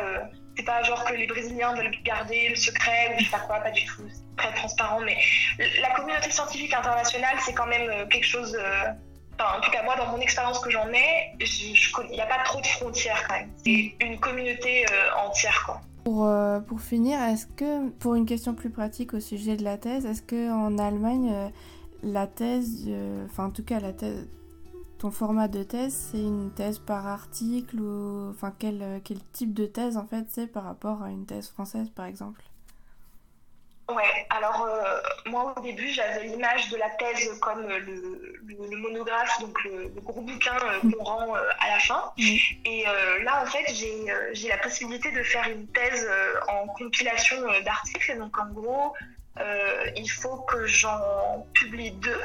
c'est 0.56 0.64
pas 0.64 0.82
genre 0.82 1.04
que 1.04 1.14
les 1.14 1.26
Brésiliens 1.26 1.74
veulent 1.74 1.90
garder 2.04 2.48
le 2.50 2.56
secret 2.56 3.14
ou 3.14 3.20
je 3.20 3.24
sais 3.24 3.30
pas 3.30 3.40
quoi, 3.40 3.60
pas 3.60 3.70
du 3.70 3.84
tout. 3.84 4.02
C'est 4.08 4.36
très 4.36 4.54
transparent. 4.54 5.00
Mais 5.00 5.16
la 5.80 5.90
communauté 5.90 6.30
scientifique 6.30 6.74
internationale, 6.74 7.36
c'est 7.40 7.54
quand 7.54 7.66
même 7.66 8.08
quelque 8.08 8.26
chose 8.26 8.56
en 9.42 9.60
tout 9.60 9.70
cas, 9.70 9.82
moi, 9.82 9.96
dans 9.96 10.06
mon 10.06 10.20
expérience 10.20 10.58
que 10.60 10.70
j'en 10.70 10.88
ai, 10.92 11.32
il 11.40 12.10
n'y 12.10 12.20
a 12.20 12.26
pas 12.26 12.42
trop 12.44 12.60
de 12.60 12.66
frontières 12.66 13.26
quand 13.28 13.38
même. 13.38 13.50
C'est 13.64 13.94
une 14.00 14.18
communauté 14.18 14.84
euh, 14.86 15.26
entière, 15.26 15.62
quoi. 15.64 15.80
Pour, 16.04 16.24
euh, 16.24 16.60
pour 16.60 16.80
finir, 16.80 17.20
est-ce 17.20 17.46
que, 17.46 17.90
pour 17.90 18.14
une 18.14 18.26
question 18.26 18.54
plus 18.54 18.70
pratique 18.70 19.14
au 19.14 19.20
sujet 19.20 19.56
de 19.56 19.64
la 19.64 19.76
thèse, 19.76 20.06
est-ce 20.06 20.22
qu'en 20.22 20.78
Allemagne, 20.78 21.30
euh, 21.32 21.48
la 22.02 22.26
thèse, 22.26 22.88
enfin 23.26 23.46
en 23.46 23.50
tout 23.50 23.62
cas 23.62 23.78
la 23.80 23.92
ton 24.98 25.10
format 25.10 25.48
de 25.48 25.62
thèse, 25.62 25.94
c'est 25.94 26.22
une 26.22 26.50
thèse 26.50 26.78
par 26.78 27.06
article 27.06 27.80
ou 27.80 28.30
enfin 28.30 28.52
quel, 28.58 29.00
quel 29.04 29.18
type 29.32 29.54
de 29.54 29.66
thèse 29.66 29.96
en 29.96 30.06
fait 30.06 30.26
c'est 30.28 30.46
par 30.46 30.64
rapport 30.64 31.02
à 31.02 31.10
une 31.10 31.26
thèse 31.26 31.48
française 31.48 31.88
par 31.90 32.06
exemple? 32.06 32.49
Ouais, 33.94 34.26
alors 34.30 34.62
euh, 34.62 35.00
moi 35.26 35.52
au 35.56 35.60
début 35.62 35.88
j'avais 35.88 36.24
l'image 36.24 36.68
de 36.68 36.76
la 36.76 36.90
thèse 36.90 37.38
comme 37.40 37.66
le, 37.66 38.76
monographe, 38.76 39.40
donc 39.40 39.62
le, 39.64 39.88
gros 40.00 40.20
bouquin 40.20 40.56
euh, 40.56 40.78
mm. 40.82 40.92
qu'on 40.92 41.04
rend 41.04 41.36
euh, 41.36 41.40
à 41.58 41.68
la 41.70 41.78
fin. 41.80 42.12
Mm. 42.16 42.36
Et 42.66 42.84
là 43.24 43.42
en 43.42 43.46
fait 43.46 43.66
j'ai 43.74 44.48
la 44.48 44.58
possibilité 44.58 45.10
de 45.10 45.22
faire 45.22 45.48
une 45.48 45.66
thèse 45.68 46.08
en 46.48 46.66
compilation 46.68 47.36
d'articles. 47.64 48.18
Donc 48.18 48.38
en 48.38 48.50
gros 48.52 48.94
il 49.96 50.08
faut 50.08 50.36
que 50.42 50.66
j'en 50.66 51.46
publie 51.54 51.92
deux, 51.92 52.20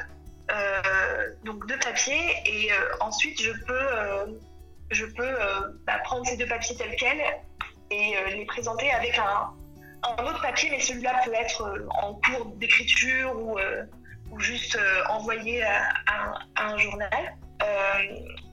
donc 1.43 1.65
deux 1.67 1.79
papiers, 1.79 2.35
et 2.45 2.69
ensuite 2.99 3.41
je 3.41 3.51
peux, 3.65 4.35
je 4.91 5.05
peux 5.05 5.35
bah, 5.87 5.99
prendre 6.03 6.25
ces 6.27 6.37
deux 6.37 6.47
papiers 6.47 6.75
tels 6.75 6.95
quels 6.95 7.23
et 7.91 8.15
les 8.35 8.45
présenter 8.45 8.91
avec 8.91 9.17
un 9.17 9.53
un 10.05 10.25
autre 10.25 10.41
papier, 10.41 10.69
mais 10.69 10.79
celui-là 10.79 11.21
peut 11.23 11.33
être 11.33 11.61
euh, 11.61 11.87
en 12.01 12.13
cours 12.15 12.45
d'écriture 12.57 13.33
ou, 13.35 13.57
euh, 13.57 13.83
juste 14.37 14.75
euh, 14.75 15.03
envoyé 15.09 15.63
à, 15.63 16.39
un 16.57 16.77
journal. 16.77 17.09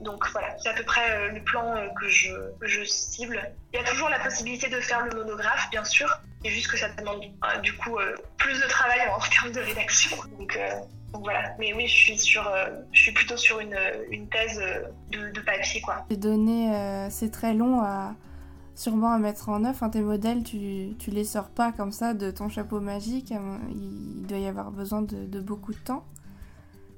donc 0.01 0.25
voilà, 0.31 0.55
c'est 0.59 0.69
à 0.69 0.73
peu 0.73 0.83
près 0.83 1.29
le 1.31 1.43
plan 1.43 1.75
que 1.99 2.07
je, 2.07 2.83
cible. 2.85 3.41
Il 3.73 3.79
y 3.79 3.83
a 3.83 3.85
toujours 3.85 4.09
la 4.09 4.19
possibilité 4.19 4.69
de 4.69 4.79
faire 4.79 5.05
le 5.05 5.11
monographe, 5.15 5.69
bien 5.71 5.83
sûr. 5.83 6.09
C'est 6.43 6.51
juste 6.51 6.69
que 6.69 6.77
ça 6.77 6.89
demande 6.89 7.21
du 7.61 7.73
coup 7.77 7.97
plus 8.37 8.59
de 8.61 8.67
travail 8.67 8.99
en 9.09 9.19
termes 9.29 9.51
de 9.51 9.61
rédaction. 9.61 10.17
Donc, 10.39 10.57
voilà. 11.13 11.53
Mais 11.59 11.73
oui, 11.73 11.87
je 11.87 11.95
suis 11.95 12.17
sur, 12.17 12.49
je 12.91 13.01
suis 13.01 13.11
plutôt 13.11 13.37
sur 13.37 13.59
une, 13.59 14.29
thèse 14.29 14.61
de, 15.11 15.39
papier 15.41 15.81
quoi. 15.81 16.05
Les 16.09 16.17
données, 16.17 17.07
c'est 17.09 17.31
très 17.31 17.53
long 17.53 17.81
à 17.81 18.15
sûrement 18.75 19.11
à 19.11 19.17
mettre 19.17 19.49
en 19.49 19.63
œuvre. 19.63 19.89
tes 19.89 20.01
modèles, 20.01 20.43
tu, 20.43 20.95
tu 20.97 21.11
les 21.11 21.23
sors 21.23 21.49
pas 21.49 21.71
comme 21.71 21.91
ça 21.91 22.13
de 22.13 22.31
ton 22.31 22.49
chapeau 22.49 22.79
magique. 22.79 23.31
Il 23.31 24.25
doit 24.27 24.39
y 24.39 24.47
avoir 24.47 24.71
besoin 24.71 25.01
de, 25.01 25.39
beaucoup 25.39 25.73
de 25.73 25.79
temps. 25.79 26.05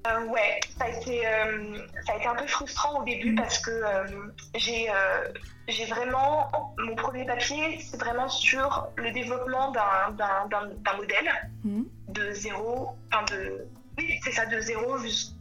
Euh, 0.08 0.28
ouais, 0.28 0.60
ça 0.78 0.86
a, 0.86 0.90
été, 0.90 1.26
euh, 1.26 1.80
ça 2.06 2.14
a 2.14 2.18
été 2.18 2.28
un 2.28 2.36
peu 2.36 2.46
frustrant 2.46 3.02
au 3.02 3.04
début 3.04 3.34
parce 3.34 3.58
que 3.58 3.72
euh, 3.72 4.04
j'ai 4.54 4.88
j'ai 5.68 5.86
vraiment. 5.86 6.52
Mon 6.78 6.96
premier 6.96 7.26
papier, 7.26 7.80
c'est 7.80 7.98
vraiment 7.98 8.30
sur 8.30 8.88
le 8.98 9.12
développement 9.12 9.72
d'un 9.72 10.96
modèle 10.96 11.52
mm. 11.64 11.84
de 12.10 12.32
zéro. 12.34 12.90
Enfin, 13.12 13.26
de. 13.36 13.66
Oui, 13.98 14.20
c'est 14.24 14.32
ça, 14.32 14.46
de 14.46 14.60
zéro 14.60 15.00
jusqu'à 15.00 15.35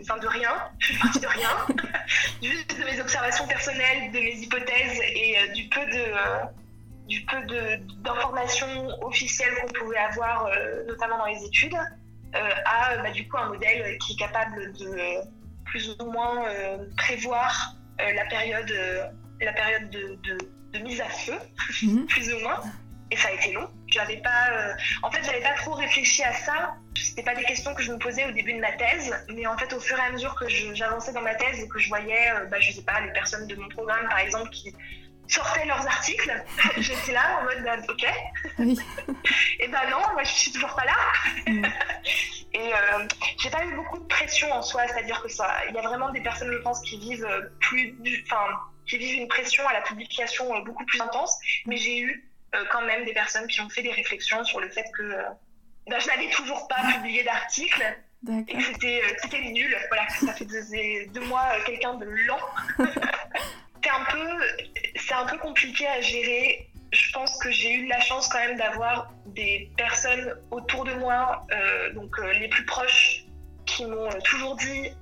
enfin 0.00 0.18
de 0.18 0.26
rien, 0.26 0.50
je 0.78 0.86
suis 0.86 0.98
partie 0.98 1.20
de 1.20 1.26
rien, 1.26 1.48
juste 2.42 2.78
de 2.78 2.84
mes 2.84 3.00
observations 3.00 3.46
personnelles, 3.46 4.10
de 4.12 4.18
mes 4.18 4.34
hypothèses 4.34 5.00
et 5.14 5.38
euh, 5.38 5.52
du 5.52 5.68
peu 5.68 5.80
de 5.86 5.98
euh, 5.98 6.44
du 7.08 7.22
peu 7.22 7.36
d'informations 8.04 8.88
officielles 9.02 9.52
qu'on 9.60 9.72
pouvait 9.72 9.98
avoir, 9.98 10.46
euh, 10.46 10.84
notamment 10.86 11.18
dans 11.18 11.26
les 11.26 11.44
études, 11.44 11.76
à 12.34 12.96
bah, 13.02 13.10
du 13.10 13.28
coup 13.28 13.36
un 13.36 13.48
modèle 13.48 13.98
qui 13.98 14.12
est 14.12 14.16
capable 14.16 14.72
de 14.74 14.96
plus 15.64 15.96
ou 15.98 16.04
moins 16.04 16.44
prévoir 16.96 17.74
la 17.98 18.24
période 18.26 18.72
la 19.40 19.52
période 19.52 19.90
de, 19.90 20.18
de, 20.72 20.78
mise 20.84 21.00
à 21.00 21.08
feu, 21.08 21.34
mhm. 21.82 22.06
plus 22.08 22.32
ou 22.32 22.38
moins 22.40 22.62
et 23.10 23.16
ça 23.16 23.28
a 23.28 23.32
été 23.32 23.52
long. 23.52 23.68
J'avais 23.88 24.18
pas, 24.18 24.50
euh, 24.52 24.72
en 25.02 25.10
fait, 25.10 25.22
j'avais 25.24 25.40
pas 25.40 25.54
trop 25.54 25.72
réfléchi 25.72 26.22
à 26.22 26.32
ça. 26.32 26.76
C'était 26.96 27.22
pas 27.22 27.34
des 27.34 27.44
questions 27.44 27.74
que 27.74 27.82
je 27.82 27.92
me 27.92 27.98
posais 27.98 28.24
au 28.24 28.30
début 28.30 28.52
de 28.52 28.60
ma 28.60 28.72
thèse, 28.72 29.14
mais 29.28 29.46
en 29.46 29.56
fait, 29.56 29.72
au 29.72 29.80
fur 29.80 29.98
et 29.98 30.02
à 30.02 30.10
mesure 30.10 30.34
que 30.36 30.48
j'avançais 30.48 31.12
dans 31.12 31.22
ma 31.22 31.34
thèse 31.34 31.60
et 31.60 31.68
que 31.68 31.78
je 31.78 31.88
voyais, 31.88 32.30
euh, 32.32 32.44
bah, 32.46 32.60
je 32.60 32.72
sais 32.72 32.82
pas, 32.82 33.00
les 33.00 33.12
personnes 33.12 33.46
de 33.46 33.56
mon 33.56 33.68
programme, 33.68 34.08
par 34.08 34.20
exemple, 34.20 34.50
qui 34.50 34.74
sortaient 35.26 35.64
leurs 35.64 35.86
articles, 35.86 36.44
j'étais 36.78 37.12
là 37.12 37.40
en 37.40 37.44
mode, 37.44 37.64
bah, 37.64 37.76
ok. 37.88 38.04
et 39.60 39.68
ben 39.68 39.90
non, 39.90 39.98
moi, 40.12 40.22
je 40.22 40.30
suis 40.30 40.52
toujours 40.52 40.74
pas 40.74 40.84
là. 40.84 40.96
Mm. 41.46 41.64
et 42.54 42.74
euh, 42.74 43.06
j'ai 43.38 43.50
pas 43.50 43.64
eu 43.64 43.74
beaucoup 43.74 43.98
de 43.98 44.06
pression 44.06 44.52
en 44.52 44.62
soi, 44.62 44.86
c'est-à-dire 44.86 45.20
que 45.20 45.28
ça, 45.28 45.52
il 45.68 45.74
y 45.74 45.78
a 45.78 45.82
vraiment 45.82 46.10
des 46.10 46.20
personnes, 46.20 46.52
je 46.52 46.58
pense, 46.58 46.80
qui 46.82 46.98
vivent 46.98 47.50
plus, 47.60 47.96
enfin, 48.26 48.46
qui 48.86 48.98
vivent 48.98 49.22
une 49.22 49.28
pression 49.28 49.66
à 49.66 49.72
la 49.72 49.80
publication 49.82 50.46
beaucoup 50.64 50.84
plus 50.84 51.00
intense, 51.00 51.36
mais 51.66 51.76
j'ai 51.76 51.98
eu 51.98 52.10
euh, 52.12 52.29
quand 52.70 52.82
même 52.82 53.04
des 53.04 53.12
personnes 53.12 53.46
qui 53.46 53.60
ont 53.60 53.68
fait 53.68 53.82
des 53.82 53.92
réflexions 53.92 54.44
sur 54.44 54.60
le 54.60 54.68
fait 54.68 54.84
que 54.96 55.02
euh, 55.02 55.22
ben, 55.88 56.00
je 56.00 56.06
n'avais 56.08 56.28
toujours 56.30 56.66
pas 56.68 56.82
publié 56.94 57.22
d'article 57.22 57.82
et 58.28 58.44
que 58.44 58.62
c'était 58.62 59.02
euh, 59.02 59.50
nul. 59.50 59.76
Voilà, 59.88 60.08
ça 60.08 60.32
fait 60.32 60.44
deux, 60.44 61.20
mois 61.22 61.48
quelqu'un 61.64 61.94
de 61.94 62.04
lent. 62.04 62.38
c'est 63.82 63.90
un 63.90 64.04
peu 64.10 64.28
c'est 64.96 65.14
un 65.14 65.26
peu 65.26 65.38
compliqué 65.38 65.86
à 65.86 66.00
gérer. 66.00 66.66
Je 66.92 67.12
pense 67.12 67.38
que 67.38 67.50
j'ai 67.50 67.72
eu 67.74 67.86
la 67.86 68.00
chance 68.00 68.28
quand 68.28 68.40
même 68.40 68.56
d'avoir 68.56 69.12
des 69.26 69.70
personnes 69.76 70.34
autour 70.50 70.84
de 70.84 70.92
moi, 70.94 71.46
donc 71.94 72.10
les 72.18 72.48
plus 72.48 72.66
proches, 72.66 73.24
qui 73.64 73.86
m'ont 73.86 74.08
toujours 74.24 74.56
dit 74.56 74.92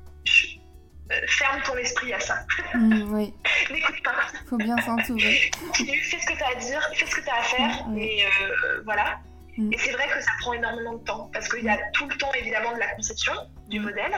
ferme 1.27 1.61
ton 1.63 1.77
esprit 1.77 2.13
à 2.13 2.21
ça. 2.21 2.45
Mm, 2.75 3.15
oui. 3.15 3.33
N'écoute 3.71 4.03
pas. 4.03 4.15
Faut 4.49 4.57
bien 4.57 4.77
s'entourer. 4.79 5.51
fais 5.75 6.19
ce 6.19 6.27
que 6.27 6.37
tu 6.37 6.43
as 6.43 6.49
à 6.49 6.55
dire, 6.55 6.91
fais 6.95 7.07
ce 7.07 7.15
que 7.15 7.21
tu 7.21 7.29
as 7.29 7.39
à 7.39 7.43
faire, 7.43 7.89
mm, 7.89 7.99
et 7.99 8.25
euh, 8.25 8.83
voilà. 8.85 9.19
Mm. 9.57 9.73
Et 9.73 9.79
c'est 9.79 9.93
vrai 9.93 10.09
que 10.09 10.21
ça 10.21 10.31
prend 10.41 10.53
énormément 10.53 10.95
de 10.95 11.05
temps, 11.05 11.31
parce 11.33 11.49
qu'il 11.49 11.65
y 11.65 11.69
a 11.69 11.79
tout 11.93 12.09
le 12.09 12.17
temps 12.17 12.33
évidemment 12.35 12.73
de 12.73 12.79
la 12.79 12.95
conception 12.95 13.35
du 13.69 13.81
modèle, 13.81 14.15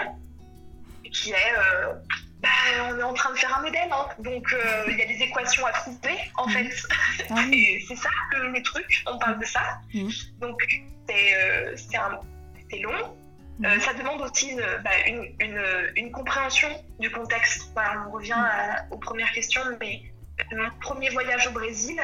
qui 1.13 1.31
est. 1.31 1.35
Euh, 1.59 1.95
bah, 2.43 2.49
on 2.89 2.99
est 2.99 3.03
en 3.03 3.13
train 3.13 3.33
de 3.33 3.39
faire 3.39 3.59
un 3.59 3.61
modèle, 3.61 3.91
hein. 3.93 4.07
donc 4.21 4.51
euh, 4.55 4.85
il 4.89 4.97
y 4.97 5.03
a 5.03 5.07
des 5.07 5.23
équations 5.23 5.67
à 5.67 5.73
trouver 5.73 6.17
en 6.39 6.49
fait. 6.49 6.71
Ah 7.29 7.35
c'est 7.87 7.97
ça 7.97 8.09
le, 8.33 8.63
truc, 8.63 9.05
on 9.07 9.19
parle 9.19 9.39
de 9.39 9.45
ça. 9.45 9.79
Donc 10.41 10.67
c'est 11.07 12.79
long, 12.79 13.15
euh, 13.65 13.79
ça 13.81 13.93
demande 13.95 14.23
aussi 14.23 14.51
une, 14.51 14.63
bah, 14.83 14.91
compréhension 16.13 16.69
du 16.99 17.11
contexte. 17.11 17.71
on 17.77 18.11
revient 18.11 18.35
aux 18.91 18.97
premières 18.97 19.31
questions, 19.33 19.63
mais 19.81 20.03
mon 20.53 20.71
premier 20.81 21.11
voyage 21.11 21.47
au 21.49 21.53
Brésil, 21.53 22.01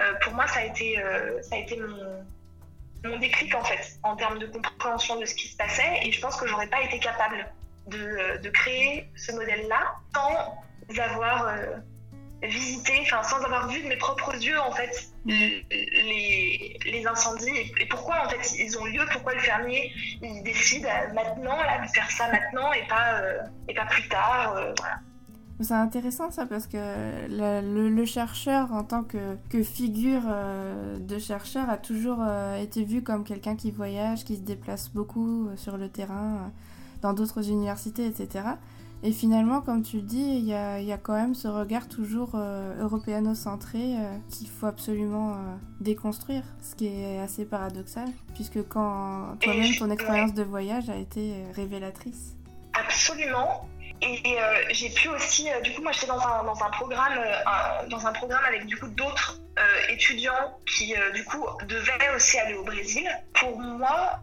euh, 0.00 0.12
pour 0.22 0.34
moi, 0.34 0.46
ça 0.46 0.60
a 0.60 0.64
été, 0.64 1.02
euh, 1.02 1.40
ça 1.42 1.54
a 1.54 1.58
été 1.58 1.78
mon, 1.78 2.24
mon, 3.04 3.18
déclic 3.18 3.54
en 3.54 3.64
fait, 3.64 3.98
en 4.02 4.14
termes 4.16 4.38
de 4.38 4.46
compréhension 4.46 5.18
de 5.18 5.24
ce 5.24 5.34
qui 5.34 5.48
se 5.48 5.56
passait. 5.56 6.00
Et 6.02 6.12
je 6.12 6.20
pense 6.20 6.36
que 6.36 6.46
j'aurais 6.46 6.68
pas 6.68 6.82
été 6.82 6.98
capable 6.98 7.46
de 7.86 8.50
créer 8.50 9.08
ce 9.16 9.32
modèle-là 9.32 9.96
sans 10.14 11.00
avoir 11.00 11.50
visiter, 12.42 13.00
enfin 13.02 13.22
sans 13.22 13.42
avoir 13.44 13.68
vu 13.68 13.82
de 13.82 13.88
mes 13.88 13.96
propres 13.96 14.34
yeux 14.34 14.58
en 14.58 14.72
fait 14.72 15.10
les, 15.26 16.78
les 16.86 17.06
incendies 17.06 17.72
et, 17.80 17.86
pourquoi 17.86 18.24
en 18.24 18.28
fait 18.28 18.54
ils 18.58 18.78
ont 18.78 18.84
lieu, 18.86 19.02
pourquoi 19.12 19.34
le 19.34 19.40
fermier 19.40 19.92
il 20.22 20.42
décide 20.42 20.86
maintenant 21.14 21.56
là, 21.56 21.84
de 21.84 21.90
faire 21.90 22.10
ça 22.10 22.30
maintenant 22.30 22.72
et 22.72 22.86
pas, 22.88 23.20
euh, 23.20 23.42
et 23.68 23.74
pas 23.74 23.86
plus 23.86 24.08
tard. 24.08 24.54
Euh, 24.56 24.72
C'est 25.60 25.74
intéressant 25.74 26.30
ça 26.30 26.46
parce 26.46 26.66
que 26.66 26.78
le, 27.28 28.04
chercheur 28.06 28.72
en 28.72 28.84
tant 28.84 29.02
que, 29.02 29.36
que 29.50 29.62
figure 29.62 30.22
euh, 30.26 30.98
de 30.98 31.18
chercheur 31.18 31.68
a 31.68 31.76
toujours 31.76 32.24
été 32.58 32.84
vu 32.84 33.02
comme 33.02 33.24
quelqu'un 33.24 33.56
qui 33.56 33.70
voyage, 33.70 34.24
qui 34.24 34.36
se 34.36 34.42
déplace 34.42 34.88
beaucoup 34.88 35.50
sur 35.56 35.76
le 35.76 35.90
terrain, 35.90 36.50
dans 37.02 37.12
d'autres 37.12 37.48
universités, 37.48 38.06
etc. 38.06 38.44
Et 39.02 39.12
finalement, 39.12 39.62
comme 39.62 39.82
tu 39.82 39.96
le 39.96 40.02
dis, 40.02 40.18
il 40.18 40.44
y 40.44 40.52
a, 40.52 40.78
y 40.80 40.92
a, 40.92 40.98
quand 40.98 41.14
même 41.14 41.34
ce 41.34 41.48
regard 41.48 41.88
toujours 41.88 42.32
euh, 42.34 42.82
européano-centré 42.82 43.78
euh, 43.78 44.16
qu'il 44.28 44.48
faut 44.48 44.66
absolument 44.66 45.32
euh, 45.32 45.36
déconstruire, 45.80 46.42
ce 46.60 46.74
qui 46.74 46.86
est 46.86 47.18
assez 47.18 47.46
paradoxal, 47.46 48.08
puisque 48.34 48.62
quand 48.68 49.36
toi-même 49.40 49.74
ton 49.74 49.90
expérience 49.90 50.34
de 50.34 50.42
voyage 50.42 50.90
a 50.90 50.96
été 50.96 51.32
révélatrice. 51.54 52.36
Absolument. 52.74 53.66
Et 54.02 54.36
j'ai 54.70 54.88
pu 54.88 55.08
aussi, 55.08 55.46
du 55.62 55.74
coup, 55.74 55.82
moi 55.82 55.92
j'étais 55.92 56.06
dans 56.06 56.20
un, 56.20 56.42
dans 56.44 56.62
un 56.62 56.70
programme, 56.70 57.18
dans 57.90 58.06
un 58.06 58.12
programme 58.12 58.42
avec 58.46 58.64
du 58.64 58.78
coup 58.78 58.88
d'autres 58.88 59.42
étudiants 59.90 60.58
qui 60.66 60.94
du 61.14 61.22
coup 61.24 61.44
devaient 61.68 62.14
aussi 62.16 62.38
aller 62.38 62.54
au 62.54 62.64
Brésil. 62.64 63.06
Pour 63.34 63.60
moi, 63.60 64.18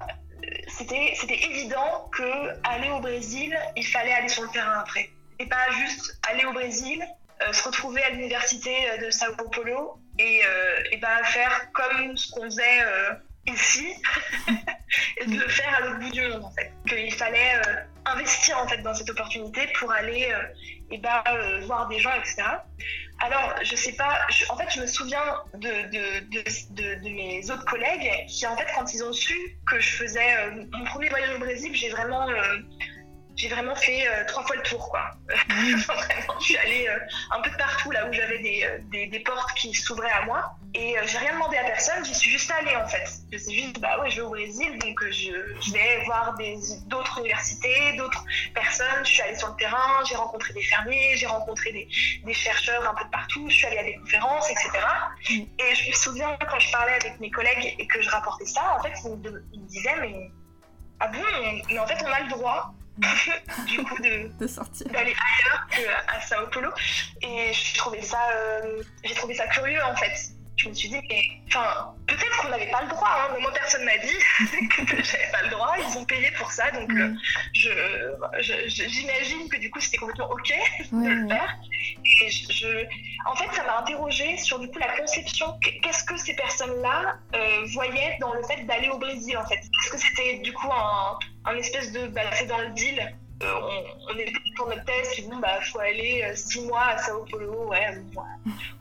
c'était 0.67 1.15
évident 1.49 2.09
que 2.11 2.53
aller 2.63 2.89
au 2.89 2.99
Brésil, 2.99 3.57
il 3.75 3.85
fallait 3.85 4.13
aller 4.13 4.29
sur 4.29 4.43
le 4.43 4.49
terrain 4.49 4.79
après. 4.79 5.09
Et 5.39 5.45
pas 5.45 5.69
juste 5.71 6.19
aller 6.29 6.45
au 6.45 6.53
Brésil, 6.53 7.05
euh, 7.41 7.53
se 7.53 7.63
retrouver 7.63 8.01
à 8.03 8.09
l'université 8.09 8.75
euh, 8.89 9.05
de 9.05 9.11
Sao 9.11 9.35
Paulo 9.51 9.99
et, 10.17 10.41
euh, 10.43 11.23
faire 11.25 11.71
comme 11.73 12.17
ce 12.17 12.31
qu'on 12.31 12.43
faisait 12.43 12.81
ici 13.45 13.87
et 15.17 15.25
de 15.25 15.39
le 15.39 15.47
faire 15.47 15.75
à 15.75 15.81
l'autre 15.81 15.99
bout 15.99 16.11
du 16.11 16.21
monde 16.21 16.45
en 16.45 16.51
fait. 16.51 16.71
Fallait 17.11 17.61
investir 18.07 18.57
en 18.57 18.67
fait 18.67 18.77
dans 18.79 18.93
cette 18.93 19.09
opportunité 19.09 19.61
pour 19.79 19.91
aller 19.91 20.31
et 20.91 20.97
bah, 20.97 21.23
voir 21.65 21.87
des 21.87 21.99
gens, 21.99 22.13
etc. 22.13 22.43
Alors, 23.19 23.55
je 23.63 23.75
sais 23.75 23.93
pas, 23.93 24.19
en 24.49 24.57
fait, 24.57 24.69
je 24.69 24.81
me 24.81 24.87
souviens 24.87 25.41
de, 25.55 25.89
de, 25.89 27.01
de, 27.01 27.09
mes 27.09 27.49
autres 27.49 27.65
collègues 27.65 28.27
qui, 28.27 28.45
en 28.45 28.55
fait, 28.55 28.67
quand 28.75 28.93
ils 28.93 29.03
ont 29.03 29.13
su 29.13 29.33
que 29.65 29.79
je 29.79 29.95
faisais 29.95 30.37
euh, 30.37 30.63
mon 30.71 30.85
premier 30.85 31.09
voyage 31.09 31.35
au 31.35 31.39
Brésil, 31.39 31.75
j'ai 31.75 31.89
vraiment. 31.89 32.27
Euh, 33.37 33.47
j'ai 33.47 33.49
vraiment 33.49 33.75
fait 33.75 34.05
trois 34.27 34.43
fois 34.43 34.55
le 34.55 34.63
tour, 34.63 34.89
quoi. 34.89 35.11
vraiment, 35.29 36.39
je 36.39 36.43
suis 36.43 36.57
allée 36.57 36.87
un 37.31 37.41
peu 37.41 37.49
de 37.49 37.55
partout 37.55 37.91
là 37.91 38.07
où 38.07 38.13
j'avais 38.13 38.39
des, 38.39 38.67
des, 38.91 39.07
des, 39.07 39.19
portes 39.19 39.53
qui 39.55 39.73
s'ouvraient 39.73 40.11
à 40.11 40.25
moi. 40.25 40.55
Et 40.73 40.95
j'ai 41.05 41.17
rien 41.17 41.33
demandé 41.33 41.57
à 41.57 41.63
personne, 41.63 42.03
j'y 42.05 42.13
suis 42.13 42.29
juste 42.31 42.51
allée 42.51 42.75
en 42.75 42.87
fait. 42.87 43.09
Je 43.31 43.37
suis 43.37 43.63
juste, 43.63 43.79
bah 43.79 43.99
ouais, 43.99 44.09
je 44.09 44.17
vais 44.17 44.21
au 44.21 44.29
Brésil, 44.29 44.77
donc 44.79 44.99
je, 45.09 45.31
je 45.61 45.71
vais 45.71 46.03
voir 46.05 46.35
d'autres 46.87 47.19
universités, 47.19 47.95
d'autres 47.97 48.23
personnes. 48.53 49.05
Je 49.05 49.11
suis 49.11 49.21
allée 49.21 49.37
sur 49.37 49.49
le 49.49 49.55
terrain, 49.55 50.03
j'ai 50.07 50.15
rencontré 50.15 50.53
des 50.53 50.63
fermiers, 50.63 51.15
j'ai 51.15 51.25
rencontré 51.25 51.71
des, 51.71 51.87
des, 52.23 52.33
chercheurs 52.33 52.87
un 52.87 52.93
peu 52.93 53.05
de 53.05 53.09
partout, 53.09 53.49
je 53.49 53.55
suis 53.55 53.65
allée 53.67 53.79
à 53.79 53.83
des 53.83 53.95
conférences, 53.95 54.49
etc. 54.49 54.69
Et 55.29 55.75
je 55.75 55.89
me 55.89 55.95
souviens 55.95 56.37
quand 56.49 56.59
je 56.59 56.71
parlais 56.71 56.93
avec 56.93 57.19
mes 57.19 57.31
collègues 57.31 57.75
et 57.79 57.87
que 57.87 58.01
je 58.01 58.09
rapportais 58.09 58.45
ça, 58.45 58.77
en 58.77 58.83
fait, 58.83 58.93
ils 59.05 59.11
me, 59.11 59.67
disaient, 59.67 59.99
mais 60.01 60.31
ah 60.99 61.07
bon, 61.07 61.19
mais 61.69 61.79
en 61.79 61.87
fait, 61.87 61.97
on 62.03 62.11
a 62.11 62.21
le 62.21 62.29
droit 62.29 62.73
du 63.67 63.83
coup 63.83 64.01
de, 64.01 64.29
de 64.39 64.47
sortir. 64.47 64.87
d'aller 64.87 65.13
ailleurs 65.13 65.67
qu'à 65.69 66.21
Sao 66.21 66.47
Paulo. 66.51 66.69
Et 67.21 67.51
j'ai 67.53 67.77
trouvé 67.77 68.01
ça 68.01 68.19
euh, 68.35 68.81
j'ai 69.03 69.13
trouvé 69.13 69.33
ça 69.33 69.47
curieux 69.47 69.83
en 69.83 69.95
fait 69.95 70.33
je 70.57 70.69
me 70.69 70.73
suis 70.73 70.89
dit, 70.89 70.97
mais 71.09 71.21
enfin, 71.47 71.93
peut-être 72.07 72.37
qu'on 72.37 72.49
n'avait 72.49 72.69
pas 72.71 72.81
le 72.81 72.89
droit. 72.89 73.07
Hein, 73.09 73.33
mais 73.33 73.41
moi, 73.41 73.51
personne 73.53 73.85
m'a 73.85 73.97
dit 73.97 74.67
que 74.69 75.03
j'avais 75.03 75.31
pas 75.31 75.43
le 75.43 75.49
droit. 75.49 75.75
Ils 75.77 75.97
ont 75.97 76.05
payé 76.05 76.31
pour 76.31 76.51
ça, 76.51 76.71
donc 76.71 76.89
euh, 76.91 77.13
je, 77.53 77.69
j'imagine 78.67 79.47
que 79.49 79.57
du 79.57 79.69
coup, 79.69 79.79
c'était 79.79 79.97
complètement 79.97 80.31
ok 80.31 80.53
de 80.91 81.07
le 81.07 81.27
faire. 81.27 81.57
Et 82.21 82.29
je, 82.29 82.85
en 83.27 83.35
fait, 83.35 83.55
ça 83.55 83.63
m'a 83.63 83.79
interrogée 83.79 84.37
sur 84.37 84.59
du 84.59 84.67
coup 84.67 84.79
la 84.79 84.97
conception. 84.97 85.59
Qu'est-ce 85.61 86.03
que 86.03 86.17
ces 86.17 86.35
personnes-là 86.35 87.19
euh, 87.35 87.65
voyaient 87.73 88.17
dans 88.19 88.33
le 88.33 88.41
fait 88.43 88.63
d'aller 88.63 88.89
au 88.89 88.97
Brésil, 88.97 89.37
en 89.37 89.45
fait? 89.45 89.59
Est-ce 89.59 89.91
que 89.91 89.97
c'était 89.97 90.39
du 90.39 90.53
coup 90.53 90.71
un, 90.71 91.19
un 91.45 91.55
espèce 91.55 91.91
de, 91.91 92.07
bah, 92.07 92.21
c'est 92.33 92.47
dans 92.47 92.59
le 92.59 92.69
deal? 92.69 93.15
Euh, 93.43 93.53
on, 93.61 94.13
on, 94.13 94.17
était 94.17 94.33
pour 94.55 94.67
notre 94.67 94.83
thèse, 94.85 95.09
puis 95.13 95.23
bon, 95.29 95.37
bah, 95.37 95.59
faut 95.61 95.79
aller 95.79 96.23
euh, 96.23 96.35
six 96.35 96.61
mois 96.61 96.85
à 96.85 96.97
Sao 96.97 97.23
Paulo, 97.29 97.67
ouais, 97.67 98.01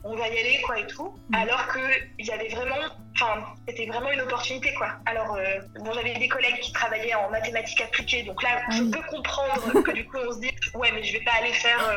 on 0.03 0.15
va 0.15 0.27
y 0.29 0.39
aller, 0.39 0.61
quoi, 0.65 0.79
et 0.79 0.87
tout. 0.87 1.15
Mm. 1.29 1.35
Alors 1.35 1.67
qu'il 1.71 2.25
y 2.25 2.31
avait 2.31 2.47
vraiment, 2.47 2.75
enfin, 3.13 3.45
c'était 3.67 3.85
vraiment 3.85 4.11
une 4.11 4.21
opportunité, 4.21 4.73
quoi. 4.73 4.93
Alors, 5.05 5.35
euh, 5.35 5.59
bon, 5.79 5.93
j'avais 5.93 6.15
des 6.15 6.27
collègues 6.27 6.59
qui 6.59 6.71
travaillaient 6.71 7.13
en 7.13 7.29
mathématiques 7.29 7.81
appliquées, 7.81 8.23
donc 8.23 8.41
là, 8.41 8.63
je 8.71 8.83
peux 8.83 9.01
comprendre 9.03 9.83
que 9.83 9.91
du 9.91 10.07
coup, 10.07 10.17
on 10.27 10.33
se 10.33 10.39
dit, 10.39 10.51
ouais, 10.73 10.91
mais 10.91 11.03
je 11.03 11.13
vais 11.13 11.23
pas 11.23 11.33
aller 11.39 11.53
faire, 11.53 11.95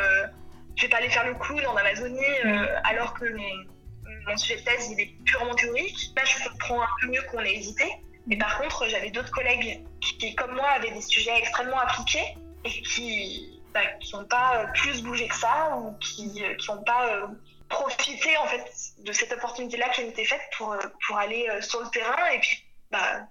je 0.77 0.83
vais 0.83 0.89
pas 0.89 0.99
aller 0.99 1.11
faire 1.11 1.27
le 1.27 1.35
clown 1.37 1.65
en 1.67 1.77
Amazonie, 1.77 2.21
mm. 2.45 2.67
alors 2.85 3.15
que 3.15 3.25
mon, 3.25 4.37
sujet 4.37 4.57
de 4.57 4.65
thèse, 4.65 4.91
il 4.93 5.01
est 5.01 5.11
purement 5.25 5.55
théorique. 5.55 5.99
Là, 6.15 6.23
je 6.25 6.49
comprends 6.49 6.83
un 6.83 6.89
peu 7.01 7.09
mieux 7.09 7.23
qu'on 7.31 7.41
ait 7.41 7.55
hésité. 7.55 7.85
Mais 8.27 8.37
par 8.37 8.61
contre, 8.61 8.87
j'avais 8.89 9.11
d'autres 9.11 9.33
collègues 9.33 9.83
qui, 10.01 10.35
comme 10.37 10.55
moi, 10.55 10.69
avaient 10.77 10.93
des 10.93 11.01
sujets 11.01 11.37
extrêmement 11.37 11.81
appliqués 11.81 12.37
et 12.65 12.83
qui 12.83 13.61
bah, 13.73 13.87
qui 14.01 14.15
n'ont 14.17 14.25
pas 14.25 14.67
plus 14.75 15.03
bougé 15.03 15.29
que 15.29 15.37
ça 15.37 15.77
ou 15.79 15.93
qui 16.01 16.43
n'ont 16.69 16.83
pas 16.83 17.09
euh, 17.09 17.27
profité 17.69 18.37
en 18.39 18.47
fait 18.47 18.65
de 19.05 19.13
cette 19.13 19.33
opportunité-là 19.33 19.89
qui 19.91 20.03
m'était 20.03 20.25
faite 20.25 20.41
pour, 20.59 20.73
euh, 20.73 20.79
pour 21.07 21.19
aller 21.19 21.47
euh, 21.49 21.61
sur 21.63 21.81
le 21.81 21.89
terrain 21.91 22.27
et 22.35 22.41
puis 22.41 22.65
bah, 22.91 23.29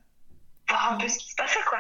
voir 0.70 0.94
un 0.94 0.98
peu 0.98 1.10
ce 1.10 1.18
qui 1.18 1.30
se 1.30 1.36
passait 1.36 1.60
quoi. 1.68 1.80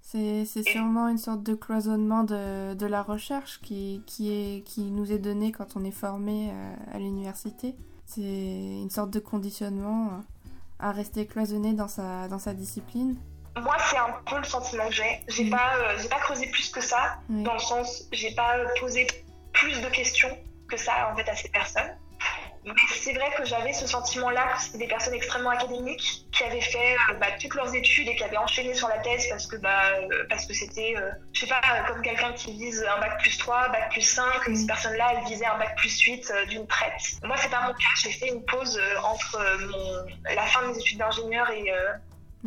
C'est, 0.00 0.44
c'est 0.46 0.62
sûrement 0.62 1.08
une 1.08 1.18
sorte 1.18 1.42
de 1.42 1.54
cloisonnement 1.54 2.24
de, 2.24 2.74
de 2.74 2.86
la 2.86 3.02
recherche 3.02 3.60
qui, 3.60 4.02
qui, 4.06 4.32
est, 4.32 4.62
qui 4.64 4.90
nous 4.90 5.12
est 5.12 5.18
donné 5.18 5.52
quand 5.52 5.76
on 5.76 5.84
est 5.84 5.90
formé 5.90 6.50
à 6.90 6.98
l'université. 6.98 7.74
C'est 8.06 8.22
une 8.22 8.88
sorte 8.88 9.10
de 9.10 9.18
conditionnement 9.18 10.24
à 10.78 10.92
rester 10.92 11.26
cloisonné 11.26 11.74
dans 11.74 11.88
sa, 11.88 12.26
dans 12.28 12.38
sa 12.38 12.54
discipline 12.54 13.18
moi, 13.60 13.76
c'est 13.90 13.96
un 13.96 14.14
peu 14.26 14.38
le 14.38 14.44
sentiment 14.44 14.86
que 14.88 14.94
j'ai. 14.94 15.20
J'ai 15.28 15.44
mm. 15.44 15.50
pas, 15.50 15.76
euh, 15.76 15.98
j'ai 16.00 16.08
pas 16.08 16.18
creusé 16.18 16.46
plus 16.48 16.70
que 16.70 16.80
ça, 16.80 17.18
dans 17.28 17.54
le 17.54 17.58
sens, 17.58 18.04
j'ai 18.12 18.34
pas 18.34 18.56
posé 18.80 19.06
plus 19.52 19.80
de 19.80 19.88
questions 19.88 20.36
que 20.68 20.76
ça 20.76 21.10
en 21.10 21.16
fait 21.16 21.28
à 21.28 21.36
ces 21.36 21.48
personnes. 21.48 21.96
Mais 22.64 22.72
c'est 22.90 23.14
vrai 23.14 23.30
que 23.36 23.46
j'avais 23.46 23.72
ce 23.72 23.86
sentiment-là 23.86 24.52
que 24.52 24.60
c'était 24.60 24.78
des 24.78 24.88
personnes 24.88 25.14
extrêmement 25.14 25.50
académiques 25.50 26.26
qui 26.32 26.44
avaient 26.44 26.60
fait 26.60 26.96
euh, 27.08 27.14
bah, 27.14 27.28
toutes 27.40 27.54
leurs 27.54 27.74
études 27.74 28.08
et 28.08 28.16
qui 28.16 28.24
avaient 28.24 28.36
enchaîné 28.36 28.74
sur 28.74 28.88
la 28.88 28.98
thèse 28.98 29.26
parce 29.30 29.46
que 29.46 29.56
bah, 29.56 29.84
euh, 29.94 30.26
parce 30.28 30.44
que 30.44 30.52
c'était, 30.52 30.94
je 31.32 31.40
sais 31.40 31.46
pas, 31.46 31.60
comme 31.86 32.02
quelqu'un 32.02 32.32
qui 32.32 32.52
vise 32.52 32.84
un 32.84 33.00
bac 33.00 33.18
plus 33.20 33.38
3, 33.38 33.68
bac 33.68 33.90
plus 33.92 34.02
5, 34.02 34.48
mm. 34.48 34.54
ces 34.54 34.66
personnes-là, 34.66 35.14
elles 35.14 35.28
visaient 35.28 35.46
un 35.46 35.56
bac 35.56 35.76
plus 35.76 35.98
8 36.00 36.32
d'une 36.48 36.66
traite. 36.66 37.00
Moi, 37.22 37.36
c'est 37.38 37.50
pas 37.50 37.62
mon 37.62 37.72
cas. 37.72 37.88
J'ai 38.02 38.10
fait 38.10 38.28
une 38.28 38.44
pause 38.44 38.78
entre 39.04 39.38
mon, 39.66 40.34
la 40.34 40.42
fin 40.42 40.62
de 40.62 40.72
mes 40.72 40.78
études 40.78 40.98
d'ingénieur 40.98 41.48
et 41.50 41.72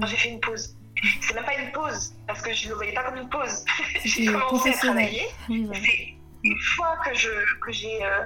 j'ai 0.05 0.17
fait 0.17 0.29
une 0.29 0.39
pause 0.39 0.75
c'est 1.21 1.33
même 1.33 1.45
pas 1.45 1.55
une 1.55 1.71
pause, 1.71 2.13
parce 2.27 2.41
que 2.41 2.53
je 2.53 2.65
ne 2.65 2.69
le 2.69 2.75
voyais 2.75 2.93
pas 2.93 3.03
comme 3.03 3.17
une 3.17 3.29
pause. 3.29 3.65
j'ai 4.05 4.25
commencé 4.25 4.69
à 4.69 4.73
travailler. 4.73 5.27
C'est 5.47 6.15
une 6.43 6.59
fois 6.75 6.97
que 7.05 7.13
je 7.13 7.29
que 7.61 7.71
j'ai 7.71 8.03
euh, 8.03 8.25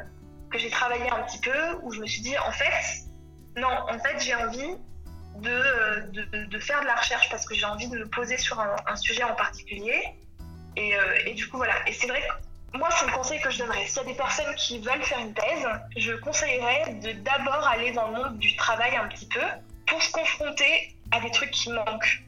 que 0.49 0.57
j'ai 0.57 0.69
travaillé 0.69 1.09
un 1.09 1.23
petit 1.23 1.39
peu 1.39 1.79
où 1.83 1.91
je 1.91 1.99
me 1.99 2.05
suis 2.05 2.21
dit 2.21 2.37
en 2.37 2.51
fait 2.51 3.03
non 3.57 3.67
en 3.89 3.99
fait 3.99 4.19
j'ai 4.19 4.35
envie 4.35 4.75
de, 5.37 5.49
euh, 5.49 6.01
de, 6.11 6.45
de, 6.45 6.59
faire 6.59 6.79
de 6.79 6.85
la 6.85 6.95
recherche 6.95 7.29
parce 7.29 7.45
que 7.45 7.53
j'ai 7.53 7.65
envie 7.65 7.89
de 7.89 7.97
me 7.97 8.07
poser 8.07 8.37
sur 8.37 8.57
un, 8.57 8.95
sujet 8.95 9.23
en 9.23 9.35
particulier. 9.35 10.01
Et, 10.77 10.95
euh, 10.95 11.25
et, 11.25 11.33
du 11.33 11.47
coup 11.49 11.57
voilà. 11.57 11.75
Et 11.87 11.93
c'est 11.93 12.07
vrai 12.07 12.21
que 12.21 12.77
moi 12.77 12.89
c'est 12.91 13.05
le 13.05 13.11
conseil 13.11 13.41
que 13.41 13.49
je 13.49 13.59
donnerais. 13.59 13.85
S'il 13.87 13.97
y 13.97 13.99
a 13.99 14.03
des 14.05 14.13
personnes 14.15 14.55
qui 14.55 14.79
veulent 14.79 15.03
faire 15.03 15.19
une 15.19 15.33
thèse 15.33 15.67
je 15.97 16.13
conseillerais 16.13 16.93
de 16.95 17.11
d'abord 17.23 17.67
aller 17.67 17.91
dans 17.91 18.09
le 18.11 18.17
monde 18.17 18.37
du 18.39 18.55
travail 18.55 18.95
un 18.95 19.07
petit 19.07 19.27
peu 19.27 19.45
pour 19.87 20.01
se 20.01 20.11
confronter 20.11 20.95
à 21.11 21.19
des 21.19 21.31
trucs 21.31 21.51
qui 21.51 21.69
manquent 21.71 22.23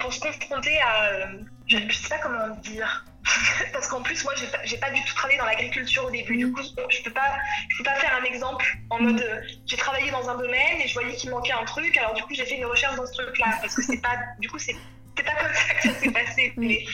pour 0.00 0.12
se 0.12 0.20
confronter 0.20 0.78
à. 0.80 1.04
Euh, 1.04 1.26
je 1.66 1.78
ne 1.78 1.90
sais 1.90 2.08
pas 2.08 2.18
comment 2.18 2.48
dire. 2.56 3.04
Parce 3.72 3.88
qu'en 3.88 4.02
plus, 4.02 4.22
moi, 4.24 4.34
j'ai 4.64 4.78
pas, 4.78 4.86
pas 4.86 4.92
du 4.92 5.02
tout 5.04 5.14
travaillé 5.14 5.38
dans 5.38 5.46
l'agriculture 5.46 6.04
au 6.04 6.10
début. 6.10 6.36
Du 6.36 6.52
coup, 6.52 6.62
je 6.62 7.02
peux 7.02 7.10
pas, 7.10 7.38
je 7.68 7.78
peux 7.78 7.84
pas 7.84 7.96
faire 7.96 8.16
un 8.20 8.24
exemple 8.24 8.64
en 8.90 9.00
mode 9.00 9.20
euh, 9.20 9.40
j'ai 9.66 9.76
travaillé 9.76 10.10
dans 10.12 10.28
un 10.28 10.36
domaine 10.36 10.80
et 10.80 10.86
je 10.86 10.94
voyais 10.94 11.14
qu'il 11.14 11.30
manquait 11.30 11.52
un 11.52 11.64
truc. 11.64 11.96
Alors 11.96 12.14
du 12.14 12.22
coup, 12.22 12.34
j'ai 12.34 12.44
fait 12.44 12.56
une 12.56 12.66
recherche 12.66 12.94
dans 12.96 13.06
ce 13.06 13.14
truc-là 13.14 13.58
parce 13.60 13.74
que 13.74 13.82
c'est 13.82 14.00
pas, 14.00 14.16
du 14.38 14.48
coup, 14.48 14.58
c'est 14.58 14.76
pas 15.16 15.22
comme 15.22 15.54
ça 15.54 15.74
que 15.74 15.82
ça 15.88 15.94
s'est 16.00 16.10
passé. 16.12 16.52
Mais 16.56 16.84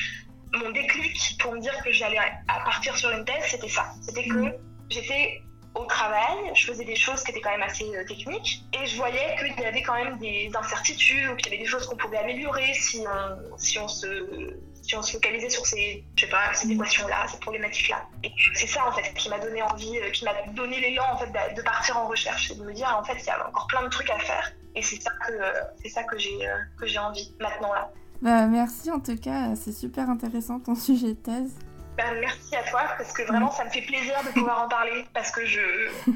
mon 0.55 0.71
déclic 0.71 1.39
pour 1.39 1.53
me 1.53 1.61
dire 1.61 1.77
que 1.83 1.93
j'allais 1.93 2.19
partir 2.47 2.97
sur 2.97 3.11
une 3.11 3.25
thèse, 3.25 3.45
c'était 3.47 3.69
ça. 3.69 3.93
C'était 4.01 4.27
que 4.27 4.53
j'étais 4.91 5.43
au 5.75 5.85
travail, 5.87 6.37
je 6.55 6.67
faisais 6.67 6.85
des 6.85 6.97
choses 6.97 7.23
qui 7.23 7.31
étaient 7.31 7.41
quand 7.41 7.51
même 7.51 7.63
assez 7.63 7.85
euh, 7.97 8.05
techniques 8.05 8.63
et 8.73 8.87
je 8.87 8.97
voyais 8.97 9.37
qu'il 9.39 9.63
y 9.63 9.67
avait 9.67 9.83
quand 9.83 9.95
même 9.95 10.19
des 10.19 10.51
incertitudes 10.55 11.31
ou 11.31 11.37
qu'il 11.37 11.53
y 11.53 11.55
avait 11.55 11.63
des 11.63 11.69
choses 11.69 11.87
qu'on 11.87 11.97
pouvait 11.97 12.19
améliorer 12.19 12.75
si 12.75 13.05
on, 13.07 13.59
si 13.59 13.79
on 13.79 13.89
se 13.89 14.55
si 14.83 14.97
on 14.97 15.03
se 15.03 15.13
focalisait 15.13 15.49
sur 15.49 15.65
ces, 15.65 16.05
je 16.17 16.25
sais 16.25 16.31
pas, 16.31 16.53
ces 16.55 16.71
équations-là, 16.71 17.27
ces 17.29 17.39
problématiques-là. 17.39 18.05
Et 18.25 18.33
c'est 18.55 18.67
ça, 18.67 18.87
en 18.87 18.93
fait, 18.93 19.15
qui 19.15 19.29
m'a 19.29 19.39
donné 19.39 19.63
envie, 19.63 19.97
euh, 19.99 20.11
qui 20.11 20.25
m'a 20.25 20.33
donné 20.55 20.81
l'élan, 20.81 21.05
en 21.13 21.17
fait, 21.17 21.31
de 21.57 21.63
partir 21.63 21.97
en 21.97 22.09
recherche 22.09 22.51
et 22.51 22.57
de 22.57 22.65
me 22.65 22.73
dire, 22.73 22.93
en 22.99 23.05
fait, 23.05 23.15
il 23.15 23.27
y 23.27 23.31
a 23.31 23.49
encore 23.49 23.69
plein 23.69 23.85
de 23.85 23.89
trucs 23.89 24.11
à 24.11 24.19
faire. 24.19 24.53
Et 24.75 24.83
c'est 24.83 25.01
ça 25.01 25.13
que, 25.25 25.33
c'est 25.81 25.89
ça 25.89 26.03
que 26.03 26.19
j'ai, 26.19 26.49
euh, 26.49 26.57
que 26.81 26.87
j'ai 26.87 26.99
envie, 26.99 27.33
maintenant, 27.41 27.73
là. 27.73 27.93
Bah, 28.23 28.47
merci, 28.47 28.91
en 28.91 29.01
tout 29.01 29.17
cas, 29.17 29.55
c'est 29.55 29.73
super 29.73 30.11
intéressant 30.11 30.59
ton 30.59 30.75
sujet 30.75 31.09
de 31.09 31.13
thèse. 31.15 31.55
Ben, 32.03 32.21
merci 32.21 32.57
à 32.57 32.63
toi 32.65 32.83
parce 32.97 33.13
que 33.13 33.23
vraiment 33.23 33.51
ça 33.51 33.65
me 33.65 33.71
fait 33.71 33.83
plaisir 33.83 34.15
de 34.25 34.31
pouvoir 34.31 34.63
en 34.63 34.69
parler 34.69 35.05
parce 35.15 35.31
que 35.31 35.45
je. 35.47 35.61
en 35.91 36.11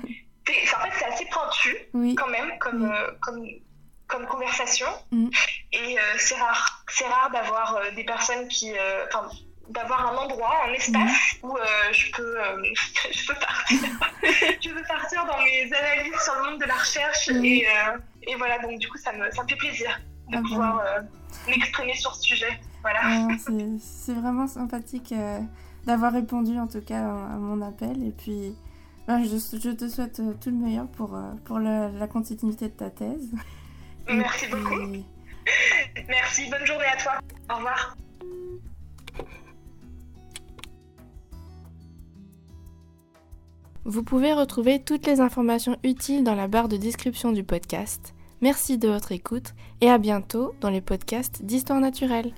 fait, 0.47 0.93
c'est 0.99 1.05
assez 1.05 1.27
pointu 1.27 1.77
quand 2.17 2.29
même 2.29 2.59
comme, 2.59 2.91
euh, 2.91 3.11
comme, 3.21 3.45
comme 4.09 4.27
conversation 4.27 4.87
mm. 5.11 5.29
et 5.73 5.99
euh, 5.99 6.03
c'est 6.19 6.37
rare. 6.37 6.85
C'est 6.89 7.07
rare 7.07 7.31
d'avoir 7.33 7.77
euh, 7.77 7.91
des 7.95 8.05
personnes 8.05 8.49
qui. 8.49 8.73
Enfin, 9.09 9.29
d'avoir 9.69 10.13
un 10.13 10.17
endroit, 10.17 10.55
un 10.69 10.73
espace 10.73 11.37
mm. 11.43 11.47
où 11.47 11.57
je, 11.93 12.11
peux, 12.13 12.37
je 13.13 13.27
peux 13.27 13.35
partir. 13.35 13.79
je 14.63 14.71
peux 14.71 14.83
partir 14.89 15.25
dans 15.27 15.39
mes 15.39 15.73
analyses 15.73 16.21
sur 16.23 16.35
le 16.37 16.51
monde 16.51 16.61
de 16.61 16.67
la 16.67 16.77
recherche 16.77 17.29
et, 17.29 17.67
et, 18.23 18.35
voilà, 18.37 18.59
donc 18.61 18.79
du 18.79 18.89
coup 18.89 18.99
ça 18.99 19.13
me, 19.13 19.31
ça 19.33 19.43
me 19.43 19.49
fait 19.49 19.57
plaisir 19.57 20.01
de 20.29 20.39
ah 20.39 20.43
pouvoir 20.49 20.85
m'exprimer 21.49 21.95
sur 21.95 22.15
ce 22.15 22.23
sujet. 22.23 22.61
Voilà. 22.83 23.01
Ah, 23.03 23.29
c'est 23.81 24.15
vraiment 24.15 24.47
sympathique 24.47 25.13
d'avoir 25.87 26.13
répondu 26.13 26.59
en 26.59 26.67
tout 26.67 26.81
cas 26.81 27.09
à, 27.09 27.37
mon 27.37 27.63
appel. 27.63 28.03
Et 28.03 28.11
puis, 28.11 28.55
ben, 29.07 29.23
je, 29.25 29.37
te 29.73 29.89
souhaite 29.89 30.21
euh, 30.21 30.35
tout 30.41 30.51
le 30.51 30.57
meilleur 30.57 30.89
pour, 30.89 31.15
euh, 31.15 31.33
pour 31.45 31.59
la, 31.59 32.07
continuité 32.09 32.67
de 32.67 32.75
ta 32.75 32.91
thèse. 32.91 33.33
Merci 34.09 34.47
beaucoup. 34.49 34.75
Merci, 36.09 36.51
bonne 36.51 36.67
journée 36.67 36.85
à 36.93 36.97
toi. 36.97 37.13
Au 37.51 37.57
revoir. 37.57 37.97
Vous 43.85 44.03
pouvez 44.03 44.33
retrouver 44.33 44.83
toutes 44.83 45.07
les 45.07 45.21
informations 45.21 45.77
utiles 45.85 46.25
dans 46.25 46.35
la 46.35 46.49
barre 46.49 46.69
de 46.69 46.77
description 46.77 47.31
du 47.31 47.45
podcast. 47.45 48.15
Merci 48.41 48.79
de 48.79 48.89
votre 48.89 49.13
écoute 49.13 49.55
et 49.81 49.89
à 49.89 49.99
bientôt 49.99 50.55
dans 50.61 50.71
les 50.71 50.81
podcasts 50.81 51.45
d'Histoire 51.45 51.81
naturelle. 51.81 52.35